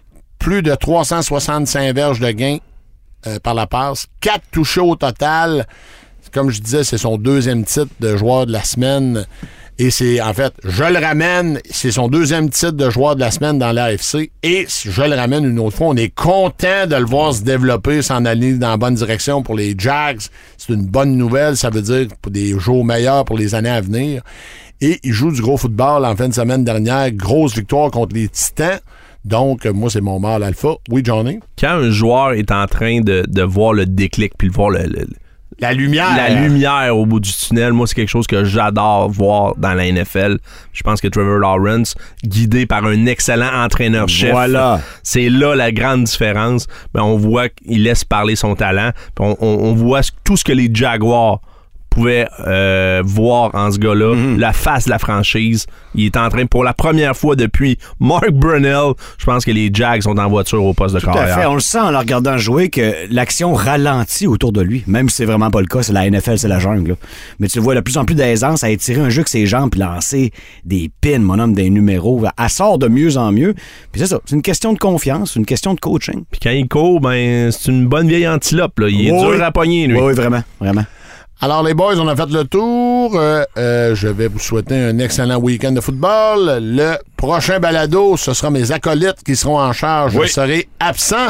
Plus 0.49 0.63
de 0.63 0.73
365 0.73 1.93
verges 1.93 2.19
de 2.19 2.31
gain 2.31 2.57
euh, 3.27 3.37
par 3.37 3.53
la 3.53 3.67
passe, 3.67 4.07
quatre 4.19 4.45
touchés 4.49 4.79
au 4.79 4.95
total. 4.95 5.67
Comme 6.33 6.49
je 6.49 6.59
disais, 6.59 6.83
c'est 6.83 6.97
son 6.97 7.19
deuxième 7.19 7.63
titre 7.65 7.91
de 7.99 8.17
joueur 8.17 8.47
de 8.47 8.51
la 8.51 8.63
semaine. 8.63 9.27
Et 9.77 9.91
c'est, 9.91 10.19
en 10.19 10.33
fait, 10.33 10.51
je 10.63 10.85
le 10.85 10.97
ramène, 10.97 11.59
c'est 11.69 11.91
son 11.91 12.07
deuxième 12.07 12.49
titre 12.49 12.71
de 12.71 12.89
joueur 12.89 13.15
de 13.15 13.19
la 13.19 13.29
semaine 13.29 13.59
dans 13.59 13.71
l'AFC. 13.71 14.31
Et 14.41 14.65
je 14.67 15.03
le 15.03 15.15
ramène 15.15 15.45
une 15.45 15.59
autre 15.59 15.77
fois, 15.77 15.89
on 15.89 15.95
est 15.95 16.09
content 16.09 16.87
de 16.87 16.95
le 16.95 17.05
voir 17.05 17.31
se 17.31 17.43
développer, 17.43 18.01
s'en 18.01 18.25
aller 18.25 18.53
dans 18.53 18.71
la 18.71 18.77
bonne 18.77 18.95
direction 18.95 19.43
pour 19.43 19.53
les 19.53 19.75
Jags. 19.77 20.21
C'est 20.57 20.73
une 20.73 20.87
bonne 20.87 21.15
nouvelle, 21.15 21.57
ça 21.57 21.69
veut 21.69 21.83
dire 21.83 22.07
pour 22.23 22.31
des 22.31 22.57
jours 22.57 22.83
meilleurs 22.83 23.23
pour 23.23 23.37
les 23.37 23.53
années 23.53 23.69
à 23.69 23.81
venir. 23.81 24.23
Et 24.81 24.99
il 25.03 25.13
joue 25.13 25.31
du 25.31 25.43
gros 25.43 25.57
football 25.57 26.05
en 26.05 26.15
fin 26.15 26.27
de 26.27 26.33
semaine 26.33 26.63
dernière. 26.63 27.11
Grosse 27.11 27.53
victoire 27.53 27.91
contre 27.91 28.15
les 28.15 28.29
Titans. 28.29 28.79
Donc, 29.25 29.65
euh, 29.65 29.73
moi, 29.73 29.89
c'est 29.89 30.01
mon 30.01 30.19
mâle 30.19 30.43
alpha. 30.43 30.69
Oui, 30.89 31.01
Johnny? 31.03 31.39
Quand 31.59 31.69
un 31.71 31.89
joueur 31.91 32.33
est 32.33 32.51
en 32.51 32.65
train 32.67 33.01
de, 33.01 33.23
de 33.27 33.41
voir 33.43 33.73
le 33.73 33.85
déclic 33.85 34.33
puis 34.37 34.47
de 34.49 34.53
voir 34.53 34.69
le- 34.69 34.83
le, 34.87 35.07
La 35.59 35.73
lumière. 35.73 36.15
la 36.15 36.29
lumière 36.41 36.95
au 36.97 37.05
bout 37.05 37.19
du 37.19 37.31
tunnel, 37.33 37.73
moi, 37.73 37.85
c'est 37.85 37.95
quelque 37.95 38.07
chose 38.09 38.27
que 38.27 38.45
j'adore 38.45 39.09
voir 39.09 39.55
dans 39.57 39.73
la 39.73 39.91
NFL. 39.91 40.37
Je 40.71 40.83
pense 40.83 41.01
que 41.01 41.07
Trevor 41.09 41.39
Lawrence, 41.39 41.95
guidé 42.23 42.65
par 42.65 42.85
un 42.85 43.05
excellent 43.07 43.51
entraîneur-chef, 43.65 44.31
Voilà. 44.31 44.79
c'est 45.03 45.29
là 45.29 45.53
la 45.55 45.73
grande 45.73 46.05
différence. 46.05 46.67
Ben, 46.93 47.01
on 47.03 47.17
voit 47.17 47.49
qu'il 47.49 47.83
laisse 47.83 48.05
parler 48.05 48.37
son 48.37 48.55
talent. 48.55 48.91
On, 49.19 49.35
on- 49.41 49.47
on 49.47 49.73
voit 49.73 50.01
tout 50.23 50.37
ce 50.37 50.45
que 50.45 50.53
les 50.53 50.69
Jaguars 50.73 51.41
pouvaient 51.89 52.27
euh, 52.47 53.01
voir 53.03 53.51
en 53.55 53.71
ce 53.71 53.79
gars-là, 53.79 54.13
Mhm. 54.15 54.39
la 54.39 54.53
face 54.53 54.85
de 54.85 54.89
la 54.91 54.99
franchise. 54.99 55.65
Il 55.95 56.05
est 56.05 56.17
en 56.17 56.29
train, 56.29 56.45
pour 56.45 56.63
la 56.63 56.73
première 56.73 57.15
fois 57.15 57.35
depuis 57.35 57.77
Mark 57.99 58.29
Brunell, 58.31 58.93
je 59.17 59.25
pense 59.25 59.43
que 59.43 59.51
les 59.51 59.69
Jags 59.73 60.01
sont 60.03 60.17
en 60.17 60.29
voiture 60.29 60.63
au 60.63 60.73
poste 60.73 60.95
de 60.95 60.99
Tout 60.99 61.09
à 61.09 61.25
fait. 61.27 61.45
On 61.45 61.55
le 61.55 61.59
sent 61.59 61.79
en 61.79 61.91
le 61.91 61.97
regardant 61.97 62.37
jouer 62.37 62.69
que 62.69 62.93
l'action 63.09 63.53
ralentit 63.53 64.27
autour 64.27 64.51
de 64.51 64.61
lui. 64.61 64.83
Même 64.87 65.09
si 65.09 65.17
c'est 65.17 65.25
vraiment 65.25 65.49
pas 65.49 65.61
le 65.61 65.67
cas, 65.67 65.81
c'est 65.83 65.93
la 65.93 66.05
NFL, 66.09 66.37
c'est 66.37 66.47
la 66.47 66.59
jungle. 66.59 66.89
là. 66.91 66.95
Mais 67.39 67.47
tu 67.47 67.59
vois 67.59 67.75
de 67.75 67.79
plus 67.81 67.97
en 67.97 68.05
plus 68.05 68.15
d'aisance 68.15 68.63
à 68.63 68.69
étirer 68.69 69.01
un 69.01 69.09
jeu 69.09 69.23
que 69.23 69.29
ses 69.29 69.45
jambes 69.45 69.71
puis 69.71 69.79
lancer 69.79 70.31
des 70.65 70.91
pins, 71.01 71.19
mon 71.19 71.39
homme, 71.39 71.53
des 71.53 71.69
numéros. 71.69 72.23
Elle 72.37 72.49
sort 72.49 72.77
de 72.77 72.87
mieux 72.87 73.17
en 73.17 73.31
mieux. 73.31 73.53
Puis 73.91 74.01
c'est 74.01 74.07
ça. 74.07 74.19
C'est 74.25 74.35
une 74.35 74.41
question 74.41 74.73
de 74.73 74.77
confiance, 74.79 75.35
une 75.35 75.45
question 75.45 75.73
de 75.73 75.79
coaching. 75.79 76.23
Puis 76.31 76.39
quand 76.41 76.51
il 76.51 76.67
court, 76.67 76.99
ben, 77.01 77.51
c'est 77.51 77.71
une 77.71 77.87
bonne 77.87 78.07
vieille 78.07 78.27
antilope. 78.27 78.77
Là. 78.79 78.87
Il 78.89 79.07
est 79.07 79.11
Oui, 79.11 79.19
dur 79.35 79.43
à 79.43 79.51
pogner, 79.51 79.87
lui. 79.87 79.95
Oui, 79.97 80.03
oui, 80.07 80.13
vraiment. 80.13 80.43
Vraiment. 80.59 80.85
Alors, 81.41 81.63
les 81.63 81.73
boys, 81.73 81.97
on 81.97 82.07
a 82.09 82.15
fait 82.17 82.29
le 82.31 82.43
tour. 82.43 83.13
Euh, 83.17 83.45
euh, 83.57 83.95
je 83.95 84.09
vais 84.09 84.27
vous 84.27 84.39
souhaiter 84.39 84.75
un 84.75 84.99
excellent 84.99 85.37
week-end 85.37 85.71
de 85.71 85.79
football. 85.79 86.57
Le 86.61 86.95
prochain 87.15 87.59
balado, 87.61 88.17
ce 88.17 88.33
sera 88.33 88.49
mes 88.51 88.73
acolytes 88.73 89.23
qui 89.25 89.37
seront 89.37 89.57
en 89.57 89.71
charge. 89.71 90.19
Je 90.21 90.27
serai 90.27 90.67
absent. 90.81 91.27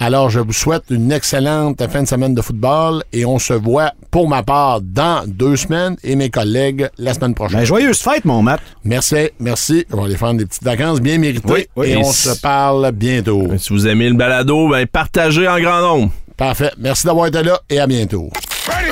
Alors, 0.00 0.28
je 0.28 0.40
vous 0.40 0.52
souhaite 0.52 0.82
une 0.90 1.12
excellente 1.12 1.80
fin 1.88 2.02
de 2.02 2.08
semaine 2.08 2.34
de 2.34 2.42
football 2.42 3.04
et 3.12 3.24
on 3.24 3.38
se 3.38 3.52
voit, 3.52 3.92
pour 4.10 4.28
ma 4.28 4.42
part, 4.42 4.80
dans 4.80 5.22
deux 5.24 5.54
semaines 5.54 5.94
et 6.02 6.16
mes 6.16 6.30
collègues 6.30 6.88
la 6.98 7.14
semaine 7.14 7.34
prochaine. 7.34 7.60
Ben, 7.60 7.64
joyeuse 7.64 8.00
fête, 8.00 8.24
mon 8.24 8.42
Matt. 8.42 8.60
Merci, 8.82 9.30
merci. 9.38 9.86
On 9.92 9.98
va 9.98 10.06
aller 10.06 10.16
faire 10.16 10.34
des 10.34 10.46
petites 10.46 10.64
vacances 10.64 11.00
bien 11.00 11.18
méritées 11.18 11.52
Oui, 11.52 11.66
oui. 11.76 11.86
et 11.90 11.92
Et 11.92 11.96
on 11.98 12.02
si- 12.10 12.28
se 12.30 12.40
parle 12.40 12.90
bientôt. 12.90 13.46
Si 13.58 13.72
vous 13.72 13.86
aimez 13.86 14.08
le 14.08 14.16
balado, 14.16 14.68
ben, 14.68 14.84
partagez 14.88 15.46
en 15.46 15.60
grand 15.60 15.80
nombre. 15.80 16.12
Parfait. 16.36 16.72
Merci 16.76 17.06
d'avoir 17.06 17.28
été 17.28 17.44
là 17.44 17.60
et 17.70 17.78
à 17.78 17.86
bientôt. 17.86 18.30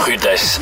Rudesse. 0.05 0.61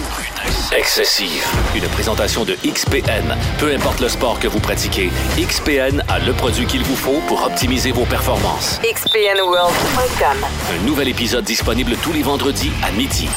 Excessive. 0.76 1.42
Une 1.74 1.88
présentation 1.88 2.44
de 2.44 2.56
XPN. 2.62 3.36
Peu 3.58 3.72
importe 3.72 4.00
le 4.00 4.08
sport 4.08 4.38
que 4.38 4.46
vous 4.46 4.60
pratiquez, 4.60 5.10
XPN 5.38 6.04
a 6.08 6.18
le 6.18 6.34
produit 6.34 6.66
qu'il 6.66 6.82
vous 6.82 6.96
faut 6.96 7.20
pour 7.26 7.44
optimiser 7.44 7.90
vos 7.90 8.04
performances. 8.04 8.78
XPNWorld.com. 8.82 10.46
Un 10.74 10.86
nouvel 10.86 11.08
épisode 11.08 11.44
disponible 11.44 11.96
tous 12.02 12.12
les 12.12 12.22
vendredis 12.22 12.72
à 12.86 12.90
midi. 12.90 13.28